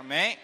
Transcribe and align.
Amém? 0.00 0.38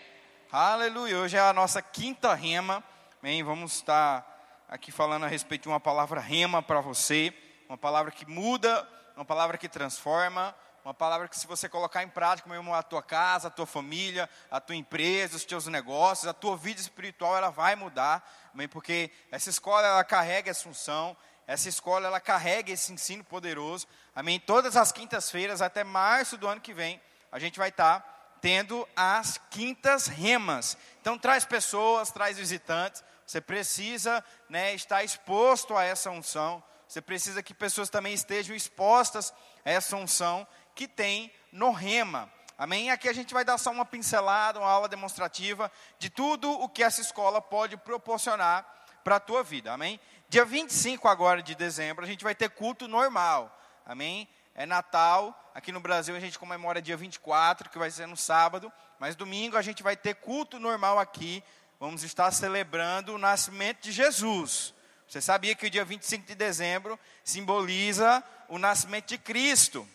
Aleluia. 0.53 1.17
Hoje 1.17 1.39
é 1.39 1.41
a 1.41 1.51
nossa 1.51 1.81
quinta 1.81 2.35
rema. 2.35 2.85
Amém? 3.23 3.43
Vamos 3.43 3.77
estar 3.77 4.67
aqui 4.69 4.93
falando 4.93 5.25
a 5.25 5.29
respeito 5.29 5.63
de 5.63 5.69
uma 5.69 5.81
palavra 5.81 6.21
rema 6.21 6.63
para 6.63 6.83
você. 6.83 7.33
Uma 7.67 7.79
palavra 7.79 8.13
que 8.13 8.27
muda, 8.27 8.87
uma 9.17 9.25
palavra 9.25 9.57
que 9.57 9.67
transforma, 9.67 10.55
uma 10.85 10.93
palavra 10.93 11.27
que 11.27 11.39
se 11.39 11.47
você 11.47 11.71
colocar 11.71 12.03
em 12.03 12.09
prática, 12.09 12.47
meu 12.47 12.59
irmão, 12.59 12.75
a 12.75 12.83
tua 12.83 13.03
casa, 13.03 13.49
a 13.49 13.51
tua 13.51 13.65
família, 13.65 14.29
a 14.51 14.61
tua 14.61 14.77
empresa, 14.77 15.37
os 15.37 15.45
teus 15.47 15.67
negócios, 15.69 16.29
a 16.29 16.35
tua 16.35 16.55
vida 16.55 16.79
espiritual, 16.79 17.35
ela 17.35 17.49
vai 17.49 17.75
mudar. 17.75 18.31
Amém? 18.53 18.69
Porque 18.69 19.11
essa 19.31 19.49
escola, 19.49 19.87
ela 19.87 20.05
carrega 20.05 20.51
essa 20.51 20.69
unção, 20.69 21.17
essa 21.47 21.67
escola, 21.67 22.09
ela 22.09 22.21
carrega 22.21 22.73
esse 22.73 22.93
ensino 22.93 23.25
poderoso. 23.25 23.89
Amém? 24.15 24.39
Todas 24.39 24.77
as 24.77 24.93
quintas-feiras, 24.93 25.63
até 25.63 25.83
março 25.83 26.37
do 26.37 26.47
ano 26.47 26.61
que 26.61 26.75
vem, 26.75 27.01
a 27.33 27.39
gente 27.39 27.59
vai 27.59 27.71
estar 27.71 28.16
tendo 28.47 28.89
as 28.95 29.41
quintas 29.51 30.07
remas. 30.07 30.79
Então 31.01 31.19
traz 31.19 31.45
pessoas, 31.45 32.13
traz 32.13 32.39
visitantes. 32.39 33.03
Você 33.27 33.41
precisa 33.41 34.25
né, 34.49 34.73
estar 34.73 35.03
exposto 35.03 35.77
a 35.77 35.83
essa 35.83 36.13
unção. 36.13 36.63
Você 36.87 37.03
precisa 37.03 37.43
que 37.43 37.53
pessoas 37.53 37.91
também 37.91 38.15
estejam 38.15 38.55
expostas 38.55 39.35
a 39.65 39.71
essa 39.73 39.97
unção 39.97 40.47
que 40.77 40.87
tem 40.87 41.33
no 41.51 41.73
rema. 41.73 42.33
Amém? 42.57 42.93
Aqui 42.93 43.09
a 43.09 43.13
gente 43.13 43.35
vai 43.35 43.45
dar 43.45 43.59
só 43.59 43.73
uma 43.73 43.85
pincelada, 43.85 44.61
uma 44.61 44.71
aula 44.71 44.89
demonstrativa 44.89 45.69
de 45.99 46.09
tudo 46.09 46.49
o 46.49 46.69
que 46.69 46.85
essa 46.85 47.01
escola 47.01 47.43
pode 47.43 47.77
proporcionar 47.77 48.65
para 49.03 49.17
a 49.17 49.21
tua 49.21 49.43
vida. 49.43 49.73
Amém? 49.73 49.99
Dia 50.29 50.45
25 50.45 51.09
agora 51.09 51.43
de 51.43 51.57
dezembro, 51.57 52.05
a 52.05 52.09
gente 52.09 52.23
vai 52.23 52.33
ter 52.37 52.51
culto 52.51 52.87
normal. 52.87 53.53
Amém? 53.85 54.29
é 54.57 54.67
Natal. 54.67 55.46
Aqui 55.57 55.73
no 55.73 55.81
Brasil 55.81 56.15
a 56.15 56.21
gente 56.21 56.39
comemora 56.39 56.83
dia 56.83 56.99
24, 56.99 57.71
que 57.71 57.79
vai 57.79 57.91
ser 57.91 58.07
no 58.07 58.15
sábado. 58.15 58.71
Mas 58.99 59.17
domingo 59.17 59.57
a 59.57 59.63
gente 59.63 59.83
vai 59.83 59.97
ter 59.97 60.15
culto 60.17 60.61
normal 60.61 60.99
aqui. 60.99 61.43
Vamos 61.81 62.03
estar 62.03 62.31
celebrando 62.31 63.15
o 63.15 63.19
nascimento 63.19 63.81
de 63.81 63.91
Jesus. 63.91 64.75
Você 65.09 65.19
sabia 65.19 65.55
que 65.55 65.65
o 65.65 65.71
dia 65.71 65.83
25 65.83 66.27
de 66.27 66.35
dezembro 66.35 67.01
simboliza 67.25 68.23
o 68.51 68.59
nascimento 68.59 69.07
de 69.07 69.17
Cristo, 69.17 69.89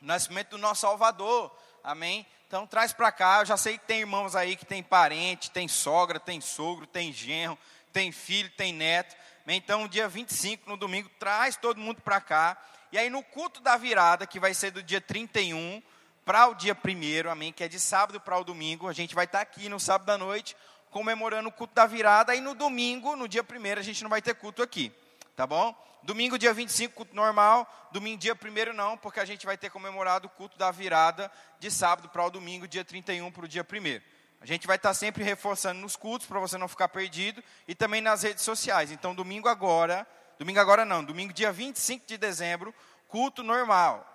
o 0.00 0.06
nascimento 0.06 0.50
do 0.50 0.58
nosso 0.58 0.82
Salvador. 0.82 1.52
Amém? 1.82 2.24
Então 2.46 2.64
traz 2.64 2.92
para 2.92 3.10
cá. 3.10 3.40
Eu 3.40 3.46
já 3.46 3.56
sei 3.56 3.76
que 3.76 3.86
tem 3.86 3.98
irmãos 3.98 4.36
aí 4.36 4.54
que 4.54 4.64
tem 4.64 4.80
parente, 4.80 5.50
tem 5.50 5.66
sogra, 5.66 6.20
tem 6.20 6.40
sogro, 6.40 6.86
tem 6.86 7.12
genro, 7.12 7.58
tem 7.92 8.12
filho, 8.12 8.50
tem 8.50 8.72
neto. 8.72 9.16
Então, 9.46 9.86
dia 9.86 10.08
25, 10.08 10.70
no 10.70 10.76
domingo, 10.76 11.10
traz 11.18 11.56
todo 11.56 11.78
mundo 11.78 12.00
para 12.00 12.20
cá. 12.20 12.56
E 12.94 12.98
aí 12.98 13.10
no 13.10 13.24
culto 13.24 13.60
da 13.60 13.76
virada, 13.76 14.24
que 14.24 14.38
vai 14.38 14.54
ser 14.54 14.70
do 14.70 14.80
dia 14.80 15.00
31 15.00 15.82
para 16.24 16.46
o 16.46 16.54
dia 16.54 16.76
1 16.76 17.28
amém, 17.28 17.52
que 17.52 17.64
é 17.64 17.66
de 17.66 17.80
sábado 17.80 18.20
para 18.20 18.38
o 18.38 18.44
domingo, 18.44 18.86
a 18.86 18.92
gente 18.92 19.16
vai 19.16 19.24
estar 19.24 19.40
aqui 19.40 19.68
no 19.68 19.80
sábado 19.80 20.10
à 20.10 20.16
noite 20.16 20.56
comemorando 20.92 21.48
o 21.48 21.52
culto 21.52 21.74
da 21.74 21.86
virada, 21.86 22.36
e 22.36 22.40
no 22.40 22.54
domingo, 22.54 23.16
no 23.16 23.26
dia 23.26 23.42
1 23.42 23.80
a 23.80 23.82
gente 23.82 24.00
não 24.04 24.08
vai 24.08 24.22
ter 24.22 24.36
culto 24.36 24.62
aqui, 24.62 24.92
tá 25.34 25.44
bom? 25.44 25.74
Domingo, 26.04 26.38
dia 26.38 26.54
25, 26.54 26.94
culto 26.94 27.16
normal, 27.16 27.68
domingo, 27.90 28.16
dia 28.16 28.32
1 28.32 28.72
não, 28.72 28.96
porque 28.96 29.18
a 29.18 29.24
gente 29.24 29.44
vai 29.44 29.58
ter 29.58 29.70
comemorado 29.70 30.28
o 30.28 30.30
culto 30.30 30.56
da 30.56 30.70
virada 30.70 31.28
de 31.58 31.72
sábado 31.72 32.08
para 32.08 32.24
o 32.24 32.30
domingo, 32.30 32.68
dia 32.68 32.84
31 32.84 33.28
para 33.32 33.44
o 33.44 33.48
dia 33.48 33.66
1 33.68 34.14
a 34.40 34.46
gente 34.46 34.68
vai 34.68 34.76
estar 34.76 34.94
sempre 34.94 35.24
reforçando 35.24 35.80
nos 35.80 35.96
cultos 35.96 36.28
para 36.28 36.38
você 36.38 36.56
não 36.56 36.68
ficar 36.68 36.88
perdido 36.88 37.42
e 37.66 37.74
também 37.74 38.00
nas 38.00 38.22
redes 38.22 38.44
sociais. 38.44 38.92
Então, 38.92 39.14
domingo 39.14 39.48
agora, 39.48 40.06
Domingo 40.38 40.58
agora 40.58 40.84
não, 40.84 41.04
domingo 41.04 41.32
dia 41.32 41.52
25 41.52 42.06
de 42.06 42.18
dezembro, 42.18 42.74
culto 43.08 43.42
normal. 43.42 44.10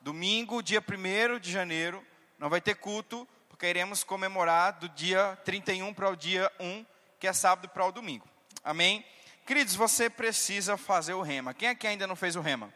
Domingo, 0.00 0.62
dia 0.62 0.82
1 0.82 1.38
de 1.38 1.50
janeiro, 1.50 2.04
não 2.38 2.50
vai 2.50 2.60
ter 2.60 2.74
culto, 2.74 3.26
porque 3.48 3.66
iremos 3.66 4.04
comemorar 4.04 4.72
do 4.72 4.88
dia 4.88 5.38
31 5.44 5.94
para 5.94 6.10
o 6.10 6.16
dia 6.16 6.52
1, 6.58 6.84
que 7.18 7.26
é 7.26 7.32
sábado 7.32 7.68
para 7.68 7.86
o 7.86 7.92
domingo. 7.92 8.28
Amém? 8.64 9.04
Queridos, 9.46 9.74
você 9.74 10.10
precisa 10.10 10.76
fazer 10.76 11.14
o 11.14 11.22
rema. 11.22 11.54
Quem 11.54 11.68
aqui 11.68 11.86
ainda 11.86 12.06
não 12.06 12.16
fez 12.16 12.36
o 12.36 12.40
rema? 12.40 12.72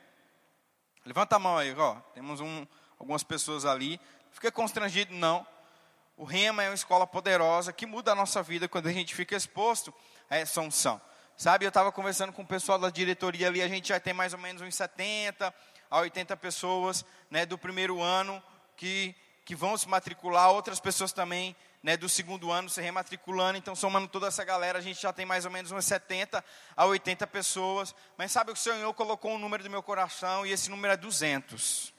Levanta 1.05 1.37
a 1.37 1.39
mão 1.39 1.59
aí, 1.59 1.75
ó. 1.77 1.97
Temos 2.15 2.41
um, 2.41 2.67
algumas 2.99 3.23
pessoas 3.23 3.65
ali. 3.65 4.01
Fica 4.33 4.51
constrangido, 4.51 5.15
não. 5.15 5.47
O 6.17 6.25
rema 6.25 6.63
é 6.63 6.69
uma 6.69 6.75
escola 6.75 7.07
poderosa 7.07 7.73
que 7.73 7.87
muda 7.87 8.13
a 8.13 8.15
nossa 8.15 8.43
vida 8.43 8.69
quando 8.69 8.87
a 8.87 8.93
gente 8.93 9.15
fica 9.15 9.37
exposto 9.37 9.93
a 10.31 10.37
essa 10.37 10.61
unção. 10.61 11.01
Sabe, 11.37 11.67
eu 11.67 11.69
estava 11.69 11.93
conversando 11.93 12.33
com 12.33 12.41
o 12.41 12.47
pessoal 12.47 12.79
da 12.79 12.89
diretoria 12.89 13.49
ali, 13.49 13.61
a 13.61 13.69
gente 13.69 13.89
já 13.89 14.01
tem 14.01 14.15
mais 14.15 14.33
ou 14.33 14.39
menos 14.39 14.63
uns 14.63 14.75
70 14.75 15.55
a 15.91 15.99
80 15.99 16.35
pessoas 16.39 17.05
né, 17.31 17.45
do 17.45 17.59
primeiro 17.59 18.01
ano 18.01 18.43
que, 18.75 19.15
que 19.45 19.55
vão 19.55 19.77
se 19.77 19.87
matricular, 19.87 20.51
outras 20.51 20.81
pessoas 20.81 21.13
também 21.13 21.55
né, 21.83 21.95
do 21.95 22.09
segundo 22.09 22.51
ano 22.51 22.71
se 22.71 22.81
rematriculando, 22.81 23.59
então 23.59 23.77
somando 23.77 24.09
toda 24.09 24.29
essa 24.29 24.43
galera, 24.45 24.79
a 24.79 24.83
gente 24.83 25.01
já 25.01 25.13
tem 25.13 25.27
mais 25.27 25.45
ou 25.45 25.51
menos 25.51 25.71
uns 25.71 25.85
70 25.85 26.43
a 26.75 26.87
80 26.87 27.27
pessoas. 27.27 27.95
Mas 28.17 28.33
sabe, 28.33 28.51
o 28.51 28.57
Senhor 28.57 28.93
colocou 28.95 29.33
um 29.33 29.39
número 29.39 29.63
do 29.63 29.69
meu 29.69 29.83
coração 29.83 30.47
e 30.47 30.53
esse 30.53 30.71
número 30.71 30.95
é 30.95 30.97
200. 30.97 31.93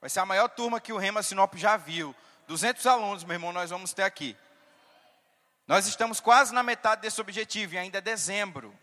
Vai 0.00 0.10
ser 0.10 0.20
a 0.20 0.26
maior 0.26 0.48
turma 0.48 0.80
que 0.80 0.92
o 0.92 0.98
Rema 0.98 1.22
Sinop 1.22 1.54
já 1.54 1.76
viu. 1.76 2.14
200 2.48 2.84
alunos, 2.86 3.22
meu 3.22 3.36
irmão, 3.36 3.52
nós 3.52 3.70
vamos 3.70 3.92
ter 3.92 4.02
aqui. 4.02 4.36
Nós 5.66 5.86
estamos 5.86 6.20
quase 6.20 6.52
na 6.52 6.62
metade 6.62 7.02
desse 7.02 7.20
objetivo 7.20 7.74
e 7.74 7.78
ainda 7.78 7.98
é 7.98 8.00
dezembro. 8.00 8.76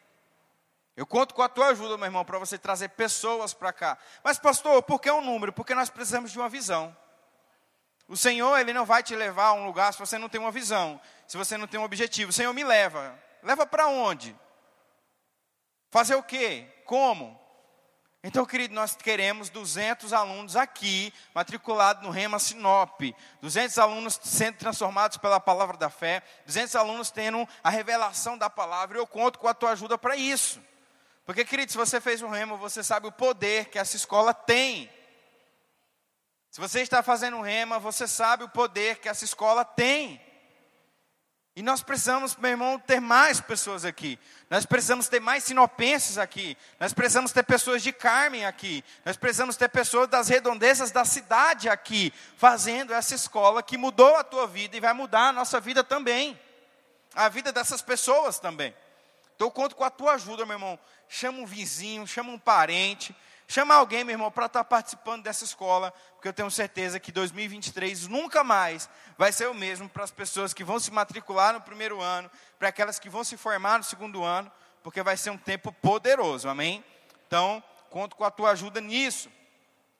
Eu 0.95 1.05
conto 1.05 1.33
com 1.33 1.41
a 1.41 1.49
tua 1.49 1.67
ajuda, 1.67 1.97
meu 1.97 2.05
irmão, 2.05 2.25
para 2.25 2.39
você 2.39 2.57
trazer 2.57 2.89
pessoas 2.89 3.53
para 3.53 3.71
cá. 3.71 3.97
Mas, 4.23 4.37
pastor, 4.37 4.83
por 4.83 4.99
que 4.99 5.09
um 5.09 5.21
número? 5.21 5.53
Porque 5.53 5.73
nós 5.73 5.89
precisamos 5.89 6.31
de 6.31 6.37
uma 6.37 6.49
visão. 6.49 6.95
O 8.07 8.17
Senhor, 8.17 8.57
Ele 8.59 8.73
não 8.73 8.85
vai 8.85 9.01
te 9.01 9.15
levar 9.15 9.47
a 9.47 9.53
um 9.53 9.65
lugar 9.65 9.93
se 9.93 9.99
você 9.99 10.17
não 10.17 10.27
tem 10.27 10.41
uma 10.41 10.51
visão, 10.51 10.99
se 11.25 11.37
você 11.37 11.57
não 11.57 11.65
tem 11.65 11.79
um 11.79 11.83
objetivo. 11.83 12.29
O 12.29 12.33
Senhor 12.33 12.53
me 12.53 12.63
leva. 12.63 13.17
Leva 13.41 13.65
para 13.65 13.87
onde? 13.87 14.37
Fazer 15.89 16.15
o 16.15 16.23
quê? 16.23 16.67
Como? 16.85 17.40
Então, 18.23 18.45
querido, 18.45 18.75
nós 18.75 18.95
queremos 18.95 19.49
200 19.49 20.13
alunos 20.13 20.55
aqui, 20.55 21.11
matriculados 21.33 22.03
no 22.03 22.11
Rema 22.11 22.37
Sinop. 22.37 23.01
200 23.41 23.79
alunos 23.79 24.19
sendo 24.23 24.57
transformados 24.57 25.17
pela 25.17 25.39
palavra 25.39 25.75
da 25.75 25.89
fé. 25.89 26.21
200 26.45 26.75
alunos 26.75 27.09
tendo 27.09 27.47
a 27.63 27.69
revelação 27.71 28.37
da 28.37 28.47
palavra. 28.47 28.99
Eu 28.99 29.07
conto 29.07 29.39
com 29.39 29.47
a 29.47 29.55
tua 29.55 29.71
ajuda 29.71 29.97
para 29.97 30.15
isso. 30.15 30.61
Porque, 31.25 31.43
querido, 31.43 31.71
se 31.71 31.77
você 31.77 31.99
fez 31.99 32.21
um 32.21 32.29
Rema, 32.29 32.55
você 32.57 32.83
sabe 32.83 33.07
o 33.07 33.11
poder 33.11 33.69
que 33.69 33.79
essa 33.79 33.95
escola 33.95 34.35
tem. 34.35 34.87
Se 36.51 36.61
você 36.61 36.81
está 36.81 37.01
fazendo 37.01 37.37
um 37.37 37.41
Rema, 37.41 37.79
você 37.79 38.07
sabe 38.07 38.43
o 38.43 38.49
poder 38.49 38.99
que 38.99 39.09
essa 39.09 39.25
escola 39.25 39.65
tem. 39.65 40.21
E 41.53 41.61
nós 41.61 41.83
precisamos, 41.83 42.35
meu 42.37 42.51
irmão, 42.51 42.79
ter 42.79 43.01
mais 43.01 43.41
pessoas 43.41 43.83
aqui. 43.83 44.17
Nós 44.49 44.65
precisamos 44.65 45.09
ter 45.09 45.19
mais 45.19 45.43
sinopenses 45.43 46.17
aqui. 46.17 46.57
Nós 46.79 46.93
precisamos 46.93 47.33
ter 47.33 47.43
pessoas 47.43 47.83
de 47.83 47.91
Carmen 47.91 48.45
aqui. 48.45 48.81
Nós 49.03 49.17
precisamos 49.17 49.57
ter 49.57 49.67
pessoas 49.67 50.07
das 50.07 50.29
redondezas 50.29 50.91
da 50.91 51.03
cidade 51.03 51.67
aqui, 51.67 52.13
fazendo 52.37 52.93
essa 52.93 53.13
escola 53.13 53.61
que 53.61 53.77
mudou 53.77 54.15
a 54.15 54.23
tua 54.23 54.47
vida 54.47 54.77
e 54.77 54.79
vai 54.79 54.93
mudar 54.93 55.27
a 55.27 55.33
nossa 55.33 55.59
vida 55.59 55.83
também. 55.83 56.39
A 57.13 57.27
vida 57.27 57.51
dessas 57.51 57.81
pessoas 57.81 58.39
também. 58.39 58.73
Então 59.35 59.47
eu 59.47 59.51
conto 59.51 59.75
com 59.75 59.83
a 59.83 59.89
tua 59.89 60.13
ajuda, 60.13 60.45
meu 60.45 60.55
irmão. 60.55 60.79
Chama 61.09 61.39
um 61.39 61.45
vizinho, 61.45 62.07
chama 62.07 62.31
um 62.31 62.39
parente, 62.39 63.13
chama 63.51 63.75
alguém, 63.75 64.05
meu 64.05 64.13
irmão, 64.13 64.31
para 64.31 64.45
estar 64.45 64.63
participando 64.63 65.23
dessa 65.23 65.43
escola, 65.43 65.93
porque 66.13 66.27
eu 66.27 66.31
tenho 66.31 66.49
certeza 66.49 67.01
que 67.01 67.11
2023 67.11 68.07
nunca 68.07 68.45
mais 68.45 68.89
vai 69.17 69.33
ser 69.33 69.49
o 69.49 69.53
mesmo 69.53 69.89
para 69.89 70.05
as 70.05 70.11
pessoas 70.11 70.53
que 70.53 70.63
vão 70.63 70.79
se 70.79 70.89
matricular 70.89 71.53
no 71.53 71.59
primeiro 71.59 71.99
ano, 71.99 72.31
para 72.57 72.69
aquelas 72.69 72.97
que 72.97 73.09
vão 73.09 73.25
se 73.25 73.35
formar 73.35 73.77
no 73.77 73.83
segundo 73.83 74.23
ano, 74.23 74.49
porque 74.81 75.03
vai 75.03 75.17
ser 75.17 75.31
um 75.31 75.37
tempo 75.37 75.69
poderoso, 75.73 76.47
amém? 76.47 76.81
Então, 77.27 77.61
conto 77.89 78.15
com 78.15 78.23
a 78.23 78.31
tua 78.31 78.51
ajuda 78.51 78.79
nisso. 78.79 79.29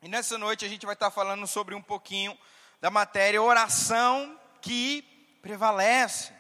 E 0.01 0.07
nessa 0.07 0.37
noite 0.37 0.63
a 0.63 0.69
gente 0.69 0.85
vai 0.85 0.93
estar 0.93 1.11
falando 1.11 1.45
sobre 1.45 1.75
um 1.75 1.81
pouquinho 1.81 2.37
da 2.79 2.89
matéria 2.89 3.41
oração 3.41 4.39
que 4.61 5.01
prevalece. 5.41 6.31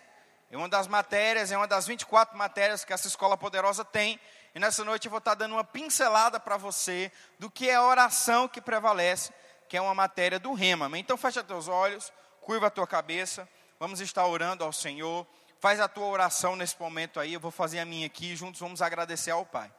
É 0.49 0.55
uma 0.55 0.69
das 0.69 0.87
matérias, 0.87 1.51
é 1.51 1.57
uma 1.57 1.67
das 1.67 1.87
24 1.87 2.37
matérias 2.37 2.85
que 2.85 2.93
essa 2.93 3.07
escola 3.07 3.35
poderosa 3.35 3.83
tem. 3.83 4.17
E 4.53 4.59
nessa 4.59 4.83
noite 4.83 5.05
eu 5.05 5.09
vou 5.09 5.19
estar 5.19 5.35
dando 5.35 5.53
uma 5.53 5.63
pincelada 5.63 6.39
para 6.39 6.57
você 6.57 7.11
do 7.39 7.49
que 7.49 7.69
é 7.69 7.75
a 7.75 7.83
oração 7.83 8.47
que 8.47 8.59
prevalece 8.59 9.31
que 9.71 9.77
é 9.77 9.81
uma 9.81 9.95
matéria 9.95 10.37
do 10.37 10.51
rema. 10.51 10.99
Então 10.99 11.15
fecha 11.15 11.41
teus 11.41 11.69
olhos, 11.69 12.11
curva 12.41 12.67
a 12.67 12.69
tua 12.69 12.85
cabeça, 12.85 13.47
vamos 13.79 14.01
estar 14.01 14.27
orando 14.27 14.65
ao 14.65 14.73
Senhor. 14.73 15.25
Faz 15.61 15.79
a 15.79 15.87
tua 15.87 16.07
oração 16.07 16.57
nesse 16.57 16.75
momento 16.77 17.21
aí, 17.21 17.35
eu 17.35 17.39
vou 17.39 17.51
fazer 17.51 17.79
a 17.79 17.85
minha 17.85 18.05
aqui, 18.05 18.35
juntos 18.35 18.59
vamos 18.59 18.81
agradecer 18.81 19.31
ao 19.31 19.45
Pai. 19.45 19.71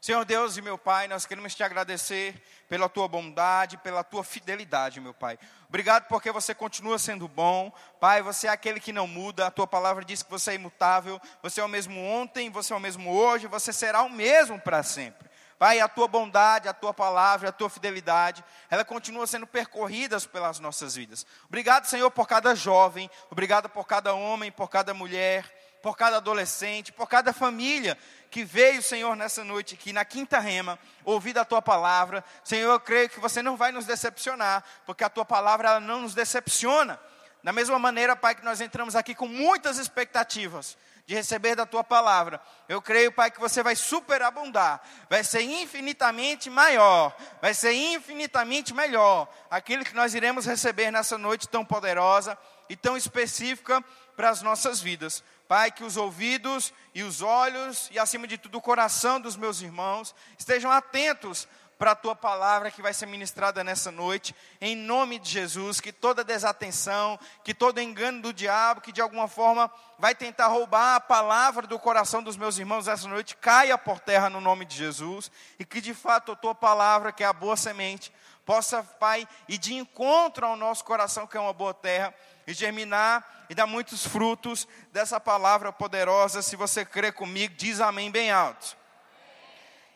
Senhor 0.00 0.24
Deus 0.24 0.56
e 0.56 0.62
meu 0.62 0.78
Pai, 0.78 1.08
nós 1.08 1.26
queremos 1.26 1.56
te 1.56 1.62
agradecer 1.64 2.40
pela 2.68 2.88
tua 2.88 3.08
bondade, 3.08 3.76
pela 3.78 4.04
tua 4.04 4.22
fidelidade, 4.22 5.00
meu 5.00 5.12
Pai. 5.12 5.36
Obrigado 5.68 6.06
porque 6.06 6.30
você 6.30 6.54
continua 6.54 7.00
sendo 7.00 7.26
bom. 7.26 7.72
Pai, 7.98 8.22
você 8.22 8.46
é 8.46 8.50
aquele 8.50 8.78
que 8.78 8.92
não 8.92 9.08
muda. 9.08 9.48
A 9.48 9.50
tua 9.50 9.66
palavra 9.66 10.04
diz 10.04 10.22
que 10.22 10.30
você 10.30 10.52
é 10.52 10.54
imutável. 10.54 11.20
Você 11.42 11.60
é 11.60 11.64
o 11.64 11.68
mesmo 11.68 12.00
ontem, 12.00 12.48
você 12.48 12.72
é 12.72 12.76
o 12.76 12.80
mesmo 12.80 13.10
hoje, 13.10 13.48
você 13.48 13.72
será 13.72 14.02
o 14.02 14.10
mesmo 14.10 14.60
para 14.60 14.84
sempre. 14.84 15.28
Pai, 15.58 15.80
a 15.80 15.88
tua 15.88 16.06
bondade, 16.06 16.68
a 16.68 16.72
tua 16.72 16.94
palavra, 16.94 17.48
a 17.48 17.52
tua 17.52 17.68
fidelidade, 17.68 18.44
ela 18.70 18.84
continua 18.84 19.26
sendo 19.26 19.44
percorridas 19.44 20.24
pelas 20.24 20.60
nossas 20.60 20.94
vidas. 20.94 21.26
Obrigado, 21.48 21.86
Senhor, 21.86 22.08
por 22.12 22.28
cada 22.28 22.54
jovem, 22.54 23.10
obrigado 23.28 23.68
por 23.68 23.84
cada 23.84 24.14
homem, 24.14 24.52
por 24.52 24.68
cada 24.68 24.94
mulher, 24.94 25.52
por 25.82 25.96
cada 25.96 26.16
adolescente, 26.16 26.92
por 26.92 27.08
cada 27.08 27.32
família 27.32 27.96
que 28.30 28.44
veio, 28.44 28.82
Senhor, 28.82 29.16
nessa 29.16 29.42
noite 29.42 29.74
aqui, 29.74 29.92
na 29.92 30.04
quinta 30.04 30.38
rema, 30.38 30.78
ouvir 31.04 31.38
a 31.38 31.44
tua 31.44 31.62
palavra. 31.62 32.24
Senhor, 32.44 32.72
eu 32.72 32.80
creio 32.80 33.08
que 33.08 33.20
você 33.20 33.42
não 33.42 33.56
vai 33.56 33.72
nos 33.72 33.86
decepcionar, 33.86 34.62
porque 34.84 35.04
a 35.04 35.08
tua 35.08 35.24
palavra 35.24 35.68
ela 35.70 35.80
não 35.80 36.02
nos 36.02 36.14
decepciona. 36.14 37.00
Da 37.42 37.52
mesma 37.52 37.78
maneira, 37.78 38.16
Pai, 38.16 38.34
que 38.34 38.44
nós 38.44 38.60
entramos 38.60 38.96
aqui 38.96 39.14
com 39.14 39.28
muitas 39.28 39.78
expectativas 39.78 40.76
de 41.06 41.14
receber 41.14 41.54
da 41.54 41.64
tua 41.64 41.82
palavra. 41.82 42.38
Eu 42.68 42.82
creio, 42.82 43.10
Pai, 43.10 43.30
que 43.30 43.40
você 43.40 43.62
vai 43.62 43.74
superabundar, 43.74 44.82
vai 45.08 45.24
ser 45.24 45.40
infinitamente 45.40 46.50
maior, 46.50 47.16
vai 47.40 47.54
ser 47.54 47.72
infinitamente 47.72 48.74
melhor 48.74 49.26
aquilo 49.50 49.86
que 49.86 49.94
nós 49.94 50.14
iremos 50.14 50.44
receber 50.44 50.90
nessa 50.90 51.16
noite 51.16 51.48
tão 51.48 51.64
poderosa 51.64 52.36
e 52.68 52.76
tão 52.76 52.94
específica 52.94 53.82
para 54.14 54.28
as 54.28 54.42
nossas 54.42 54.82
vidas. 54.82 55.24
Pai, 55.48 55.70
que 55.70 55.82
os 55.82 55.96
ouvidos 55.96 56.74
e 56.94 57.02
os 57.02 57.22
olhos 57.22 57.88
e, 57.90 57.98
acima 57.98 58.26
de 58.26 58.36
tudo, 58.36 58.58
o 58.58 58.60
coração 58.60 59.18
dos 59.18 59.34
meus 59.34 59.62
irmãos 59.62 60.14
estejam 60.38 60.70
atentos 60.70 61.48
para 61.78 61.92
a 61.92 61.96
tua 61.96 62.14
palavra 62.14 62.70
que 62.70 62.82
vai 62.82 62.92
ser 62.92 63.06
ministrada 63.06 63.64
nessa 63.64 63.90
noite, 63.90 64.34
em 64.60 64.76
nome 64.76 65.18
de 65.18 65.30
Jesus, 65.30 65.80
que 65.80 65.92
toda 65.92 66.22
desatenção, 66.22 67.18
que 67.42 67.54
todo 67.54 67.80
engano 67.80 68.20
do 68.20 68.32
diabo, 68.32 68.82
que 68.82 68.92
de 68.92 69.00
alguma 69.00 69.26
forma 69.26 69.72
vai 69.98 70.14
tentar 70.14 70.48
roubar 70.48 70.96
a 70.96 71.00
palavra 71.00 71.66
do 71.66 71.78
coração 71.78 72.22
dos 72.22 72.36
meus 72.36 72.58
irmãos 72.58 72.86
nessa 72.86 73.08
noite, 73.08 73.36
caia 73.36 73.78
por 73.78 74.00
terra 74.00 74.28
no 74.28 74.42
nome 74.42 74.66
de 74.66 74.76
Jesus, 74.76 75.30
e 75.58 75.64
que 75.64 75.80
de 75.80 75.94
fato 75.94 76.32
a 76.32 76.36
tua 76.36 76.54
palavra, 76.54 77.12
que 77.12 77.22
é 77.22 77.26
a 77.26 77.32
boa 77.32 77.56
semente, 77.56 78.12
possa, 78.44 78.82
Pai, 78.82 79.26
ir 79.48 79.56
de 79.56 79.74
encontro 79.74 80.44
ao 80.44 80.56
nosso 80.56 80.84
coração, 80.84 81.26
que 81.26 81.36
é 81.36 81.40
uma 81.40 81.52
boa 81.54 81.72
terra, 81.72 82.12
e 82.46 82.52
germinar 82.52 83.37
e 83.48 83.54
dar 83.54 83.66
muitos 83.66 84.06
frutos 84.06 84.66
dessa 84.92 85.18
palavra 85.18 85.72
poderosa. 85.72 86.42
Se 86.42 86.56
você 86.56 86.84
crê 86.84 87.10
comigo, 87.12 87.54
diz 87.56 87.80
amém 87.80 88.10
bem 88.10 88.30
alto. 88.30 88.76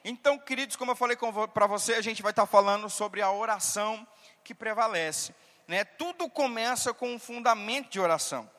Então, 0.04 0.38
queridos, 0.38 0.75
como 0.75 0.90
eu 0.90 0.96
falei 0.96 1.16
para 1.54 1.66
você, 1.66 1.94
a 1.94 2.00
gente 2.00 2.22
vai 2.22 2.32
estar 2.32 2.46
falando 2.46 2.90
sobre 2.90 3.22
a 3.22 3.31
oração 3.31 4.06
que 4.43 4.54
prevalece. 4.54 5.34
Né? 5.69 5.84
Tudo 5.84 6.28
começa 6.28 6.93
com 6.93 7.14
um 7.14 7.19
fundamento 7.19 7.90
de 7.90 8.00
oração. 8.00 8.50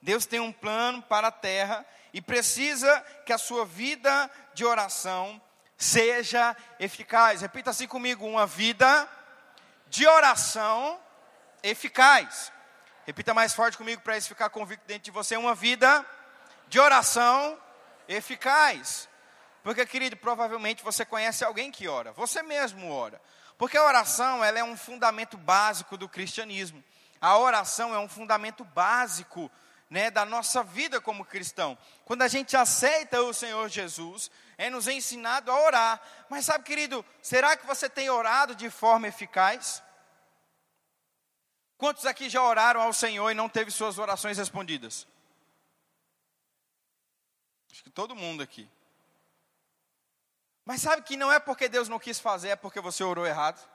Deus 0.00 0.26
tem 0.26 0.40
um 0.40 0.52
plano 0.52 1.02
para 1.02 1.28
a 1.28 1.32
terra 1.32 1.84
e 2.12 2.20
precisa 2.20 3.00
que 3.24 3.32
a 3.32 3.38
sua 3.38 3.64
vida 3.64 4.30
de 4.54 4.64
oração 4.64 5.40
seja 5.76 6.56
eficaz. 6.78 7.40
Repita 7.40 7.70
assim 7.70 7.88
comigo: 7.88 8.26
uma 8.26 8.46
vida 8.46 9.08
de 9.88 10.06
oração 10.06 11.00
eficaz. 11.62 12.52
Repita 13.04 13.34
mais 13.34 13.52
forte 13.52 13.76
comigo 13.76 14.00
para 14.02 14.16
isso 14.16 14.28
ficar 14.28 14.48
convicto 14.50 14.86
dentro 14.86 15.04
de 15.04 15.10
você: 15.10 15.36
uma 15.36 15.54
vida 15.54 16.04
de 16.68 16.78
oração 16.78 17.58
eficaz. 18.08 19.08
Porque, 19.62 19.84
querido, 19.86 20.16
provavelmente 20.16 20.82
você 20.82 21.04
conhece 21.04 21.44
alguém 21.44 21.70
que 21.70 21.88
ora, 21.88 22.12
você 22.12 22.42
mesmo 22.42 22.90
ora. 22.90 23.20
Porque 23.58 23.76
a 23.76 23.84
oração 23.84 24.42
ela 24.42 24.58
é 24.58 24.64
um 24.64 24.76
fundamento 24.76 25.36
básico 25.36 25.96
do 25.96 26.08
cristianismo. 26.08 26.82
A 27.20 27.38
oração 27.38 27.94
é 27.94 27.98
um 27.98 28.08
fundamento 28.08 28.64
básico 28.64 29.50
né, 29.88 30.10
da 30.10 30.24
nossa 30.24 30.62
vida 30.62 31.00
como 31.00 31.24
cristão. 31.24 31.76
Quando 32.04 32.22
a 32.22 32.28
gente 32.28 32.56
aceita 32.56 33.22
o 33.22 33.34
Senhor 33.34 33.68
Jesus, 33.68 34.30
é 34.56 34.70
nos 34.70 34.88
ensinado 34.88 35.50
a 35.50 35.60
orar. 35.60 36.00
Mas 36.28 36.46
sabe, 36.46 36.64
querido, 36.64 37.04
será 37.20 37.56
que 37.56 37.66
você 37.66 37.88
tem 37.88 38.08
orado 38.10 38.54
de 38.54 38.70
forma 38.70 39.06
eficaz? 39.06 39.82
Quantos 41.82 42.06
aqui 42.06 42.28
já 42.28 42.40
oraram 42.40 42.80
ao 42.80 42.92
Senhor 42.92 43.28
e 43.28 43.34
não 43.34 43.48
teve 43.48 43.68
suas 43.72 43.98
orações 43.98 44.38
respondidas? 44.38 45.04
Acho 47.72 47.82
que 47.82 47.90
todo 47.90 48.14
mundo 48.14 48.40
aqui. 48.40 48.70
Mas 50.64 50.80
sabe 50.80 51.02
que 51.02 51.16
não 51.16 51.32
é 51.32 51.40
porque 51.40 51.68
Deus 51.68 51.88
não 51.88 51.98
quis 51.98 52.20
fazer, 52.20 52.50
é 52.50 52.54
porque 52.54 52.80
você 52.80 53.02
orou 53.02 53.26
errado. 53.26 53.68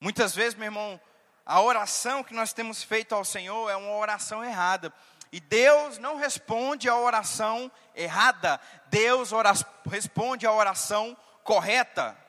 Muitas 0.00 0.32
vezes, 0.32 0.54
meu 0.54 0.66
irmão, 0.66 1.00
a 1.44 1.60
oração 1.60 2.22
que 2.22 2.32
nós 2.32 2.52
temos 2.52 2.84
feito 2.84 3.16
ao 3.16 3.24
Senhor 3.24 3.68
é 3.68 3.74
uma 3.74 3.96
oração 3.96 4.44
errada. 4.44 4.94
E 5.32 5.40
Deus 5.40 5.98
não 5.98 6.14
responde 6.14 6.88
a 6.88 6.96
oração 6.96 7.68
errada, 7.96 8.60
Deus 8.86 9.32
ora 9.32 9.52
responde 9.90 10.46
a 10.46 10.52
oração 10.52 11.16
correta. 11.42 12.25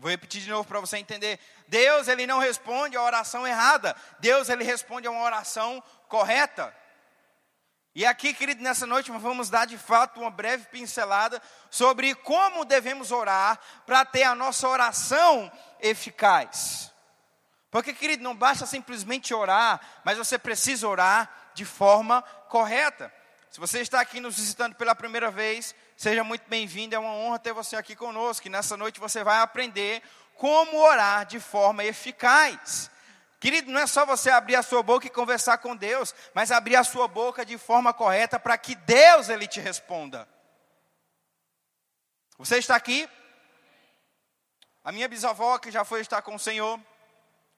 Vou 0.00 0.10
repetir 0.10 0.40
de 0.40 0.48
novo 0.48 0.66
para 0.66 0.80
você 0.80 0.96
entender. 0.96 1.38
Deus, 1.68 2.08
ele 2.08 2.26
não 2.26 2.38
responde 2.38 2.96
a 2.96 3.02
oração 3.02 3.46
errada. 3.46 3.94
Deus, 4.18 4.48
ele 4.48 4.64
responde 4.64 5.06
a 5.06 5.10
uma 5.10 5.22
oração 5.22 5.82
correta. 6.08 6.74
E 7.94 8.06
aqui, 8.06 8.32
querido, 8.32 8.62
nessa 8.62 8.86
noite 8.86 9.10
nós 9.10 9.20
vamos 9.20 9.50
dar 9.50 9.66
de 9.66 9.76
fato 9.76 10.20
uma 10.20 10.30
breve 10.30 10.64
pincelada 10.66 11.42
sobre 11.70 12.14
como 12.14 12.64
devemos 12.64 13.12
orar 13.12 13.58
para 13.84 14.04
ter 14.04 14.22
a 14.22 14.34
nossa 14.34 14.66
oração 14.66 15.52
eficaz. 15.80 16.90
Porque, 17.70 17.92
querido, 17.92 18.22
não 18.22 18.34
basta 18.34 18.64
simplesmente 18.64 19.34
orar, 19.34 19.80
mas 20.02 20.16
você 20.16 20.38
precisa 20.38 20.88
orar 20.88 21.30
de 21.52 21.64
forma 21.64 22.22
correta. 22.48 23.12
Se 23.50 23.60
você 23.60 23.80
está 23.80 24.00
aqui 24.00 24.18
nos 24.18 24.36
visitando 24.36 24.76
pela 24.76 24.94
primeira 24.94 25.30
vez, 25.30 25.74
seja 26.00 26.24
muito 26.24 26.48
bem-vindo, 26.48 26.94
é 26.94 26.98
uma 26.98 27.12
honra 27.12 27.38
ter 27.38 27.52
você 27.52 27.76
aqui 27.76 27.94
conosco. 27.94 28.46
E 28.46 28.50
nessa 28.50 28.74
noite 28.74 28.98
você 28.98 29.22
vai 29.22 29.40
aprender 29.40 30.02
como 30.34 30.78
orar 30.78 31.26
de 31.26 31.38
forma 31.38 31.84
eficaz. 31.84 32.90
Querido, 33.38 33.70
não 33.70 33.78
é 33.78 33.86
só 33.86 34.06
você 34.06 34.30
abrir 34.30 34.56
a 34.56 34.62
sua 34.62 34.82
boca 34.82 35.06
e 35.06 35.10
conversar 35.10 35.58
com 35.58 35.76
Deus, 35.76 36.14
mas 36.32 36.50
abrir 36.50 36.76
a 36.76 36.84
sua 36.84 37.06
boca 37.06 37.44
de 37.44 37.58
forma 37.58 37.92
correta 37.92 38.40
para 38.40 38.56
que 38.56 38.74
Deus 38.74 39.28
ele 39.28 39.46
te 39.46 39.60
responda. 39.60 40.26
Você 42.38 42.56
está 42.56 42.76
aqui? 42.76 43.06
A 44.82 44.90
minha 44.92 45.06
bisavó, 45.06 45.58
que 45.58 45.70
já 45.70 45.84
foi 45.84 46.00
estar 46.00 46.22
com 46.22 46.34
o 46.34 46.38
Senhor, 46.38 46.80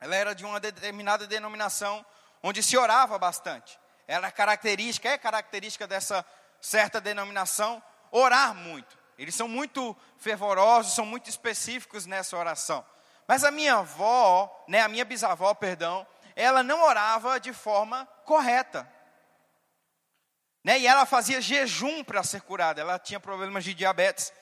ela 0.00 0.16
era 0.16 0.34
de 0.34 0.44
uma 0.44 0.58
determinada 0.58 1.28
denominação 1.28 2.04
onde 2.42 2.60
se 2.60 2.76
orava 2.76 3.16
bastante. 3.20 3.78
Era 4.08 4.32
característica, 4.32 5.08
é 5.08 5.16
característica 5.16 5.86
dessa 5.86 6.26
certa 6.60 7.00
denominação, 7.00 7.80
orar 8.12 8.54
muito. 8.54 8.96
Eles 9.18 9.34
são 9.34 9.48
muito 9.48 9.96
fervorosos, 10.18 10.94
são 10.94 11.04
muito 11.04 11.28
específicos 11.28 12.06
nessa 12.06 12.36
oração. 12.36 12.84
Mas 13.26 13.42
a 13.42 13.50
minha 13.50 13.76
avó, 13.76 14.64
né, 14.68 14.80
a 14.80 14.88
minha 14.88 15.04
bisavó, 15.04 15.52
perdão, 15.54 16.06
ela 16.36 16.62
não 16.62 16.82
orava 16.82 17.40
de 17.40 17.52
forma 17.52 18.06
correta. 18.24 18.88
Né, 20.62 20.78
e 20.78 20.86
ela 20.86 21.04
fazia 21.06 21.40
jejum 21.40 22.04
para 22.04 22.22
ser 22.22 22.42
curada. 22.42 22.80
Ela 22.80 22.98
tinha 22.98 23.18
problemas 23.18 23.64
de 23.64 23.74
diabetes. 23.74 24.32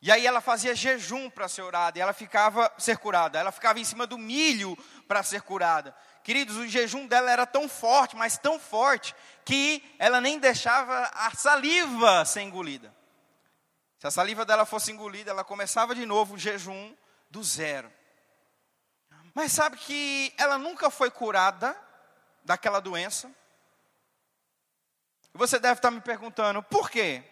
E 0.00 0.12
aí 0.12 0.26
ela 0.26 0.40
fazia 0.40 0.74
jejum 0.76 1.28
para 1.28 1.48
ser 1.48 1.62
orada, 1.62 1.98
e 1.98 2.00
ela 2.00 2.12
ficava 2.12 2.72
ser 2.78 2.98
curada. 2.98 3.38
Ela 3.38 3.50
ficava 3.50 3.80
em 3.80 3.84
cima 3.84 4.06
do 4.06 4.16
milho 4.16 4.76
para 5.08 5.22
ser 5.22 5.42
curada. 5.42 5.94
Queridos, 6.28 6.56
o 6.56 6.68
jejum 6.68 7.06
dela 7.06 7.30
era 7.30 7.46
tão 7.46 7.66
forte, 7.66 8.14
mas 8.14 8.36
tão 8.36 8.60
forte, 8.60 9.14
que 9.46 9.82
ela 9.98 10.20
nem 10.20 10.38
deixava 10.38 11.10
a 11.14 11.30
saliva 11.30 12.22
ser 12.26 12.42
engolida. 12.42 12.94
Se 13.98 14.06
a 14.06 14.10
saliva 14.10 14.44
dela 14.44 14.66
fosse 14.66 14.92
engolida, 14.92 15.30
ela 15.30 15.42
começava 15.42 15.94
de 15.94 16.04
novo 16.04 16.34
o 16.34 16.38
jejum 16.38 16.94
do 17.30 17.42
zero. 17.42 17.90
Mas 19.32 19.52
sabe 19.52 19.78
que 19.78 20.34
ela 20.36 20.58
nunca 20.58 20.90
foi 20.90 21.10
curada 21.10 21.74
daquela 22.44 22.78
doença? 22.78 23.30
Você 25.32 25.58
deve 25.58 25.78
estar 25.78 25.90
me 25.90 26.02
perguntando, 26.02 26.62
por 26.62 26.90
quê? 26.90 27.24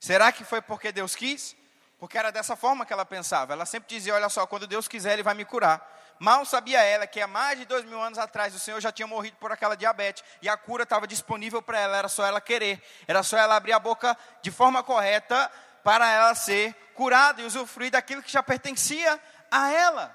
Será 0.00 0.32
que 0.32 0.44
foi 0.44 0.62
porque 0.62 0.90
Deus 0.90 1.14
quis? 1.14 1.54
Porque 1.98 2.16
era 2.16 2.32
dessa 2.32 2.56
forma 2.56 2.86
que 2.86 2.92
ela 2.94 3.04
pensava. 3.04 3.52
Ela 3.52 3.66
sempre 3.66 3.94
dizia: 3.94 4.14
Olha 4.14 4.30
só, 4.30 4.46
quando 4.46 4.66
Deus 4.66 4.88
quiser, 4.88 5.12
Ele 5.12 5.22
vai 5.22 5.34
me 5.34 5.44
curar. 5.44 5.97
Mal 6.18 6.44
sabia 6.44 6.82
ela 6.82 7.06
que 7.06 7.20
há 7.20 7.26
mais 7.26 7.58
de 7.58 7.64
dois 7.64 7.84
mil 7.84 8.00
anos 8.02 8.18
atrás 8.18 8.54
o 8.54 8.58
Senhor 8.58 8.80
já 8.80 8.90
tinha 8.90 9.06
morrido 9.06 9.36
por 9.36 9.52
aquela 9.52 9.76
diabetes 9.76 10.24
e 10.42 10.48
a 10.48 10.56
cura 10.56 10.82
estava 10.82 11.06
disponível 11.06 11.62
para 11.62 11.78
ela, 11.78 11.96
era 11.96 12.08
só 12.08 12.26
ela 12.26 12.40
querer, 12.40 12.82
era 13.06 13.22
só 13.22 13.36
ela 13.36 13.54
abrir 13.54 13.72
a 13.72 13.78
boca 13.78 14.16
de 14.42 14.50
forma 14.50 14.82
correta 14.82 15.50
para 15.84 16.10
ela 16.10 16.34
ser 16.34 16.74
curada 16.94 17.40
e 17.40 17.44
usufruir 17.44 17.92
daquilo 17.92 18.22
que 18.22 18.32
já 18.32 18.42
pertencia 18.42 19.18
a 19.50 19.70
ela. 19.70 20.14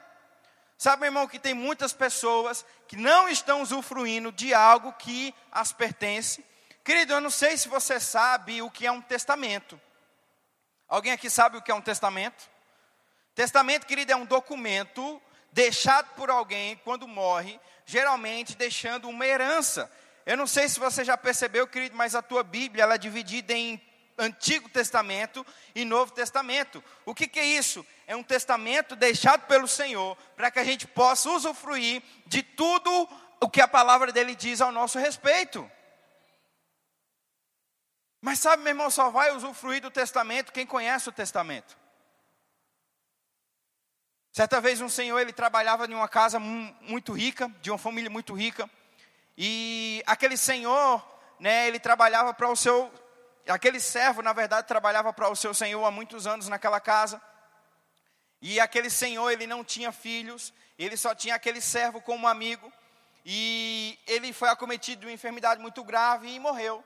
Sabe, 0.77 1.01
meu 1.01 1.07
irmão, 1.07 1.27
que 1.27 1.39
tem 1.39 1.53
muitas 1.53 1.93
pessoas 1.93 2.65
que 2.87 2.97
não 2.97 3.29
estão 3.29 3.61
usufruindo 3.61 4.31
de 4.33 4.53
algo 4.53 4.91
que 4.93 5.33
as 5.49 5.71
pertence. 5.71 6.45
Querido, 6.83 7.13
eu 7.13 7.21
não 7.21 7.29
sei 7.29 7.55
se 7.57 7.69
você 7.69 7.99
sabe 8.01 8.61
o 8.61 8.69
que 8.69 8.85
é 8.85 8.91
um 8.91 9.01
testamento. 9.01 9.79
Alguém 10.89 11.13
aqui 11.13 11.29
sabe 11.29 11.57
o 11.57 11.61
que 11.61 11.71
é 11.71 11.75
um 11.75 11.81
testamento? 11.81 12.49
Testamento, 13.33 13.87
querido, 13.87 14.11
é 14.11 14.15
um 14.15 14.25
documento 14.25 15.21
deixado 15.53 16.13
por 16.15 16.29
alguém 16.29 16.75
quando 16.83 17.07
morre, 17.07 17.59
geralmente 17.85 18.57
deixando 18.57 19.07
uma 19.07 19.25
herança. 19.25 19.89
Eu 20.25 20.35
não 20.35 20.47
sei 20.47 20.67
se 20.67 20.79
você 20.79 21.05
já 21.05 21.15
percebeu, 21.15 21.67
querido, 21.67 21.95
mas 21.95 22.15
a 22.15 22.21
tua 22.21 22.43
Bíblia 22.43 22.83
ela 22.83 22.95
é 22.95 22.97
dividida 22.97 23.53
em 23.53 23.81
Antigo 24.17 24.67
Testamento 24.69 25.45
e 25.75 25.85
Novo 25.85 26.11
Testamento. 26.11 26.83
O 27.05 27.13
que, 27.13 27.27
que 27.27 27.39
é 27.39 27.45
isso? 27.45 27.85
É 28.07 28.15
um 28.15 28.23
testamento 28.23 28.95
deixado 28.95 29.45
pelo 29.47 29.67
Senhor 29.67 30.17
para 30.35 30.49
que 30.49 30.59
a 30.59 30.63
gente 30.63 30.87
possa 30.87 31.29
usufruir 31.29 32.01
de 32.25 32.41
tudo 32.41 33.07
o 33.39 33.49
que 33.49 33.61
a 33.61 33.67
palavra 33.67 34.11
dele 34.11 34.35
diz 34.35 34.59
ao 34.59 34.71
nosso 34.71 34.97
respeito. 34.97 35.69
Mas 38.21 38.39
sabe, 38.39 38.63
meu 38.63 38.71
irmão, 38.71 38.89
só 38.89 39.09
vai 39.09 39.35
usufruir 39.35 39.81
do 39.81 39.91
testamento 39.91 40.51
quem 40.51 40.65
conhece 40.65 41.09
o 41.09 41.11
testamento. 41.11 41.82
Certa 44.35 44.59
vez 44.59 44.81
um 44.81 44.89
senhor, 44.89 45.19
ele 45.19 45.31
trabalhava 45.31 45.85
em 45.85 45.93
uma 45.93 46.07
casa 46.07 46.39
muito 46.39 47.13
rica, 47.13 47.51
de 47.61 47.69
uma 47.69 47.77
família 47.77 48.09
muito 48.09 48.33
rica, 48.33 48.67
e 49.37 50.01
aquele 50.07 50.35
senhor, 50.35 51.07
né, 51.39 51.67
ele 51.67 51.79
trabalhava 51.79 52.33
para 52.33 52.49
o 52.49 52.55
seu, 52.55 52.91
aquele 53.47 53.79
servo, 53.79 54.23
na 54.23 54.33
verdade, 54.33 54.67
trabalhava 54.67 55.13
para 55.13 55.29
o 55.29 55.35
seu 55.35 55.53
senhor 55.53 55.85
há 55.85 55.91
muitos 55.91 56.25
anos 56.25 56.47
naquela 56.47 56.79
casa, 56.79 57.21
e 58.41 58.59
aquele 58.59 58.89
senhor, 58.89 59.29
ele 59.29 59.45
não 59.45 59.63
tinha 59.63 59.91
filhos, 59.91 60.51
ele 60.79 60.97
só 60.97 61.13
tinha 61.13 61.35
aquele 61.35 61.61
servo 61.61 62.01
como 62.01 62.27
amigo, 62.27 62.73
e 63.23 63.99
ele 64.07 64.33
foi 64.33 64.49
acometido 64.49 65.01
de 65.01 65.05
uma 65.05 65.13
enfermidade 65.13 65.61
muito 65.61 65.83
grave 65.83 66.27
e 66.27 66.39
morreu 66.39 66.83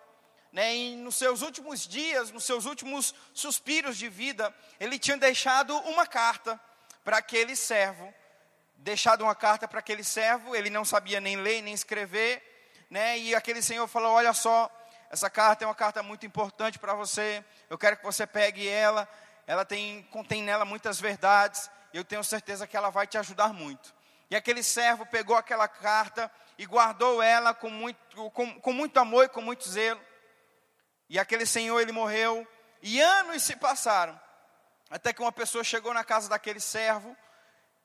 né, 0.51 0.75
e 0.75 0.96
nos 0.96 1.16
seus 1.16 1.42
últimos 1.42 1.88
dias, 1.88 2.32
nos 2.32 2.44
seus 2.44 2.66
últimos 2.66 3.13
suspiros 3.34 3.98
de 3.98 4.10
vida, 4.10 4.54
ele 4.80 5.00
tinha 5.00 5.16
deixado 5.16 5.77
uma 5.80 6.06
carta 6.06 6.60
para 7.08 7.20
aquele 7.20 7.56
servo, 7.56 8.14
deixado 8.76 9.22
uma 9.24 9.34
carta 9.34 9.66
para 9.66 9.80
aquele 9.80 10.04
servo, 10.04 10.54
ele 10.54 10.70
não 10.70 10.84
sabia 10.84 11.22
nem 11.22 11.38
ler 11.38 11.62
nem 11.62 11.74
escrever, 11.74 12.44
né, 12.90 13.18
e 13.18 13.34
aquele 13.34 13.62
senhor 13.62 13.88
falou: 13.88 14.12
Olha 14.12 14.34
só, 14.34 14.70
essa 15.10 15.30
carta 15.30 15.64
é 15.64 15.68
uma 15.68 15.74
carta 15.74 16.04
muito 16.04 16.26
importante 16.26 16.78
para 16.78 16.94
você, 16.94 17.42
eu 17.70 17.78
quero 17.78 17.96
que 17.96 18.04
você 18.04 18.28
pegue 18.28 18.68
ela, 18.68 19.08
ela 19.48 19.64
tem, 19.64 20.04
contém 20.12 20.44
nela 20.44 20.66
muitas 20.66 21.00
verdades, 21.00 21.72
eu 21.94 22.04
tenho 22.04 22.22
certeza 22.26 22.68
que 22.68 22.76
ela 22.76 22.90
vai 22.90 23.08
te 23.08 23.18
ajudar 23.18 23.54
muito. 23.54 23.96
E 24.30 24.36
aquele 24.36 24.62
servo 24.62 25.06
pegou 25.06 25.38
aquela 25.38 25.70
carta 25.70 26.30
e 26.58 26.66
guardou 26.66 27.24
ela 27.24 27.54
com 27.54 27.70
muito, 27.70 28.30
com, 28.32 28.60
com 28.60 28.74
muito 28.74 29.00
amor 29.00 29.24
e 29.24 29.30
com 29.30 29.40
muito 29.40 29.70
zelo. 29.70 30.02
E 31.10 31.18
aquele 31.18 31.46
senhor, 31.46 31.80
ele 31.80 31.94
morreu, 31.94 32.46
e 32.82 33.00
anos 33.00 33.44
se 33.44 33.56
passaram, 33.56 34.20
até 34.89 35.12
que 35.13 35.22
uma 35.22 35.32
pessoa 35.32 35.63
chegou 35.63 35.94
na 35.94 36.03
casa 36.03 36.29
daquele 36.29 36.60
servo, 36.60 37.15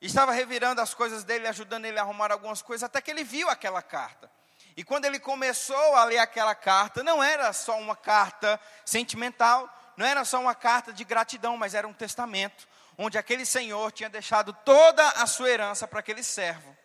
estava 0.01 0.31
revirando 0.31 0.81
as 0.81 0.93
coisas 0.93 1.23
dele, 1.23 1.47
ajudando 1.47 1.85
ele 1.85 1.99
a 1.99 2.01
arrumar 2.01 2.31
algumas 2.31 2.61
coisas, 2.61 2.83
até 2.83 3.01
que 3.01 3.11
ele 3.11 3.23
viu 3.23 3.49
aquela 3.49 3.81
carta. 3.81 4.29
E 4.75 4.83
quando 4.83 5.05
ele 5.05 5.19
começou 5.19 5.95
a 5.95 6.03
ler 6.05 6.17
aquela 6.17 6.55
carta, 6.55 7.03
não 7.03 7.23
era 7.23 7.51
só 7.53 7.77
uma 7.77 7.95
carta 7.95 8.59
sentimental, 8.85 9.69
não 9.95 10.05
era 10.05 10.25
só 10.25 10.39
uma 10.39 10.55
carta 10.55 10.91
de 10.91 11.03
gratidão, 11.03 11.55
mas 11.57 11.73
era 11.73 11.87
um 11.87 11.93
testamento, 11.93 12.67
onde 12.97 13.17
aquele 13.17 13.45
senhor 13.45 13.91
tinha 13.91 14.09
deixado 14.09 14.53
toda 14.65 15.07
a 15.09 15.27
sua 15.27 15.49
herança 15.49 15.87
para 15.87 15.99
aquele 15.99 16.23
servo. 16.23 16.75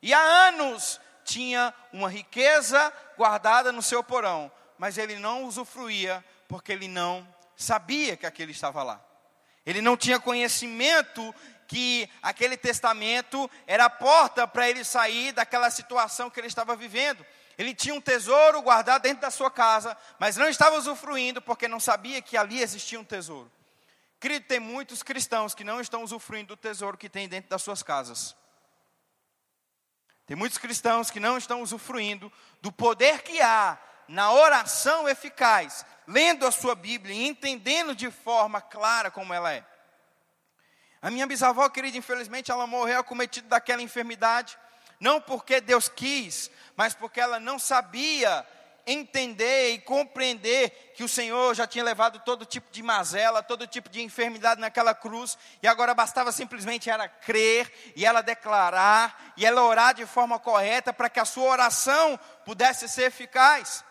E 0.00 0.14
há 0.14 0.20
anos 0.20 1.00
tinha 1.24 1.74
uma 1.92 2.08
riqueza 2.08 2.92
guardada 3.16 3.72
no 3.72 3.82
seu 3.82 4.02
porão, 4.02 4.50
mas 4.78 4.96
ele 4.96 5.16
não 5.16 5.44
usufruía 5.44 6.24
porque 6.46 6.72
ele 6.72 6.88
não 6.88 7.26
sabia 7.58 8.16
que 8.16 8.24
aquele 8.24 8.52
estava 8.52 8.82
lá. 8.82 9.04
Ele 9.66 9.82
não 9.82 9.96
tinha 9.96 10.18
conhecimento 10.18 11.34
que 11.66 12.08
aquele 12.22 12.56
testamento 12.56 13.50
era 13.66 13.84
a 13.84 13.90
porta 13.90 14.46
para 14.46 14.70
ele 14.70 14.82
sair 14.84 15.32
daquela 15.32 15.68
situação 15.70 16.30
que 16.30 16.40
ele 16.40 16.46
estava 16.46 16.74
vivendo. 16.74 17.26
Ele 17.58 17.74
tinha 17.74 17.94
um 17.94 18.00
tesouro 18.00 18.62
guardado 18.62 19.02
dentro 19.02 19.20
da 19.20 19.30
sua 19.30 19.50
casa, 19.50 19.94
mas 20.18 20.36
não 20.36 20.48
estava 20.48 20.76
usufruindo 20.76 21.42
porque 21.42 21.68
não 21.68 21.80
sabia 21.80 22.22
que 22.22 22.36
ali 22.36 22.62
existia 22.62 22.98
um 22.98 23.04
tesouro. 23.04 23.50
Querido, 24.20 24.46
tem 24.46 24.60
muitos 24.60 25.02
cristãos 25.02 25.54
que 25.54 25.64
não 25.64 25.80
estão 25.80 26.02
usufruindo 26.02 26.48
do 26.48 26.56
tesouro 26.56 26.96
que 26.96 27.08
tem 27.08 27.28
dentro 27.28 27.50
das 27.50 27.60
suas 27.60 27.82
casas. 27.82 28.34
Tem 30.26 30.36
muitos 30.36 30.58
cristãos 30.58 31.10
que 31.10 31.18
não 31.18 31.36
estão 31.36 31.60
usufruindo 31.60 32.32
do 32.62 32.70
poder 32.70 33.22
que 33.22 33.40
há 33.40 33.78
na 34.08 34.32
oração 34.32 35.08
eficaz, 35.08 35.84
lendo 36.06 36.46
a 36.46 36.50
sua 36.50 36.74
Bíblia 36.74 37.14
e 37.14 37.28
entendendo 37.28 37.94
de 37.94 38.10
forma 38.10 38.60
clara 38.60 39.10
como 39.10 39.34
ela 39.34 39.52
é. 39.52 39.64
A 41.00 41.10
minha 41.10 41.26
bisavó 41.26 41.68
querida, 41.68 41.96
infelizmente, 41.96 42.50
ela 42.50 42.66
morreu 42.66 42.98
acometida 42.98 43.46
daquela 43.46 43.82
enfermidade, 43.82 44.58
não 44.98 45.20
porque 45.20 45.60
Deus 45.60 45.88
quis, 45.88 46.50
mas 46.74 46.94
porque 46.94 47.20
ela 47.20 47.38
não 47.38 47.58
sabia 47.58 48.44
entender 48.90 49.72
e 49.72 49.78
compreender 49.80 50.92
que 50.94 51.04
o 51.04 51.08
Senhor 51.08 51.54
já 51.54 51.66
tinha 51.66 51.84
levado 51.84 52.20
todo 52.20 52.46
tipo 52.46 52.72
de 52.72 52.82
mazela, 52.82 53.42
todo 53.42 53.66
tipo 53.66 53.90
de 53.90 54.00
enfermidade 54.00 54.60
naquela 54.60 54.94
cruz, 54.94 55.36
e 55.62 55.68
agora 55.68 55.92
bastava 55.92 56.32
simplesmente 56.32 56.88
ela 56.88 57.06
crer 57.06 57.70
e 57.94 58.06
ela 58.06 58.22
declarar 58.22 59.34
e 59.36 59.44
ela 59.44 59.62
orar 59.62 59.94
de 59.94 60.06
forma 60.06 60.38
correta 60.38 60.90
para 60.90 61.10
que 61.10 61.20
a 61.20 61.26
sua 61.26 61.50
oração 61.50 62.18
pudesse 62.46 62.88
ser 62.88 63.04
eficaz. 63.04 63.84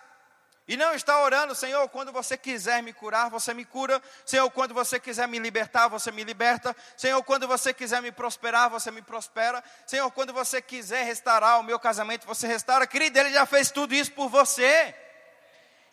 E 0.67 0.75
não 0.75 0.93
está 0.93 1.21
orando, 1.21 1.55
Senhor, 1.55 1.87
quando 1.87 2.11
você 2.11 2.37
quiser 2.37 2.83
me 2.83 2.91
curar, 2.91 3.29
você 3.29 3.53
me 3.53 3.63
cura. 3.63 4.01
Senhor, 4.25 4.51
quando 4.51 4.73
você 4.73 4.99
quiser 4.99 5.25
me 5.25 5.39
libertar, 5.39 5.87
você 5.87 6.11
me 6.11 6.25
liberta. 6.25 6.75
Senhor, 6.97 7.23
quando 7.23 7.47
você 7.47 7.73
quiser 7.73 8.01
me 8.01 8.11
prosperar, 8.11 8.69
você 8.69 8.91
me 8.91 9.01
prospera. 9.01 9.63
Senhor, 9.85 10.11
quando 10.11 10.33
você 10.33 10.61
quiser 10.61 11.05
restaurar 11.05 11.57
o 11.61 11.63
meu 11.63 11.79
casamento, 11.79 12.27
você 12.27 12.47
restaura. 12.47 12.85
Querido, 12.85 13.17
Ele 13.17 13.31
já 13.31 13.45
fez 13.45 13.71
tudo 13.71 13.95
isso 13.95 14.11
por 14.11 14.27
você. 14.27 14.93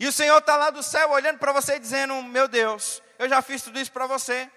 E 0.00 0.09
o 0.09 0.12
Senhor 0.12 0.38
está 0.38 0.57
lá 0.57 0.71
do 0.71 0.83
céu 0.83 1.09
olhando 1.12 1.38
para 1.38 1.52
você 1.52 1.76
e 1.76 1.78
dizendo: 1.78 2.21
Meu 2.25 2.49
Deus, 2.49 3.00
eu 3.16 3.28
já 3.28 3.40
fiz 3.40 3.62
tudo 3.62 3.78
isso 3.78 3.93
para 3.93 4.09
você. 4.09 4.50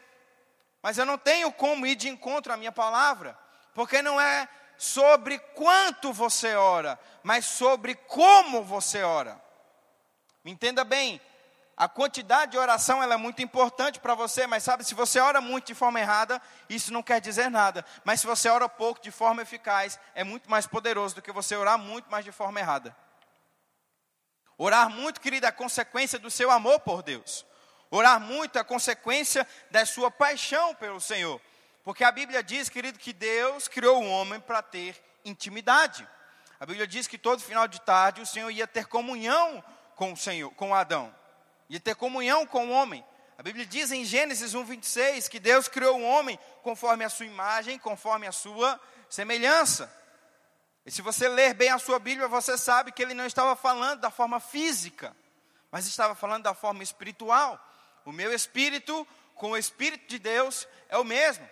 Mas 0.81 0.97
eu 0.97 1.05
não 1.05 1.19
tenho 1.19 1.51
como 1.51 1.85
ir 1.85 1.95
de 1.95 2.09
encontro 2.09 2.51
à 2.51 2.57
minha 2.57 2.71
palavra, 2.71 3.37
porque 3.71 4.01
não 4.01 4.19
é 4.19 4.49
sobre 4.77 5.37
quanto 5.53 6.11
você 6.11 6.55
ora, 6.55 6.99
mas 7.21 7.45
sobre 7.45 7.93
como 7.93 8.63
você 8.63 9.03
ora. 9.03 9.45
Entenda 10.49 10.83
bem, 10.83 11.21
a 11.75 11.87
quantidade 11.87 12.53
de 12.53 12.57
oração 12.57 13.03
é 13.03 13.17
muito 13.17 13.41
importante 13.41 13.99
para 13.99 14.15
você, 14.15 14.47
mas 14.47 14.63
sabe, 14.63 14.83
se 14.83 14.95
você 14.95 15.19
ora 15.19 15.39
muito 15.39 15.67
de 15.67 15.75
forma 15.75 15.99
errada, 15.99 16.41
isso 16.67 16.91
não 16.91 17.03
quer 17.03 17.21
dizer 17.21 17.51
nada. 17.51 17.85
Mas 18.03 18.21
se 18.21 18.25
você 18.25 18.49
ora 18.49 18.67
pouco 18.67 18.99
de 18.99 19.11
forma 19.11 19.43
eficaz, 19.43 19.99
é 20.15 20.23
muito 20.23 20.49
mais 20.49 20.65
poderoso 20.65 21.13
do 21.13 21.21
que 21.21 21.31
você 21.31 21.55
orar 21.55 21.77
muito, 21.77 22.07
mas 22.09 22.25
de 22.25 22.31
forma 22.31 22.59
errada. 22.59 22.97
Orar 24.57 24.89
muito, 24.89 25.21
querida, 25.21 25.47
é 25.47 25.51
consequência 25.51 26.17
do 26.17 26.31
seu 26.31 26.49
amor 26.49 26.79
por 26.79 27.03
Deus. 27.03 27.45
Orar 27.91 28.19
muito 28.19 28.57
é 28.57 28.63
consequência 28.63 29.47
da 29.69 29.85
sua 29.85 30.09
paixão 30.09 30.73
pelo 30.73 30.99
Senhor. 30.99 31.39
Porque 31.83 32.03
a 32.03 32.11
Bíblia 32.11 32.41
diz, 32.41 32.69
querido, 32.69 32.97
que 32.97 33.13
Deus 33.13 33.67
criou 33.67 34.01
o 34.01 34.09
homem 34.09 34.39
para 34.39 34.63
ter 34.63 34.99
intimidade. 35.23 36.07
A 36.59 36.65
Bíblia 36.65 36.87
diz 36.87 37.05
que 37.05 37.19
todo 37.19 37.43
final 37.43 37.67
de 37.67 37.79
tarde 37.81 38.19
o 38.19 38.25
Senhor 38.25 38.49
ia 38.49 38.65
ter 38.65 38.87
comunhão 38.87 39.63
com 39.97 40.13
o 40.13 40.17
Senhor, 40.17 40.51
com 40.51 40.73
Adão, 40.73 41.13
e 41.69 41.79
ter 41.79 41.95
comunhão 41.95 42.45
com 42.45 42.67
o 42.67 42.71
homem. 42.71 43.03
A 43.37 43.43
Bíblia 43.43 43.65
diz 43.65 43.91
em 43.91 44.05
Gênesis 44.05 44.53
1:26 44.53 45.27
que 45.27 45.39
Deus 45.39 45.67
criou 45.67 45.99
o 45.99 46.03
homem 46.03 46.39
conforme 46.63 47.03
a 47.03 47.09
sua 47.09 47.25
imagem, 47.25 47.77
conforme 47.77 48.27
a 48.27 48.31
sua 48.31 48.79
semelhança. 49.09 49.91
E 50.85 50.91
se 50.91 51.01
você 51.01 51.27
ler 51.27 51.53
bem 51.53 51.69
a 51.69 51.79
sua 51.79 51.99
Bíblia, 51.99 52.27
você 52.27 52.57
sabe 52.57 52.91
que 52.91 53.01
ele 53.01 53.13
não 53.13 53.25
estava 53.25 53.55
falando 53.55 53.99
da 53.99 54.09
forma 54.09 54.39
física, 54.39 55.15
mas 55.69 55.85
estava 55.85 56.15
falando 56.15 56.43
da 56.43 56.53
forma 56.53 56.81
espiritual. 56.81 57.59
O 58.05 58.11
meu 58.11 58.33
espírito 58.33 59.05
com 59.35 59.51
o 59.51 59.57
espírito 59.57 60.07
de 60.07 60.19
Deus 60.19 60.67
é 60.87 60.97
o 60.97 61.03
mesmo. 61.03 61.47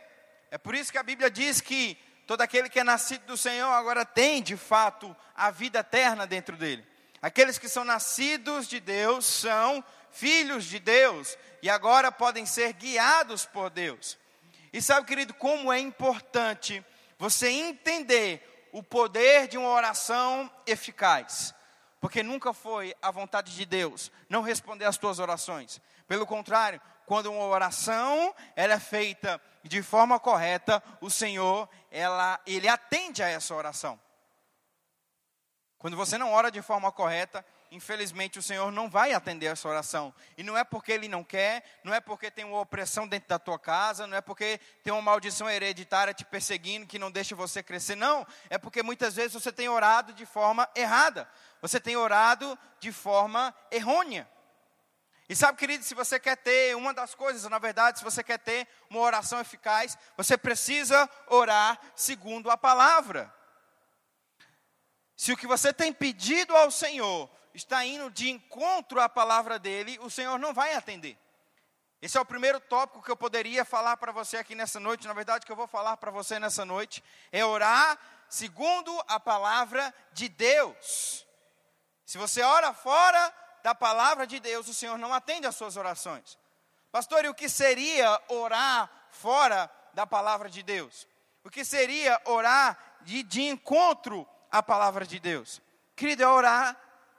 É 0.50 0.58
por 0.58 0.74
isso 0.74 0.92
que 0.92 0.98
a 0.98 1.04
Bíblia 1.04 1.30
diz 1.30 1.60
que 1.60 1.96
todo 2.25 2.42
aquele 2.42 2.70
que 2.70 2.80
é 2.80 2.84
nascido 2.84 3.25
do 3.25 3.36
Senhor 3.36 3.72
agora 3.72 4.06
tem, 4.06 4.42
de 4.42 4.56
fato, 4.56 5.16
a 5.36 5.52
vida 5.52 5.80
eterna 5.80 6.25
dentro 6.25 6.56
dele. 6.56 6.95
Aqueles 7.25 7.58
que 7.58 7.67
são 7.67 7.84
nascidos 7.84 8.67
de 8.67 8.79
Deus 8.79 9.25
são 9.25 9.84
filhos 10.12 10.63
de 10.65 10.77
Deus 10.77 11.36
e 11.60 11.67
agora 11.67 12.12
podem 12.12 12.46
ser 12.46 12.72
guiados 12.74 13.48
por 13.48 13.72
Deus. 13.72 14.15
E 14.72 14.79
sabe, 14.79 15.08
querido, 15.08 15.34
como 15.34 15.74
é 15.74 15.79
importante 15.79 16.86
você 17.17 17.50
entender 17.50 18.70
o 18.72 18.84
poder 18.84 19.48
de 19.48 19.58
uma 19.58 19.70
oração 19.70 20.51
eficaz. 20.67 21.51
Porque 22.00 22.22
nunca 22.22 22.53
foi 22.53 22.94
a 23.01 23.10
vontade 23.10 23.55
de 23.55 23.65
Deus 23.65 24.12
não 24.29 24.44
responder 24.44 24.86
às 24.86 24.96
tuas 24.96 25.17
orações. 25.17 25.82
Pelo 26.08 26.27
contrário, 26.27 26.79
quando 27.08 27.32
uma 27.32 27.46
oração 27.46 28.36
ela 28.55 28.75
é 28.75 28.79
feita 28.79 29.41
de 29.63 29.82
forma 29.82 30.20
correta, 30.20 30.84
o 31.01 31.10
Senhor, 31.10 31.67
ela, 31.89 32.39
ele 32.46 32.67
atende 32.67 33.24
a 33.24 33.27
essa 33.27 33.55
oração. 33.55 34.00
Quando 35.86 35.98
você 35.98 36.18
não 36.18 36.34
ora 36.34 36.50
de 36.50 36.63
forma 36.63 36.92
correta, 36.92 37.46
infelizmente 37.70 38.39
o 38.39 38.42
Senhor 38.42 38.72
não 38.72 38.89
vai 38.89 39.13
atender 39.13 39.46
essa 39.46 39.70
oração. 39.70 40.12
E 40.36 40.42
não 40.42 40.58
é 40.58 40.63
porque 40.63 40.92
Ele 40.92 41.08
não 41.08 41.24
quer, 41.24 41.63
não 41.84 41.94
é 41.94 42.01
porque 42.01 42.32
tem 42.32 42.44
uma 42.44 42.60
opressão 42.60 43.08
dentro 43.08 43.30
da 43.30 43.38
tua 43.38 43.60
casa, 43.60 44.08
não 44.08 44.18
é 44.18 44.22
porque 44.22 44.60
tem 44.84 44.92
uma 44.92 45.01
maldição 45.04 45.48
hereditária 45.48 46.12
te 46.12 46.25
perseguindo 46.25 46.88
que 46.88 46.98
não 46.98 47.12
deixa 47.12 47.36
você 47.36 47.62
crescer. 47.62 47.96
Não, 47.96 48.25
é 48.50 48.58
porque 48.58 48.82
muitas 48.82 49.13
vezes 49.13 49.34
você 49.34 49.51
tem 49.51 49.70
orado 49.70 50.12
de 50.13 50.25
forma 50.25 50.68
errada. 50.75 51.30
Você 51.62 51.80
tem 51.80 51.96
orado 51.96 52.58
de 52.80 52.92
forma 52.92 53.54
errônea. 53.70 54.27
E 55.30 55.36
sabe, 55.36 55.60
querido, 55.60 55.84
se 55.84 55.94
você 55.94 56.20
quer 56.20 56.38
ter 56.38 56.75
uma 56.75 56.96
das 56.96 57.13
coisas, 57.13 57.48
na 57.48 57.60
verdade, 57.60 58.00
se 58.00 58.04
você 58.04 58.24
quer 58.24 58.39
ter 58.39 58.68
uma 58.89 59.01
oração 59.01 59.39
eficaz, 59.39 59.96
você 60.18 60.36
precisa 60.36 61.08
orar 61.27 61.80
segundo 61.96 62.50
a 62.50 62.58
palavra. 62.58 63.32
Se 65.15 65.31
o 65.31 65.38
que 65.38 65.48
você 65.48 65.74
tem 65.74 65.93
pedido 65.93 66.55
ao 66.55 66.69
Senhor 66.69 67.29
está 67.53 67.86
indo 67.86 68.12
de 68.12 68.29
encontro 68.29 69.00
à 69.00 69.07
palavra 69.07 69.57
dele, 69.57 69.98
o 70.01 70.10
Senhor 70.10 70.38
não 70.38 70.53
vai 70.53 70.74
atender. 70.74 71.17
Esse 72.01 72.17
é 72.17 72.22
o 72.22 72.25
primeiro 72.25 72.60
tópico 72.60 73.01
que 73.01 73.10
eu 73.10 73.15
poderia 73.15 73.63
falar 73.63 73.98
para 73.98 74.12
você 74.12 74.38
aqui 74.38 74.53
nessa 74.53 74.79
noite. 74.79 75.07
Na 75.07 75.13
verdade, 75.13 75.45
que 75.45 75.51
eu 75.51 75.55
vou 75.55 75.67
falar 75.67 75.98
para 75.98 76.12
você 76.12 76.38
nessa 76.38 76.65
noite 76.65 77.03
é 77.31 77.43
orar 77.45 77.98
segundo 78.29 78.91
a 79.07 79.19
palavra 79.19 79.93
de 80.12 80.27
Deus. 80.27 81.25
Se 82.05 82.17
você 82.17 82.41
ora 82.43 82.74
fora 82.74 83.34
da 83.63 83.74
palavra 83.74 84.27
de 84.27 84.39
Deus, 84.39 84.67
o 84.67 84.74
Senhor 84.74 84.98
não 84.98 85.13
atende 85.13 85.48
às 85.48 85.55
suas 85.55 85.77
orações. 85.77 86.38
Pastor, 86.91 87.25
e 87.25 87.29
o 87.29 87.34
que 87.34 87.50
seria 87.50 88.22
orar 88.27 88.89
fora 89.10 89.72
da 89.93 90.05
palavra 90.05 90.50
de 90.50 90.62
Deus? 90.62 91.07
O 91.43 91.50
que 91.50 91.65
seria 91.65 92.22
orar 92.25 92.77
de, 93.01 93.24
de 93.24 93.41
encontro 93.41 94.27
à 94.52 94.62
palavra 94.62 95.06
de 95.06 95.20
Deus? 95.20 95.62
Querido, 95.96 96.24
é 96.24 96.28
orar 96.28 96.78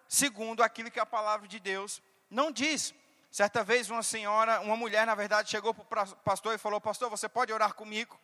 segundo 0.09 0.63
aquilo 0.63 0.91
que 0.91 1.01
a 1.01 1.07
palavra 1.07 1.49
de 1.49 1.59
Deus 1.59 2.03
não 2.31 2.51
diz. 2.51 2.95
Certa 3.31 3.63
vez 3.63 3.91
uma 3.91 4.03
senhora, 4.03 4.61
uma 4.61 4.77
mulher, 4.77 5.07
na 5.07 5.15
verdade, 5.15 5.51
chegou 5.51 5.75
para 5.75 6.05
o 6.05 6.17
pastor 6.17 6.55
e 6.55 6.59
falou: 6.59 6.81
Pastor, 6.81 7.11
você 7.11 7.29
pode 7.29 7.53
orar 7.53 7.75
comigo? 7.75 8.19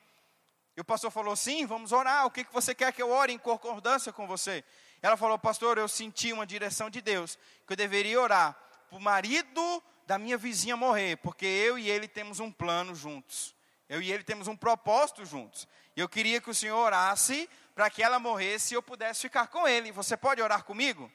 E 0.77 0.81
o 0.81 0.85
pastor 0.85 1.11
falou: 1.11 1.37
Sim, 1.37 1.67
vamos 1.67 1.93
orar. 1.93 2.27
O 2.27 2.31
que, 2.31 2.45
que 2.45 2.53
você 2.53 2.75
quer 2.75 2.93
que 2.93 3.03
eu 3.03 3.11
ore 3.11 3.33
em 3.33 3.39
concordância 3.39 4.13
com 4.13 4.27
você? 4.27 4.65
Ela 5.03 5.17
falou: 5.17 5.39
Pastor, 5.39 5.77
eu 5.77 5.89
senti 5.89 6.33
uma 6.33 6.47
direção 6.47 6.89
de 6.89 7.01
Deus 7.01 7.39
que 7.67 7.73
eu 7.73 7.77
deveria 7.77 8.21
orar 8.21 8.57
para 8.89 8.97
o 8.97 9.01
marido 9.01 9.83
da 10.07 10.19
minha 10.19 10.39
vizinha 10.39 10.77
morrer, 10.77 11.17
porque 11.17 11.47
eu 11.47 11.79
e 11.79 11.91
ele 11.91 12.09
temos 12.09 12.41
um 12.41 12.51
plano 12.51 12.95
juntos. 12.95 13.55
Eu 13.93 14.01
e 14.01 14.11
ele 14.11 14.25
temos 14.25 14.49
um 14.49 14.57
propósito 14.57 15.23
juntos. 15.27 15.69
E 15.95 16.01
eu 16.01 16.09
queria 16.09 16.41
que 16.41 16.49
o 16.49 16.55
Senhor 16.55 16.79
orasse 16.79 17.47
para 17.75 17.91
que 17.91 18.03
ela 18.03 18.19
morresse 18.19 18.73
e 18.73 18.77
eu 18.77 18.83
pudesse 18.83 19.21
ficar 19.21 19.49
com 19.49 19.69
ele. 19.69 19.93
Você 19.93 20.17
pode 20.17 20.41
orar 20.41 20.65
comigo? 20.65 21.13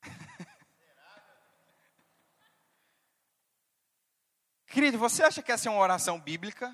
Querido, 4.68 4.96
você 4.96 5.24
acha 5.24 5.42
que 5.42 5.50
essa 5.50 5.68
é 5.68 5.72
uma 5.72 5.80
oração 5.80 6.20
bíblica? 6.20 6.72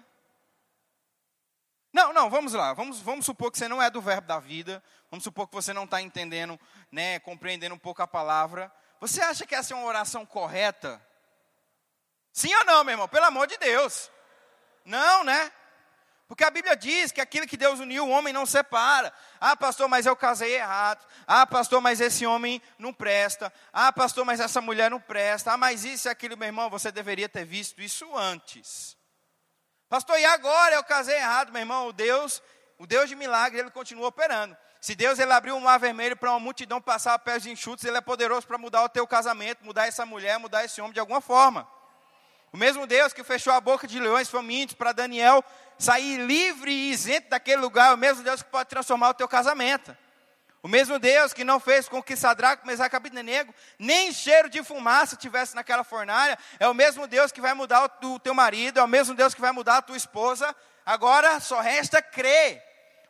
Não, 1.91 2.13
não, 2.13 2.29
vamos 2.29 2.53
lá. 2.53 2.75
Vamos, 2.75 3.01
vamos 3.01 3.25
supor 3.25 3.51
que 3.51 3.57
você 3.57 3.67
não 3.67 3.83
é 3.83 3.89
do 3.89 4.03
verbo 4.03 4.29
da 4.29 4.39
vida. 4.41 4.85
Vamos 5.11 5.25
supor 5.25 5.49
que 5.49 5.55
você 5.55 5.73
não 5.73 5.85
está 5.85 6.03
entendendo, 6.03 6.61
né, 6.91 7.19
compreendendo 7.21 7.75
um 7.75 7.79
pouco 7.79 8.03
a 8.03 8.07
palavra. 8.07 8.71
Você 9.01 9.23
acha 9.23 9.47
que 9.47 9.55
essa 9.55 9.73
é 9.73 9.77
uma 9.77 9.87
oração 9.87 10.27
correta? 10.27 11.01
Sim 12.33 12.55
ou 12.55 12.65
não, 12.65 12.83
meu 12.85 12.95
irmão? 12.95 13.09
Pelo 13.09 13.27
amor 13.27 13.47
de 13.47 13.57
Deus. 13.59 14.11
Não, 14.85 15.23
né? 15.23 15.53
Porque 16.33 16.45
a 16.45 16.51
Bíblia 16.51 16.75
diz 16.75 17.13
que 17.13 17.21
aquilo 17.21 17.47
que 17.47 17.59
Deus 17.59 17.79
uniu, 17.79 18.07
o 18.07 18.09
homem 18.09 18.33
não 18.33 18.47
separa. 18.47 19.13
Ah, 19.39 19.55
pastor, 19.55 19.87
mas 19.87 20.07
eu 20.07 20.17
casei 20.17 20.55
errado. 20.55 21.07
Ah, 21.27 21.47
pastor, 21.47 21.79
mas 21.83 22.01
esse 22.01 22.25
homem 22.25 22.63
não 22.79 22.91
presta. 22.91 23.53
Ah, 23.71 23.93
pastor, 23.93 24.25
mas 24.25 24.41
essa 24.41 24.59
mulher 24.59 24.91
não 24.91 24.99
presta. 24.99 25.53
Ah, 25.53 25.59
mas 25.59 25.85
isso 25.85 26.09
e 26.09 26.11
aquilo, 26.11 26.35
meu 26.35 26.47
irmão, 26.47 26.71
você 26.71 26.91
deveria 26.91 27.29
ter 27.29 27.45
visto 27.45 27.83
isso 27.83 28.17
antes. 28.17 28.97
Pastor, 29.91 30.19
e 30.19 30.25
agora 30.25 30.75
eu 30.75 30.83
casei 30.83 31.17
errado, 31.17 31.53
meu 31.53 31.61
irmão? 31.61 31.89
O 31.89 31.93
Deus, 31.93 32.43
o 32.79 32.87
Deus 32.87 33.11
de 33.11 33.15
milagre, 33.15 33.61
ele 33.61 33.71
continua 33.71 34.09
operando. 34.09 34.57
Se 34.81 34.95
Deus 34.95 35.19
ele 35.19 35.35
abriu 35.35 35.55
um 35.55 35.61
mar 35.61 35.79
vermelho 35.79 36.17
para 36.17 36.31
uma 36.31 36.41
multidão 36.41 36.81
passar 36.81 37.13
a 37.13 37.19
pés 37.19 37.45
enxutos, 37.45 37.85
ele 37.85 37.99
é 37.99 38.01
poderoso 38.01 38.47
para 38.47 38.57
mudar 38.57 38.83
o 38.83 38.89
teu 38.89 39.07
casamento, 39.07 39.67
mudar 39.67 39.87
essa 39.87 40.07
mulher, 40.07 40.39
mudar 40.39 40.65
esse 40.65 40.81
homem 40.81 40.95
de 40.95 40.99
alguma 40.99 41.21
forma. 41.21 41.69
O 42.53 42.57
mesmo 42.57 42.87
Deus 42.87 43.15
que 43.15 43.25
fechou 43.25 43.53
a 43.53 43.61
boca 43.61 43.87
de 43.87 43.99
leões 43.99 44.29
famintos 44.29 44.75
para 44.75 44.93
Daniel 44.93 45.43
sair 45.79 46.19
livre 46.19 46.71
e 46.71 46.91
isento 46.91 47.31
daquele 47.31 47.63
lugar, 47.63 47.91
é 47.91 47.95
o 47.95 47.97
mesmo 47.97 48.23
Deus 48.23 48.43
que 48.43 48.51
pode 48.51 48.69
transformar 48.69 49.09
o 49.09 49.15
teu 49.15 49.27
casamento. 49.27 49.97
O 50.63 50.69
mesmo 50.69 50.99
Deus 50.99 51.33
que 51.33 51.43
não 51.43 51.59
fez 51.59 51.89
com 51.89 52.01
que 52.01 52.15
Sadraco, 52.15 52.65
Mesaque 52.65 52.95
e 52.95 52.97
Abednego 52.97 53.53
nem 53.79 54.13
cheiro 54.13 54.49
de 54.49 54.63
fumaça 54.63 55.17
tivesse 55.17 55.57
naquela 55.57 55.83
fornalha, 55.83 56.39
é 56.61 56.69
o 56.69 56.75
mesmo 56.75 57.09
Deus 57.09 57.33
que 57.33 57.41
vai 57.41 57.55
mudar 57.55 57.91
o 58.03 58.19
teu 58.21 58.35
marido, 58.35 58.79
é 58.79 58.83
o 58.83 58.87
mesmo 58.87 59.15
Deus 59.15 59.35
que 59.35 59.41
vai 59.41 59.51
mudar 59.51 59.79
a 59.79 59.83
tua 59.83 59.97
esposa. 59.97 60.55
Agora 60.87 61.41
só 61.41 61.61
resta 61.61 62.01
crer. 62.01 62.63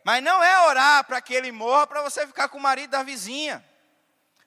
Mas 0.05 0.22
não 0.22 0.42
é 0.42 0.66
orar 0.66 1.05
para 1.05 1.20
que 1.20 1.35
ele 1.35 1.52
morra 1.52 1.87
para 1.87 2.02
você 2.02 2.26
ficar 2.26 2.48
com 2.48 2.59
o 2.59 2.62
marido 2.62 2.90
da 2.90 3.02
vizinha. 3.02 3.62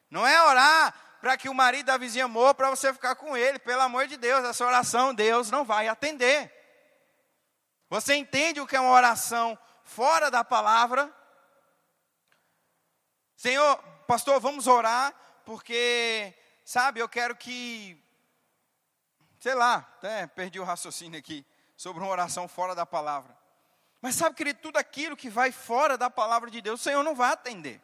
Não 0.09 0.25
é 0.25 0.41
orar 0.41 0.93
para 1.21 1.37
que 1.37 1.49
o 1.49 1.53
marido 1.53 1.87
da 1.87 1.97
vizinha 1.97 2.27
morra 2.27 2.53
para 2.53 2.69
você 2.69 2.93
ficar 2.93 3.15
com 3.15 3.35
ele. 3.35 3.59
Pelo 3.59 3.81
amor 3.81 4.07
de 4.07 4.17
Deus, 4.17 4.43
essa 4.45 4.65
oração 4.65 5.13
Deus 5.13 5.49
não 5.49 5.63
vai 5.63 5.87
atender. 5.87 6.51
Você 7.89 8.15
entende 8.15 8.59
o 8.59 8.67
que 8.67 8.75
é 8.75 8.79
uma 8.79 8.91
oração 8.91 9.57
fora 9.83 10.29
da 10.29 10.43
palavra? 10.43 11.13
Senhor, 13.35 13.77
pastor, 14.07 14.39
vamos 14.39 14.65
orar, 14.65 15.13
porque, 15.45 16.33
sabe, 16.63 16.99
eu 16.99 17.07
quero 17.07 17.35
que, 17.35 18.01
sei 19.39 19.53
lá, 19.53 19.75
até 19.97 20.25
perdi 20.25 20.59
o 20.59 20.63
raciocínio 20.63 21.19
aqui, 21.19 21.45
sobre 21.75 22.01
uma 22.01 22.11
oração 22.11 22.47
fora 22.47 22.73
da 22.73 22.85
palavra. 22.85 23.37
Mas 24.01 24.15
sabe, 24.15 24.35
querido, 24.35 24.59
tudo 24.61 24.77
aquilo 24.77 25.17
que 25.17 25.29
vai 25.29 25.51
fora 25.51 25.97
da 25.97 26.09
palavra 26.09 26.49
de 26.49 26.61
Deus, 26.61 26.79
o 26.79 26.83
Senhor 26.83 27.03
não 27.03 27.15
vai 27.15 27.31
atender. 27.31 27.81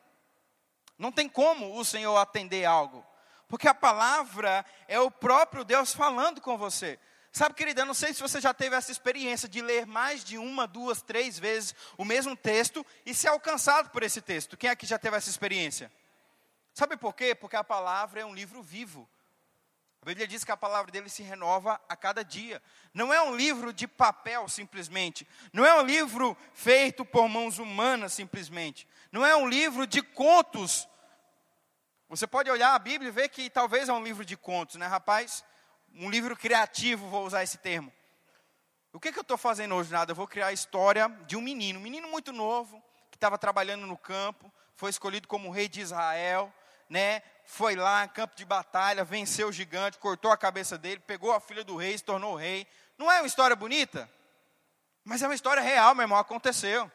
Não 0.97 1.11
tem 1.11 1.27
como 1.27 1.77
o 1.77 1.83
Senhor 1.83 2.15
atender 2.17 2.63
algo. 2.63 3.05
Porque 3.51 3.67
a 3.67 3.73
palavra 3.73 4.65
é 4.87 4.97
o 4.97 5.11
próprio 5.11 5.65
Deus 5.65 5.93
falando 5.93 6.39
com 6.39 6.57
você. 6.57 6.97
Sabe, 7.33 7.53
querida, 7.53 7.81
eu 7.81 7.85
não 7.85 7.93
sei 7.93 8.13
se 8.13 8.21
você 8.21 8.39
já 8.39 8.53
teve 8.53 8.77
essa 8.77 8.93
experiência 8.93 9.45
de 9.49 9.61
ler 9.61 9.85
mais 9.85 10.23
de 10.23 10.37
uma, 10.37 10.65
duas, 10.65 11.01
três 11.01 11.37
vezes 11.37 11.75
o 11.97 12.05
mesmo 12.05 12.33
texto 12.33 12.85
e 13.05 13.13
ser 13.13 13.27
alcançado 13.27 13.89
por 13.89 14.03
esse 14.03 14.21
texto. 14.21 14.55
Quem 14.55 14.69
aqui 14.69 14.85
já 14.85 14.97
teve 14.97 15.17
essa 15.17 15.29
experiência? 15.29 15.91
Sabe 16.73 16.95
por 16.95 17.13
quê? 17.13 17.35
Porque 17.35 17.57
a 17.57 17.63
palavra 17.63 18.21
é 18.21 18.25
um 18.25 18.33
livro 18.33 18.63
vivo. 18.63 19.05
A 20.01 20.05
Bíblia 20.05 20.25
diz 20.25 20.45
que 20.45 20.51
a 20.53 20.57
palavra 20.57 20.89
dele 20.89 21.09
se 21.09 21.21
renova 21.21 21.77
a 21.89 21.95
cada 21.97 22.23
dia. 22.23 22.63
Não 22.93 23.13
é 23.13 23.21
um 23.21 23.35
livro 23.35 23.73
de 23.73 23.85
papel 23.85 24.47
simplesmente. 24.47 25.27
Não 25.51 25.65
é 25.65 25.77
um 25.77 25.85
livro 25.85 26.37
feito 26.53 27.03
por 27.03 27.27
mãos 27.27 27.59
humanas 27.59 28.13
simplesmente. 28.13 28.87
Não 29.11 29.25
é 29.25 29.35
um 29.35 29.45
livro 29.45 29.85
de 29.85 30.01
contos 30.01 30.87
você 32.11 32.27
pode 32.27 32.51
olhar 32.51 32.75
a 32.75 32.79
Bíblia 32.79 33.07
e 33.07 33.11
ver 33.11 33.29
que 33.29 33.49
talvez 33.49 33.87
é 33.87 33.93
um 33.93 34.03
livro 34.03 34.25
de 34.25 34.35
contos, 34.35 34.75
né, 34.75 34.85
rapaz? 34.85 35.45
Um 35.95 36.09
livro 36.09 36.35
criativo, 36.35 37.07
vou 37.07 37.25
usar 37.25 37.41
esse 37.41 37.57
termo. 37.57 37.89
O 38.91 38.99
que, 38.99 39.13
que 39.13 39.17
eu 39.17 39.21
estou 39.21 39.37
fazendo 39.37 39.75
hoje? 39.75 39.93
Nada, 39.93 40.11
eu 40.11 40.15
vou 40.15 40.27
criar 40.27 40.47
a 40.47 40.51
história 40.51 41.07
de 41.25 41.37
um 41.37 41.41
menino, 41.41 41.79
um 41.79 41.81
menino 41.81 42.09
muito 42.09 42.33
novo, 42.33 42.83
que 43.09 43.15
estava 43.15 43.37
trabalhando 43.37 43.87
no 43.87 43.97
campo, 43.97 44.51
foi 44.75 44.89
escolhido 44.89 45.25
como 45.25 45.51
rei 45.51 45.69
de 45.69 45.79
Israel, 45.79 46.53
né? 46.89 47.23
Foi 47.45 47.77
lá, 47.77 48.05
campo 48.09 48.35
de 48.35 48.43
batalha, 48.43 49.05
venceu 49.05 49.47
o 49.47 49.53
gigante, 49.53 49.97
cortou 49.97 50.31
a 50.31 50.37
cabeça 50.37 50.77
dele, 50.77 50.99
pegou 50.99 51.31
a 51.31 51.39
filha 51.39 51.63
do 51.63 51.77
rei, 51.77 51.97
se 51.97 52.03
tornou 52.03 52.35
rei. 52.35 52.67
Não 52.97 53.09
é 53.09 53.21
uma 53.21 53.27
história 53.27 53.55
bonita? 53.55 54.11
Mas 55.05 55.23
é 55.23 55.27
uma 55.29 55.35
história 55.35 55.63
real, 55.63 55.95
meu 55.95 56.03
irmão, 56.03 56.17
aconteceu. 56.17 56.91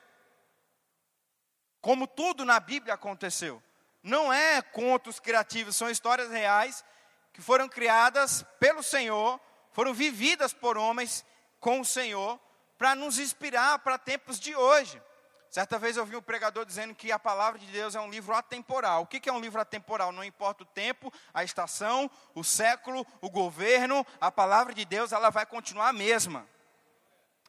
Como 1.81 2.07
tudo 2.07 2.45
na 2.45 2.61
Bíblia 2.61 2.93
aconteceu 2.93 3.63
não 4.07 4.33
é 4.33 4.63
contos 4.63 5.19
criativos, 5.19 5.75
são 5.75 5.91
histórias 5.91 6.31
reais 6.31 6.85
que 7.33 7.43
foram 7.43 7.69
criadas 7.69 8.45
pelo 8.61 8.81
Senhor, 8.81 9.41
foram 9.73 9.93
vividas 9.93 10.53
por 10.53 10.79
homens 10.79 11.25
com 11.59 11.81
o 11.81 11.85
Senhor, 11.85 12.39
para 12.79 12.95
nos 12.95 13.19
inspirar 13.19 13.81
para 13.81 13.99
tempos 13.99 14.39
de 14.39 14.55
hoje. 14.55 15.03
Certa 15.51 15.77
vez 15.77 15.97
eu 15.97 16.07
vi 16.07 16.15
um 16.15 16.23
pregador 16.23 16.65
dizendo 16.65 16.95
que 16.95 17.11
a 17.11 17.19
palavra 17.19 17.59
de 17.59 17.67
Deus 17.67 17.97
é 17.97 18.01
um 18.01 18.09
livro 18.09 18.33
atemporal. 18.35 19.03
O 19.03 19.07
que 19.07 19.29
é 19.29 19.33
um 19.33 19.41
livro 19.41 19.61
atemporal? 19.61 20.13
Não 20.13 20.23
importa 20.23 20.63
o 20.63 20.67
tempo, 20.67 21.13
a 21.35 21.43
estação, 21.43 22.09
o 22.33 22.45
século, 22.45 23.05
o 23.21 23.29
governo, 23.29 24.07
a 24.21 24.31
palavra 24.31 24.73
de 24.73 24.85
Deus 24.85 25.11
ela 25.11 25.31
vai 25.31 25.47
continuar 25.47 25.89
a 25.89 25.93
mesma. 25.93 26.47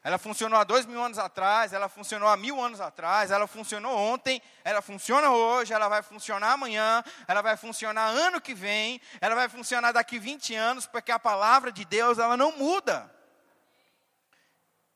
Ela 0.08 0.18
funcionou 0.18 0.58
há 0.58 0.64
dois 0.64 0.86
mil 0.86 1.04
anos 1.04 1.20
atrás, 1.20 1.74
ela 1.74 1.90
funcionou 1.90 2.30
há 2.30 2.38
mil 2.38 2.62
anos 2.62 2.80
atrás, 2.80 3.30
ela 3.30 3.46
funcionou 3.46 3.94
ontem, 3.94 4.42
ela 4.64 4.82
funciona 4.82 5.32
hoje, 5.32 5.74
ela 5.74 5.90
vai 5.90 6.02
funcionar 6.02 6.54
amanhã, 6.54 7.04
ela 7.28 7.42
vai 7.42 7.58
funcionar 7.58 8.06
ano 8.06 8.40
que 8.40 8.54
vem, 8.54 9.02
ela 9.20 9.36
vai 9.36 9.50
funcionar 9.50 9.92
daqui 9.92 10.18
20 10.18 10.56
anos, 10.56 10.86
porque 10.88 11.12
a 11.12 11.20
palavra 11.20 11.74
de 11.74 11.84
Deus 11.84 12.20
ela 12.20 12.38
não 12.38 12.54
muda. 12.54 13.14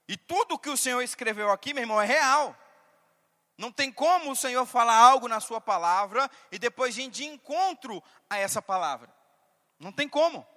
E 0.07 0.15
tudo 0.15 0.57
que 0.57 0.69
o 0.69 0.77
Senhor 0.77 1.01
escreveu 1.01 1.51
aqui, 1.51 1.73
meu 1.73 1.83
irmão, 1.83 2.01
é 2.01 2.05
real. 2.05 2.55
Não 3.57 3.69
tem 3.69 3.91
como 3.91 4.31
o 4.31 4.35
Senhor 4.37 4.65
falar 4.65 4.95
algo 4.95 5.27
na 5.27 5.41
sua 5.41 5.59
palavra 5.59 6.31
e 6.49 6.57
depois 6.57 6.97
ir 6.97 7.09
de 7.09 7.25
encontro 7.25 8.01
a 8.29 8.37
essa 8.37 8.61
palavra. 8.61 9.13
Não 9.77 9.91
tem 9.91 10.07
como. 10.07 10.47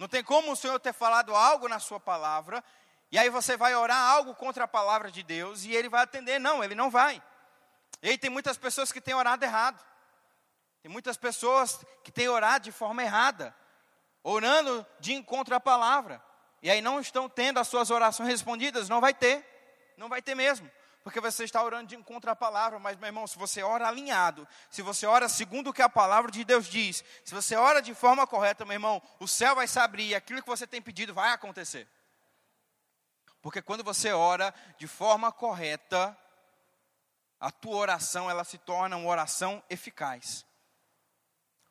Não 0.00 0.08
tem 0.08 0.24
como 0.24 0.50
o 0.50 0.56
Senhor 0.56 0.80
ter 0.80 0.92
falado 0.92 1.32
algo 1.32 1.68
na 1.68 1.78
sua 1.78 2.00
palavra 2.00 2.60
e 3.14 3.18
aí 3.18 3.30
você 3.30 3.56
vai 3.56 3.76
orar 3.76 4.10
algo 4.10 4.34
contra 4.34 4.64
a 4.64 4.66
palavra 4.66 5.08
de 5.08 5.22
Deus 5.22 5.62
e 5.62 5.72
ele 5.72 5.88
vai 5.88 6.02
atender. 6.02 6.40
Não, 6.40 6.64
ele 6.64 6.74
não 6.74 6.90
vai. 6.90 7.22
E 8.02 8.08
aí 8.08 8.18
tem 8.18 8.28
muitas 8.28 8.56
pessoas 8.56 8.90
que 8.90 9.00
têm 9.00 9.14
orado 9.14 9.44
errado. 9.44 9.80
Tem 10.82 10.90
muitas 10.90 11.16
pessoas 11.16 11.78
que 12.02 12.10
têm 12.10 12.28
orado 12.28 12.64
de 12.64 12.72
forma 12.72 13.04
errada, 13.04 13.54
orando 14.20 14.84
de 14.98 15.12
encontro 15.12 15.54
à 15.54 15.60
palavra, 15.60 16.20
e 16.60 16.68
aí 16.68 16.82
não 16.82 16.98
estão 16.98 17.28
tendo 17.28 17.60
as 17.60 17.68
suas 17.68 17.88
orações 17.88 18.28
respondidas, 18.28 18.88
não 18.88 19.00
vai 19.00 19.14
ter, 19.14 19.46
não 19.96 20.08
vai 20.08 20.20
ter 20.20 20.34
mesmo, 20.34 20.68
porque 21.04 21.20
você 21.20 21.44
está 21.44 21.62
orando 21.62 21.86
de 21.86 21.94
encontro 21.94 22.32
à 22.32 22.34
palavra, 22.34 22.80
mas 22.80 22.96
meu 22.96 23.06
irmão, 23.06 23.28
se 23.28 23.38
você 23.38 23.62
ora 23.62 23.86
alinhado, 23.86 24.44
se 24.68 24.82
você 24.82 25.06
ora 25.06 25.28
segundo 25.28 25.70
o 25.70 25.72
que 25.72 25.82
a 25.82 25.88
palavra 25.88 26.32
de 26.32 26.44
Deus 26.44 26.66
diz, 26.66 27.04
se 27.24 27.32
você 27.32 27.54
ora 27.54 27.80
de 27.80 27.94
forma 27.94 28.26
correta, 28.26 28.64
meu 28.64 28.74
irmão, 28.74 29.00
o 29.20 29.28
céu 29.28 29.54
vai 29.54 29.68
se 29.68 29.78
abrir 29.78 30.08
e 30.08 30.14
aquilo 30.16 30.42
que 30.42 30.48
você 30.48 30.66
tem 30.66 30.82
pedido 30.82 31.14
vai 31.14 31.30
acontecer. 31.30 31.88
Porque 33.44 33.60
quando 33.60 33.84
você 33.84 34.10
ora 34.10 34.54
de 34.78 34.86
forma 34.86 35.30
correta, 35.30 36.16
a 37.38 37.50
tua 37.50 37.76
oração 37.76 38.30
ela 38.30 38.42
se 38.42 38.56
torna 38.56 38.96
uma 38.96 39.10
oração 39.10 39.62
eficaz. 39.68 40.46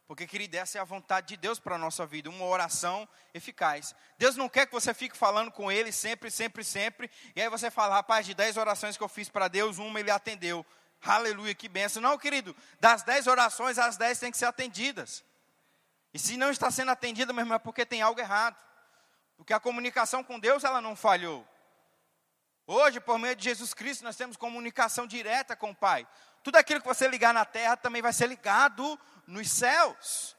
Porque, 0.06 0.28
querido, 0.28 0.56
essa 0.56 0.78
é 0.78 0.82
a 0.82 0.84
vontade 0.84 1.30
de 1.30 1.38
Deus 1.38 1.60
para 1.60 1.74
a 1.74 1.80
nossa 1.80 2.06
vida, 2.06 2.30
uma 2.30 2.46
oração 2.46 3.10
eficaz. 3.34 3.96
Deus 4.20 4.36
não 4.36 4.48
quer 4.48 4.68
que 4.68 4.72
você 4.72 4.94
fique 4.94 5.18
falando 5.18 5.52
com 5.52 5.72
Ele 5.72 5.92
sempre, 5.92 6.30
sempre, 6.30 6.64
sempre, 6.64 7.10
e 7.36 7.42
aí 7.42 7.50
você 7.50 7.72
fala, 7.72 7.96
rapaz, 7.96 8.28
de 8.28 8.36
dez 8.36 8.56
orações 8.56 8.96
que 8.96 9.04
eu 9.04 9.10
fiz 9.10 9.28
para 9.28 9.48
Deus, 9.48 9.80
uma 9.80 10.00
Ele 10.00 10.12
atendeu. 10.12 10.64
Aleluia, 11.02 11.56
que 11.56 11.68
benção. 11.68 12.04
Não, 12.04 12.20
querido, 12.20 12.56
das 12.80 13.02
dez 13.02 13.26
orações, 13.26 13.80
as 13.80 13.98
dez 13.98 14.20
têm 14.20 14.30
que 14.30 14.38
ser 14.38 14.46
atendidas. 14.46 15.26
E 16.14 16.20
se 16.20 16.38
não 16.38 16.52
está 16.52 16.70
sendo 16.70 16.92
atendida, 16.92 17.34
meu 17.34 17.42
irmão, 17.42 17.56
é 17.56 17.60
porque 17.60 17.84
tem 17.84 18.04
algo 18.04 18.20
errado. 18.20 18.56
Porque 19.36 19.54
a 19.54 19.60
comunicação 19.60 20.24
com 20.24 20.40
Deus, 20.40 20.64
ela 20.64 20.80
não 20.80 20.96
falhou. 20.96 21.52
Hoje, 22.65 22.99
por 22.99 23.19
meio 23.19 23.36
de 23.36 23.43
Jesus 23.43 23.73
Cristo, 23.73 24.04
nós 24.04 24.15
temos 24.15 24.38
comunicação 24.38 25.06
direta 25.06 25.56
com 25.56 25.71
o 25.71 25.76
Pai. 25.76 26.08
Tudo 26.41 26.56
aquilo 26.56 26.82
que 26.82 26.88
você 26.88 27.08
ligar 27.08 27.34
na 27.34 27.45
terra 27.45 27.76
também 27.76 28.02
vai 28.02 28.13
ser 28.13 28.28
ligado 28.28 28.99
nos 29.28 29.49
céus. 29.52 30.36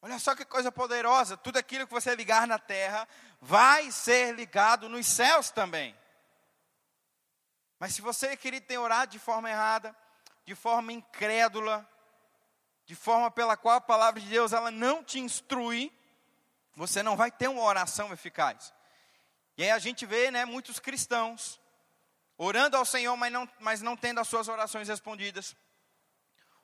Olha 0.00 0.18
só 0.18 0.34
que 0.34 0.44
coisa 0.44 0.70
poderosa, 0.72 1.36
tudo 1.36 1.58
aquilo 1.58 1.86
que 1.86 1.92
você 1.92 2.14
ligar 2.14 2.46
na 2.46 2.58
terra 2.58 3.06
vai 3.40 3.90
ser 3.90 4.34
ligado 4.34 4.88
nos 4.88 5.06
céus 5.06 5.50
também. 5.50 5.96
Mas 7.78 7.94
se 7.94 8.02
você, 8.02 8.36
querido, 8.36 8.66
tem 8.66 8.78
orado 8.78 9.12
de 9.12 9.18
forma 9.18 9.50
errada, 9.50 9.96
de 10.44 10.54
forma 10.54 10.92
incrédula, 10.92 11.88
de 12.84 12.94
forma 12.94 13.30
pela 13.30 13.56
qual 13.56 13.76
a 13.76 13.80
palavra 13.80 14.20
de 14.20 14.28
Deus 14.28 14.52
ela 14.52 14.70
não 14.70 15.02
te 15.04 15.18
instrui, 15.18 15.92
você 16.74 17.02
não 17.02 17.16
vai 17.16 17.30
ter 17.30 17.48
uma 17.48 17.62
oração 17.62 18.12
eficaz. 18.12 18.72
E 19.56 19.62
aí 19.62 19.70
a 19.70 19.78
gente 19.78 20.06
vê, 20.06 20.30
né, 20.30 20.44
muitos 20.44 20.78
cristãos 20.78 21.60
orando 22.36 22.76
ao 22.76 22.84
Senhor, 22.84 23.16
mas 23.16 23.32
não, 23.32 23.48
mas 23.60 23.82
não 23.82 23.96
tendo 23.96 24.20
as 24.20 24.28
suas 24.28 24.48
orações 24.48 24.88
respondidas. 24.88 25.54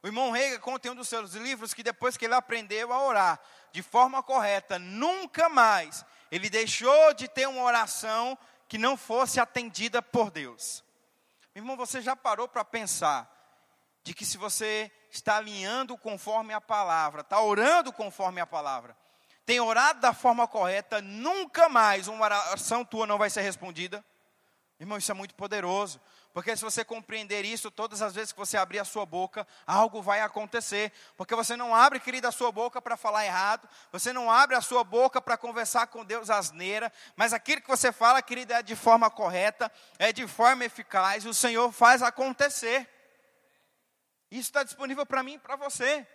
O 0.03 0.07
irmão 0.07 0.31
Rega 0.31 0.59
conta 0.59 0.89
em 0.89 0.91
um 0.93 0.95
dos 0.95 1.09
seus 1.09 1.35
livros 1.35 1.75
que 1.75 1.83
depois 1.83 2.17
que 2.17 2.25
ele 2.25 2.35
aprendeu 2.35 2.93
a 2.93 3.05
orar 3.05 3.41
de 3.73 3.83
forma 3.83 4.23
correta, 4.23 4.79
nunca 4.79 5.49
mais 5.49 6.05
ele 6.31 6.49
deixou 6.49 7.13
de 7.15 7.29
ter 7.29 7.49
uma 7.49 7.63
oração 7.63 8.39
que 8.69 8.79
não 8.79 8.97
fosse 8.97 9.41
atendida 9.41 10.01
por 10.01 10.31
Deus. 10.31 10.85
Meu 11.55 11.63
irmão, 11.63 11.77
você 11.77 12.01
já 12.01 12.15
parou 12.15 12.47
para 12.47 12.65
pensar 12.65 13.29
de 14.05 14.15
que 14.15 14.25
se 14.25 14.39
você 14.39 14.91
está 15.11 15.37
alinhando 15.37 15.97
conforme 15.99 16.55
a 16.55 16.61
palavra, 16.61 17.23
está 17.23 17.41
orando 17.41 17.93
conforme 17.93 18.41
a 18.41 18.47
palavra, 18.47 18.97
tem 19.49 19.61
orado 19.61 19.99
da 20.01 20.13
forma 20.13 20.47
correta, 20.47 21.01
nunca 21.01 21.71
mais 21.71 22.07
uma 22.07 22.23
oração 22.23 22.85
tua 22.85 23.07
não 23.07 23.17
vai 23.17 23.31
ser 23.31 23.41
respondida? 23.41 24.05
Irmão, 24.79 24.99
isso 24.99 25.11
é 25.11 25.15
muito 25.15 25.35
poderoso. 25.35 25.99
Porque 26.35 26.55
se 26.55 26.63
você 26.63 26.85
compreender 26.85 27.47
isso, 27.47 27.71
todas 27.71 28.03
as 28.03 28.15
vezes 28.15 28.31
que 28.31 28.39
você 28.39 28.59
abrir 28.59 28.79
a 28.79 28.85
sua 28.85 29.07
boca, 29.07 29.49
algo 29.67 30.03
vai 30.03 30.21
acontecer. 30.21 30.93
Porque 31.17 31.35
você 31.35 31.57
não 31.57 31.75
abre, 31.75 31.99
querida, 31.99 32.29
a 32.29 32.31
sua 32.31 32.53
boca 32.53 32.83
para 32.83 32.95
falar 32.95 33.25
errado. 33.25 33.67
Você 33.91 34.13
não 34.13 34.31
abre 34.31 34.55
a 34.55 34.61
sua 34.61 34.85
boca 34.85 35.19
para 35.19 35.39
conversar 35.39 35.87
com 35.87 36.05
Deus 36.05 36.29
asneira. 36.29 36.93
Mas 37.17 37.33
aquilo 37.33 37.63
que 37.63 37.69
você 37.69 37.91
fala, 37.91 38.21
querida, 38.21 38.59
é 38.59 38.63
de 38.63 38.77
forma 38.77 39.11
correta, 39.11 39.73
é 39.99 40.13
de 40.13 40.27
forma 40.27 40.67
eficaz. 40.67 41.25
E 41.25 41.29
o 41.29 41.33
Senhor 41.33 41.73
faz 41.73 42.03
acontecer. 42.03 42.87
Isso 44.31 44.51
está 44.51 44.63
disponível 44.63 45.07
para 45.07 45.23
mim 45.23 45.37
e 45.37 45.39
para 45.39 45.57
você. 45.57 46.07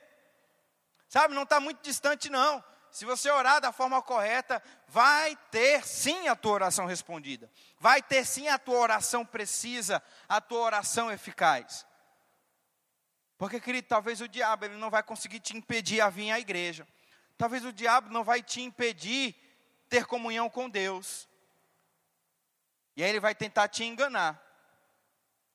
Sabe, 1.09 1.33
não 1.33 1.43
está 1.43 1.59
muito 1.59 1.81
distante, 1.81 2.29
não 2.29 2.63
se 2.93 3.05
você 3.05 3.31
orar 3.31 3.59
da 3.59 3.71
forma 3.71 3.99
correta, 4.03 4.61
vai 4.87 5.35
ter 5.49 5.83
sim 5.83 6.27
a 6.27 6.35
tua 6.35 6.51
oração 6.51 6.85
respondida. 6.85 7.51
Vai 7.79 8.03
ter 8.03 8.23
sim 8.23 8.49
a 8.49 8.59
tua 8.59 8.77
oração 8.77 9.25
precisa, 9.25 10.01
a 10.29 10.39
tua 10.39 10.59
oração 10.59 11.11
eficaz. 11.11 11.87
Porque, 13.35 13.59
querido, 13.59 13.87
talvez 13.87 14.21
o 14.21 14.27
diabo 14.27 14.65
ele 14.65 14.77
não 14.77 14.91
vai 14.91 15.01
conseguir 15.01 15.39
te 15.39 15.57
impedir 15.57 16.01
a 16.01 16.09
vir 16.11 16.29
à 16.29 16.39
igreja. 16.39 16.87
Talvez 17.35 17.65
o 17.65 17.73
diabo 17.73 18.11
não 18.11 18.23
vai 18.23 18.43
te 18.43 18.61
impedir 18.61 19.35
ter 19.89 20.05
comunhão 20.05 20.47
com 20.47 20.69
Deus. 20.69 21.27
E 22.95 23.03
aí 23.03 23.09
ele 23.09 23.19
vai 23.19 23.33
tentar 23.33 23.69
te 23.69 23.83
enganar, 23.83 24.39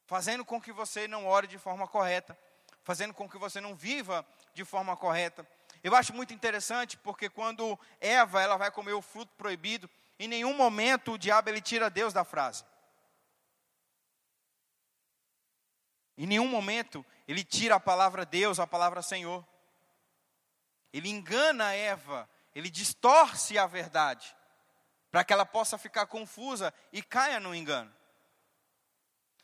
fazendo 0.07 0.45
com 0.45 0.61
que 0.61 0.73
você 0.73 1.07
não 1.07 1.25
ore 1.25 1.47
de 1.47 1.57
forma 1.57 1.87
correta, 1.87 2.37
fazendo 2.83 3.15
com 3.15 3.29
que 3.29 3.39
você 3.39 3.61
não 3.61 3.77
viva 3.77 4.27
de 4.53 4.65
forma 4.65 4.97
correta. 4.97 5.47
Eu 5.83 5.95
acho 5.95 6.13
muito 6.13 6.35
interessante 6.35 6.97
porque 6.97 7.29
quando 7.29 7.79
Eva 8.01 8.43
ela 8.43 8.57
vai 8.57 8.71
comer 8.71 8.93
o 8.93 9.03
fruto 9.03 9.33
proibido, 9.37 9.89
em 10.19 10.29
nenhum 10.29 10.55
momento 10.55 11.13
o 11.13 11.19
diabo 11.19 11.49
ele 11.49 11.61
tira 11.61 11.89
Deus 11.89 12.13
da 12.13 12.25
frase. 12.25 12.65
Em 16.17 16.27
nenhum 16.27 16.49
momento 16.49 17.05
ele 17.27 17.45
tira 17.45 17.77
a 17.77 17.81
palavra 17.81 18.27
Deus, 18.27 18.59
a 18.59 18.67
palavra 18.67 19.03
Senhor. 19.03 19.47
Ele 20.93 21.09
engana 21.09 21.75
Eva, 21.75 22.29
ele 22.55 22.71
distorce 22.71 23.59
a 23.59 23.67
verdade, 23.67 24.35
para 25.11 25.23
que 25.23 25.33
ela 25.33 25.47
possa 25.47 25.79
ficar 25.79 26.07
confusa 26.07 26.75
e 26.93 27.03
caia 27.03 27.39
no 27.39 27.55
engano. 27.55 27.95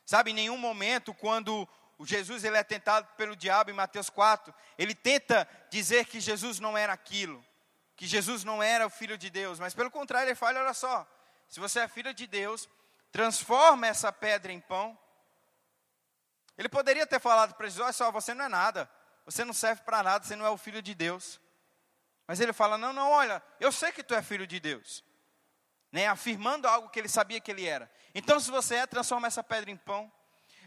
Sabe, 0.05 0.33
em 0.33 0.35
nenhum 0.35 0.59
momento, 0.59 1.15
quando 1.15 1.69
o 1.99 2.05
Jesus 2.05 2.45
ele 2.45 2.57
é 2.57 2.65
tentado 2.65 3.07
pelo 3.17 3.37
diabo 3.37 3.71
em 3.71 3.75
Mateus 3.75 4.11
4. 4.11 4.53
Ele 4.77 4.95
tenta 4.95 5.49
dizer 5.71 6.07
que 6.07 6.21
Jesus 6.21 6.59
não 6.59 6.77
era 6.77 6.93
aquilo, 6.93 7.45
que 7.97 8.07
Jesus 8.07 8.43
não 8.43 8.63
era 8.63 8.87
o 8.87 8.91
filho 8.91 9.17
de 9.17 9.31
Deus, 9.31 9.59
mas 9.59 9.75
pelo 9.75 9.91
contrário, 9.91 10.29
ele 10.29 10.35
fala: 10.35 10.61
olha 10.61 10.75
só, 10.75 11.07
se 11.49 11.61
você 11.61 11.81
é 11.81 11.89
filho 11.89 12.13
de 12.13 12.27
Deus, 12.27 12.69
transforma 13.13 13.87
essa 13.87 14.13
pedra 14.13 14.53
em 14.53 14.61
pão. 14.61 14.99
Ele 16.59 16.69
poderia 16.69 17.07
ter 17.07 17.21
falado 17.21 17.55
para 17.55 17.67
Jesus: 17.67 17.85
olha 17.85 17.93
só, 17.93 18.11
você 18.11 18.35
não 18.35 18.45
é 18.45 18.49
nada, 18.49 18.91
você 19.25 19.45
não 19.45 19.53
serve 19.53 19.83
para 19.83 20.03
nada, 20.03 20.25
você 20.25 20.35
não 20.35 20.45
é 20.47 20.51
o 20.51 20.59
filho 20.59 20.83
de 20.83 20.95
Deus. 20.95 21.41
Mas 22.27 22.41
ele 22.41 22.53
fala: 22.53 22.77
não, 22.77 22.93
não, 22.93 23.11
olha, 23.11 23.43
eu 23.61 23.71
sei 23.71 23.93
que 23.93 24.03
tu 24.03 24.15
é 24.15 24.23
filho 24.23 24.47
de 24.47 24.59
Deus. 24.59 25.05
Né, 25.93 26.09
afirmando 26.09 26.67
algo 26.67 26.89
que 26.89 26.99
ele 26.99 27.09
sabia 27.09 27.41
que 27.41 27.53
ele 27.53 27.67
era. 27.67 27.89
Então, 28.13 28.41
se 28.41 28.51
você 28.51 28.75
é, 28.75 28.87
transforma 28.87 29.29
essa 29.29 29.45
pedra 29.45 29.71
em 29.71 29.77
pão. 29.77 30.13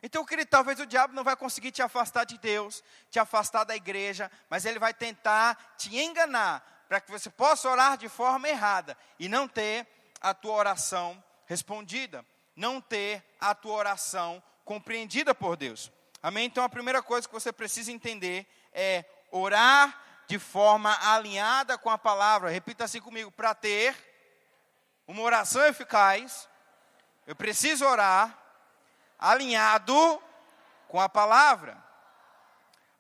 Então, 0.02 0.24
querido, 0.26 0.50
talvez 0.50 0.80
o 0.80 0.86
diabo 0.86 1.14
não 1.14 1.24
vai 1.24 1.36
conseguir 1.36 1.72
te 1.72 1.82
afastar 1.82 2.24
de 2.24 2.38
Deus, 2.38 2.84
te 3.10 3.20
afastar 3.20 3.64
da 3.64 3.76
igreja, 3.76 4.32
mas 4.50 4.66
ele 4.66 4.80
vai 4.80 4.94
tentar 4.94 5.76
te 5.78 5.96
enganar 5.98 6.86
para 6.88 7.02
que 7.02 7.12
você 7.12 7.30
possa 7.30 7.70
orar 7.70 7.98
de 7.98 8.08
forma 8.08 8.48
errada 8.48 8.98
e 9.20 9.28
não 9.28 9.48
ter 9.48 9.88
a 10.22 10.34
tua 10.34 10.54
oração 10.54 11.22
respondida, 11.46 12.26
não 12.56 12.80
ter 12.80 13.24
a 13.40 13.54
tua 13.54 13.76
oração 13.76 14.42
compreendida 14.64 15.34
por 15.34 15.56
Deus. 15.56 15.92
Amém? 16.22 16.46
Então, 16.46 16.64
a 16.64 16.70
primeira 16.70 17.02
coisa 17.02 17.28
que 17.28 17.34
você 17.34 17.52
precisa 17.52 17.92
entender 17.92 18.48
é 18.74 19.06
orar 19.32 20.04
de 20.28 20.38
forma 20.38 20.98
alinhada 21.02 21.78
com 21.78 21.90
a 21.90 21.98
palavra. 21.98 22.50
Repita 22.50 22.84
assim 22.84 23.00
comigo: 23.00 23.32
para 23.32 23.56
ter 23.56 23.96
uma 25.08 25.22
oração 25.22 25.66
eficaz, 25.66 26.48
eu 27.26 27.36
preciso 27.36 27.86
orar 27.86 28.38
alinhado 29.18 30.22
com 30.88 31.00
a 31.00 31.10
palavra. 31.10 31.84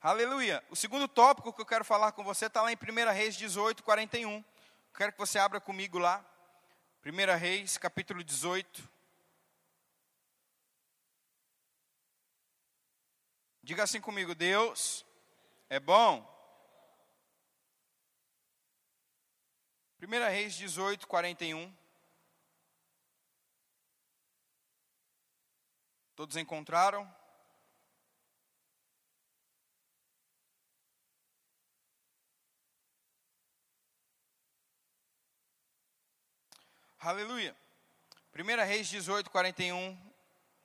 Aleluia. 0.01 0.63
O 0.69 0.75
segundo 0.75 1.07
tópico 1.07 1.51
que 1.51 1.61
eu 1.61 1.65
quero 1.65 1.83
falar 1.83 2.11
com 2.11 2.23
você 2.23 2.45
está 2.45 2.61
lá 2.61 2.71
em 2.71 2.75
1 2.75 3.11
Reis 3.11 3.35
18, 3.35 3.83
41. 3.83 4.43
Quero 4.95 5.11
que 5.11 5.17
você 5.17 5.37
abra 5.39 5.59
comigo 5.59 5.97
lá. 5.97 6.23
1 7.05 7.37
Reis, 7.37 7.77
capítulo 7.77 8.23
18. 8.23 8.89
Diga 13.63 13.83
assim 13.83 13.99
comigo: 13.99 14.33
Deus 14.33 15.05
é 15.69 15.79
bom. 15.79 16.25
1 20.01 20.09
Reis 20.29 20.55
18, 20.55 21.07
41. 21.07 21.75
Todos 26.17 26.35
encontraram? 26.35 27.07
Aleluia. 36.99 37.55
1 38.35 38.65
Reis 38.65 38.87
18, 38.87 39.29
41. 39.29 39.95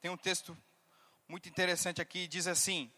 Tem 0.00 0.10
um 0.10 0.16
texto 0.16 0.56
muito 1.28 1.50
interessante 1.50 2.00
aqui. 2.00 2.26
Diz 2.26 2.46
assim: 2.46 2.90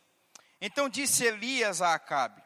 Então 0.61 0.89
disse 0.89 1.25
Elias 1.25 1.83
a 1.83 1.93
Acabe: 1.93 2.41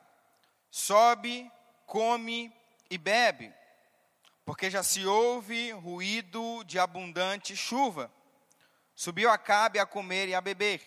Sobe, 0.70 1.52
come 1.84 2.50
e 2.88 2.96
bebe, 2.96 3.52
porque 4.46 4.70
já 4.70 4.82
se 4.82 5.04
ouve 5.04 5.70
ruído 5.72 6.64
de 6.64 6.78
abundante 6.78 7.54
chuva. 7.54 8.10
Subiu 8.98 9.30
Acabe 9.30 9.78
a 9.78 9.86
comer 9.86 10.28
e 10.28 10.34
a 10.34 10.40
beber. 10.40 10.82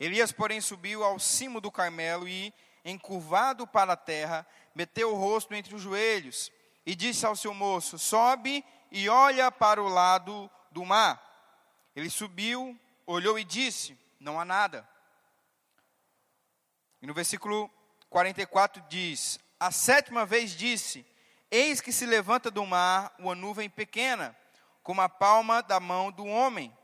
Elias, 0.00 0.32
porém, 0.32 0.58
subiu 0.58 1.04
ao 1.04 1.18
cimo 1.18 1.60
do 1.60 1.70
Carmelo 1.70 2.26
e, 2.26 2.50
encurvado 2.82 3.66
para 3.66 3.92
a 3.92 3.96
terra, 3.96 4.46
meteu 4.74 5.12
o 5.12 5.18
rosto 5.18 5.52
entre 5.54 5.74
os 5.74 5.82
joelhos 5.82 6.50
e 6.86 6.94
disse 6.94 7.26
ao 7.26 7.36
seu 7.36 7.52
moço: 7.52 7.98
Sobe 7.98 8.64
e 8.90 9.06
olha 9.10 9.52
para 9.52 9.82
o 9.82 9.86
lado 9.86 10.50
do 10.70 10.82
mar. 10.82 11.22
Ele 11.94 12.08
subiu, 12.08 12.74
olhou 13.06 13.38
e 13.38 13.44
disse: 13.44 13.98
Não 14.18 14.40
há 14.40 14.44
nada. 14.46 14.88
E 17.02 17.06
no 17.06 17.12
versículo 17.12 17.70
44 18.08 18.82
diz: 18.88 19.38
A 19.60 19.70
sétima 19.70 20.24
vez 20.24 20.52
disse: 20.52 21.04
Eis 21.50 21.82
que 21.82 21.92
se 21.92 22.06
levanta 22.06 22.50
do 22.50 22.64
mar 22.64 23.14
uma 23.18 23.34
nuvem 23.34 23.68
pequena, 23.68 24.34
como 24.82 25.02
a 25.02 25.08
palma 25.10 25.62
da 25.62 25.78
mão 25.78 26.10
do 26.10 26.24
homem. 26.24 26.74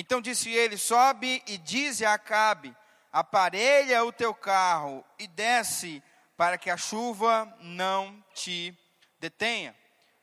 Então 0.00 0.18
disse 0.18 0.48
ele: 0.48 0.78
Sobe 0.78 1.42
e 1.46 1.58
dize 1.58 2.06
a 2.06 2.14
Acabe: 2.14 2.74
Aparelha 3.12 4.02
o 4.02 4.10
teu 4.10 4.34
carro 4.34 5.04
e 5.18 5.26
desce, 5.26 6.02
para 6.38 6.56
que 6.56 6.70
a 6.70 6.76
chuva 6.78 7.44
não 7.60 8.24
te 8.32 8.74
detenha. 9.18 9.76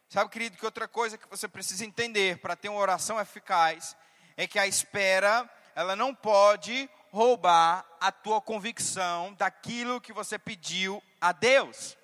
Sabe, 0.09 0.31
querido, 0.31 0.57
que 0.57 0.65
outra 0.65 0.87
coisa 0.87 1.15
que 1.15 1.29
você 1.29 1.47
precisa 1.47 1.85
entender 1.85 2.39
para 2.39 2.55
ter 2.55 2.69
uma 2.69 2.79
oração 2.79 3.19
eficaz 3.19 3.95
é 4.35 4.47
que 4.47 4.57
a 4.57 4.65
espera, 4.65 5.47
ela 5.75 5.95
não 5.95 6.15
pode 6.15 6.89
roubar 7.11 7.85
a 8.01 8.11
tua 8.11 8.41
convicção 8.41 9.35
daquilo 9.35 10.01
que 10.01 10.11
você 10.11 10.39
pediu 10.39 11.03
a 11.21 11.31
Deus. 11.31 11.95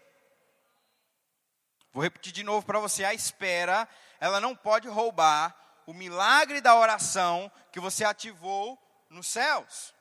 Vou 1.91 2.03
repetir 2.03 2.33
de 2.33 2.43
novo 2.43 2.63
para 2.67 2.77
você: 2.77 3.03
a 3.03 3.15
espera, 3.15 3.89
ela 4.19 4.39
não 4.39 4.55
pode 4.55 4.87
roubar 4.87 5.63
o 5.85 5.93
milagre 5.93 6.61
da 6.61 6.75
oração 6.75 7.51
que 7.71 7.79
você 7.79 8.03
ativou 8.03 8.79
nos 9.09 9.27
céus. 9.27 9.93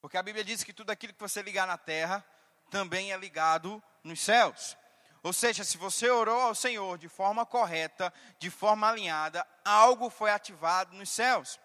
Porque 0.00 0.18
a 0.18 0.22
Bíblia 0.22 0.44
diz 0.44 0.62
que 0.62 0.72
tudo 0.72 0.90
aquilo 0.90 1.14
que 1.14 1.20
você 1.20 1.40
ligar 1.42 1.66
na 1.66 1.78
terra 1.78 2.24
também 2.70 3.12
é 3.12 3.16
ligado 3.16 3.82
nos 4.02 4.20
céus. 4.20 4.76
Ou 5.22 5.32
seja, 5.32 5.64
se 5.64 5.78
você 5.78 6.10
orou 6.10 6.38
ao 6.38 6.54
Senhor 6.54 6.98
de 6.98 7.08
forma 7.08 7.46
correta, 7.46 8.12
de 8.38 8.50
forma 8.50 8.88
alinhada, 8.88 9.46
algo 9.64 10.10
foi 10.10 10.30
ativado 10.30 10.94
nos 10.94 11.08
céus. 11.08 11.58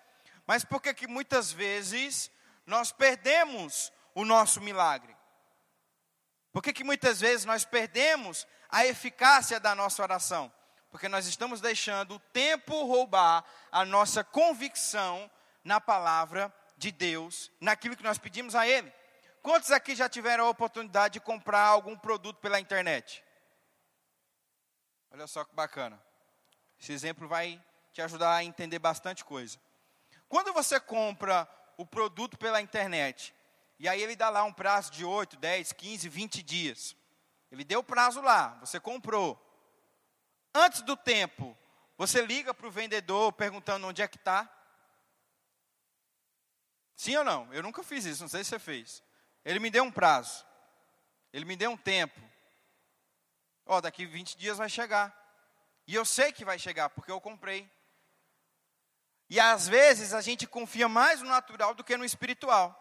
Mas 0.48 0.64
por 0.64 0.82
que 0.82 0.94
que 0.94 1.08
muitas 1.08 1.52
vezes 1.52 2.32
nós 2.66 2.92
perdemos 2.92 3.92
o 4.16 4.24
nosso 4.24 4.62
milagre? 4.62 5.14
Por 6.52 6.64
que 6.64 6.72
que 6.72 6.84
muitas 6.84 7.20
vezes 7.20 7.46
nós 7.46 7.66
perdemos 7.66 8.48
a 8.70 8.86
eficácia 8.86 9.60
da 9.60 9.76
nossa 9.76 10.02
oração? 10.02 10.52
Porque 10.90 11.08
nós 11.08 11.28
estamos 11.28 11.62
deixando 11.62 12.16
o 12.16 12.20
tempo 12.20 12.84
roubar 12.86 13.44
a 13.72 13.86
nossa 13.86 14.24
convicção 14.24 15.30
na 15.64 15.80
palavra 15.80 16.54
de 16.78 16.92
Deus, 16.92 17.52
naquilo 17.60 17.96
que 17.96 18.04
nós 18.04 18.18
pedimos 18.18 18.56
a 18.56 18.68
Ele. 18.68 18.92
Quantos 19.42 19.72
aqui 19.72 19.96
já 19.96 20.10
tiveram 20.10 20.46
a 20.46 20.50
oportunidade 20.50 21.14
de 21.14 21.20
comprar 21.20 21.66
algum 21.66 21.98
produto 21.98 22.38
pela 22.38 22.60
internet? 22.60 23.24
Olha 25.12 25.28
só 25.28 25.44
que 25.44 25.56
bacana. 25.56 26.02
Esse 26.80 26.92
exemplo 26.92 27.28
vai 27.28 27.62
te 27.92 28.02
ajudar 28.02 28.36
a 28.36 28.44
entender 28.44 28.80
bastante 28.80 29.24
coisa. 29.26 29.60
Quando 30.28 30.54
você 30.54 30.80
compra 30.80 31.48
o 31.78 31.86
produto 31.86 32.38
pela 32.38 32.62
internet, 32.62 33.34
e 33.80 33.88
aí 33.88 34.02
ele 34.02 34.16
dá 34.16 34.30
lá 34.30 34.44
um 34.44 34.54
prazo 34.54 34.92
de 34.92 35.06
8, 35.06 35.38
10, 35.38 35.72
15, 35.74 36.10
20 36.10 36.44
dias. 36.44 36.96
Ele 37.52 37.64
deu 37.64 37.80
o 37.80 37.84
prazo 37.84 38.22
lá, 38.22 38.58
você 38.60 38.80
comprou. 38.80 39.49
Antes 40.54 40.82
do 40.82 40.98
tempo, 40.98 41.58
você 41.98 42.22
liga 42.22 42.54
para 42.54 42.68
o 42.68 42.72
vendedor 42.72 43.32
perguntando 43.34 43.88
onde 43.88 44.02
é 44.02 44.08
que 44.08 44.18
está? 44.18 44.50
Sim 46.96 47.16
ou 47.18 47.24
não? 47.24 47.54
Eu 47.54 47.64
nunca 47.64 47.84
fiz 47.84 48.06
isso, 48.06 48.24
não 48.24 48.30
sei 48.30 48.44
se 48.44 48.50
você 48.50 48.60
fez. 48.60 49.04
Ele 49.46 49.60
me 49.60 49.70
deu 49.70 49.84
um 49.84 49.92
prazo. 49.92 50.46
Ele 51.32 51.46
me 51.46 51.56
deu 51.56 51.72
um 51.72 51.78
tempo. 51.78 52.20
Ó, 53.66 53.78
oh, 53.78 53.82
daqui 53.82 54.06
20 54.06 54.38
dias 54.38 54.58
vai 54.58 54.70
chegar. 54.70 55.16
E 55.88 55.96
eu 55.96 56.04
sei 56.04 56.32
que 56.32 56.44
vai 56.44 56.58
chegar, 56.60 56.90
porque 56.90 57.12
eu 57.12 57.22
comprei. 57.22 57.70
E 59.30 59.40
às 59.40 59.68
vezes 59.68 60.14
a 60.14 60.22
gente 60.22 60.48
confia 60.48 60.90
mais 60.90 61.22
no 61.22 61.30
natural 61.30 61.76
do 61.76 61.84
que 61.84 61.96
no 61.96 62.04
espiritual. 62.04 62.76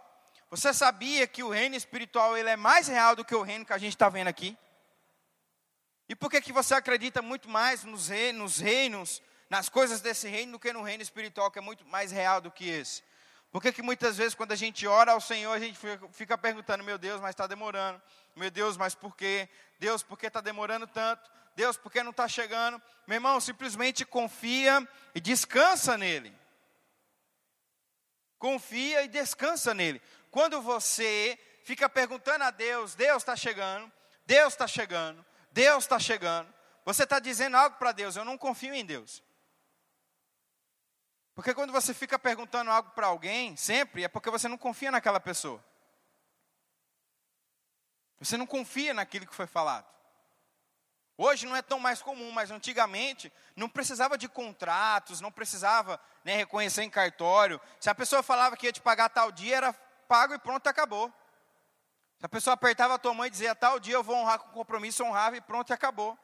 Você 0.50 0.72
sabia 0.72 1.26
que 1.26 1.42
o 1.42 1.50
reino 1.50 1.76
espiritual 1.76 2.36
ele 2.36 2.48
é 2.48 2.56
mais 2.56 2.88
real 2.88 3.14
do 3.14 3.24
que 3.24 3.34
o 3.34 3.42
reino 3.42 3.66
que 3.66 3.72
a 3.72 3.78
gente 3.78 3.94
está 3.94 4.08
vendo 4.08 4.28
aqui? 4.28 4.56
E 6.08 6.16
por 6.16 6.30
que, 6.30 6.40
que 6.40 6.52
você 6.52 6.74
acredita 6.74 7.20
muito 7.20 7.48
mais 7.48 7.84
nos 7.84 8.08
reinos, 8.08 8.40
nos 8.40 8.58
reinos, 8.58 9.22
nas 9.50 9.68
coisas 9.68 10.00
desse 10.00 10.28
reino, 10.28 10.52
do 10.52 10.58
que 10.58 10.72
no 10.72 10.82
reino 10.82 11.02
espiritual, 11.02 11.50
que 11.50 11.58
é 11.58 11.62
muito 11.62 11.84
mais 11.86 12.10
real 12.10 12.40
do 12.40 12.50
que 12.50 12.68
esse? 12.68 13.02
Por 13.50 13.62
que, 13.62 13.72
que 13.72 13.82
muitas 13.82 14.16
vezes, 14.16 14.34
quando 14.34 14.52
a 14.52 14.56
gente 14.56 14.86
ora 14.86 15.12
ao 15.12 15.20
Senhor, 15.20 15.52
a 15.52 15.58
gente 15.58 15.78
fica 16.12 16.36
perguntando: 16.36 16.84
meu 16.84 16.98
Deus, 16.98 17.20
mas 17.20 17.30
está 17.30 17.46
demorando. 17.46 18.00
Meu 18.36 18.50
Deus, 18.50 18.76
mas 18.76 18.94
por 18.94 19.16
quê? 19.16 19.48
Deus, 19.78 20.02
por 20.02 20.18
que 20.18 20.26
está 20.26 20.40
demorando 20.40 20.86
tanto? 20.86 21.30
Deus, 21.56 21.76
por 21.76 21.90
que 21.90 22.02
não 22.02 22.10
está 22.10 22.28
chegando? 22.28 22.80
Meu 23.06 23.16
irmão, 23.16 23.40
simplesmente 23.40 24.04
confia 24.04 24.86
e 25.14 25.20
descansa 25.20 25.96
nele. 25.96 26.32
Confia 28.38 29.02
e 29.02 29.08
descansa 29.08 29.74
nele. 29.74 30.00
Quando 30.30 30.60
você 30.62 31.38
fica 31.64 31.88
perguntando 31.88 32.44
a 32.44 32.50
Deus: 32.50 32.94
Deus 32.94 33.22
está 33.22 33.34
chegando, 33.34 33.90
Deus 34.26 34.52
está 34.52 34.66
chegando, 34.66 35.24
Deus 35.58 35.82
está 35.82 35.98
chegando. 35.98 36.54
Você 36.84 37.02
está 37.02 37.18
dizendo 37.18 37.56
algo 37.56 37.76
para 37.78 37.90
Deus: 37.90 38.14
Eu 38.14 38.24
não 38.24 38.38
confio 38.38 38.72
em 38.72 38.86
Deus. 38.86 39.24
Porque 41.34 41.52
quando 41.52 41.72
você 41.72 41.92
fica 41.92 42.16
perguntando 42.16 42.70
algo 42.70 42.90
para 42.90 43.08
alguém, 43.08 43.56
sempre, 43.56 44.04
é 44.04 44.08
porque 44.08 44.30
você 44.30 44.46
não 44.46 44.56
confia 44.56 44.92
naquela 44.92 45.18
pessoa. 45.18 45.64
Você 48.20 48.36
não 48.36 48.46
confia 48.46 48.94
naquilo 48.94 49.26
que 49.26 49.34
foi 49.34 49.48
falado. 49.48 49.86
Hoje 51.16 51.44
não 51.44 51.56
é 51.56 51.62
tão 51.62 51.80
mais 51.80 52.00
comum, 52.00 52.30
mas 52.30 52.52
antigamente 52.52 53.32
não 53.56 53.68
precisava 53.68 54.16
de 54.16 54.28
contratos, 54.28 55.20
não 55.20 55.32
precisava 55.32 56.00
né, 56.24 56.36
reconhecer 56.36 56.84
em 56.84 56.90
cartório. 56.90 57.60
Se 57.80 57.90
a 57.90 57.94
pessoa 57.96 58.22
falava 58.22 58.56
que 58.56 58.66
ia 58.66 58.72
te 58.72 58.80
pagar 58.80 59.08
tal 59.08 59.32
dia, 59.32 59.56
era 59.56 59.72
pago 60.06 60.34
e 60.34 60.38
pronto, 60.38 60.68
acabou. 60.68 61.12
Se 62.18 62.26
a 62.26 62.28
pessoa 62.28 62.54
apertava 62.54 62.94
a 62.94 62.98
tua 62.98 63.14
mãe 63.14 63.28
e 63.28 63.30
dizia 63.30 63.54
tal 63.54 63.78
dia 63.78 63.94
eu 63.94 64.02
vou 64.02 64.16
honrar 64.16 64.40
com 64.40 64.48
compromisso, 64.50 65.04
honrava 65.04 65.36
e 65.36 65.40
pronto, 65.40 65.70
e 65.70 65.72
acabou. 65.72 66.18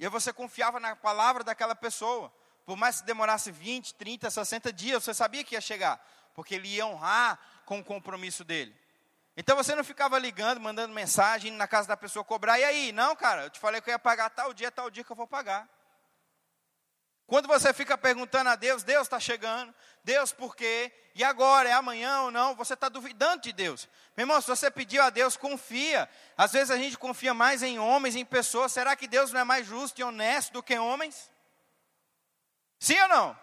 E 0.00 0.04
aí 0.04 0.10
você 0.10 0.32
confiava 0.32 0.80
na 0.80 0.96
palavra 0.96 1.44
daquela 1.44 1.76
pessoa. 1.76 2.32
Por 2.64 2.76
mais 2.76 3.00
que 3.00 3.06
demorasse 3.06 3.52
20, 3.52 3.94
30, 3.94 4.28
60 4.28 4.72
dias, 4.72 5.04
você 5.04 5.14
sabia 5.14 5.44
que 5.44 5.54
ia 5.54 5.60
chegar, 5.60 6.04
porque 6.34 6.56
ele 6.56 6.68
ia 6.68 6.84
honrar 6.84 7.38
com 7.64 7.78
o 7.78 7.84
compromisso 7.84 8.42
dele. 8.42 8.76
Então 9.36 9.54
você 9.54 9.76
não 9.76 9.84
ficava 9.84 10.18
ligando, 10.18 10.60
mandando 10.60 10.92
mensagem, 10.92 11.50
indo 11.50 11.58
na 11.58 11.68
casa 11.68 11.86
da 11.86 11.96
pessoa 11.96 12.24
cobrar, 12.24 12.58
e 12.58 12.64
aí? 12.64 12.90
Não, 12.90 13.14
cara, 13.14 13.44
eu 13.44 13.50
te 13.50 13.60
falei 13.60 13.80
que 13.80 13.88
eu 13.88 13.92
ia 13.92 13.98
pagar 13.98 14.30
tal 14.30 14.52
dia, 14.52 14.72
tal 14.72 14.90
dia 14.90 15.04
que 15.04 15.12
eu 15.12 15.16
vou 15.16 15.26
pagar. 15.26 15.68
Quando 17.26 17.48
você 17.48 17.72
fica 17.72 17.98
perguntando 17.98 18.50
a 18.50 18.54
Deus, 18.54 18.84
Deus 18.84 19.02
está 19.02 19.18
chegando, 19.18 19.74
Deus 20.04 20.32
por 20.32 20.54
quê? 20.54 20.92
E 21.12 21.24
agora, 21.24 21.68
é 21.68 21.72
amanhã 21.72 22.20
ou 22.20 22.30
não? 22.30 22.54
Você 22.54 22.74
está 22.74 22.88
duvidando 22.88 23.42
de 23.42 23.52
Deus. 23.52 23.88
Meu 24.16 24.22
irmão, 24.24 24.40
se 24.40 24.46
você 24.46 24.70
pediu 24.70 25.02
a 25.02 25.10
Deus, 25.10 25.36
confia. 25.36 26.08
Às 26.36 26.52
vezes 26.52 26.70
a 26.70 26.76
gente 26.76 26.96
confia 26.96 27.34
mais 27.34 27.64
em 27.64 27.80
homens, 27.80 28.14
em 28.14 28.24
pessoas. 28.24 28.70
Será 28.70 28.94
que 28.94 29.08
Deus 29.08 29.32
não 29.32 29.40
é 29.40 29.44
mais 29.44 29.66
justo 29.66 30.00
e 30.00 30.04
honesto 30.04 30.52
do 30.52 30.62
que 30.62 30.78
homens? 30.78 31.28
Sim 32.78 33.00
ou 33.00 33.08
não? 33.08 33.38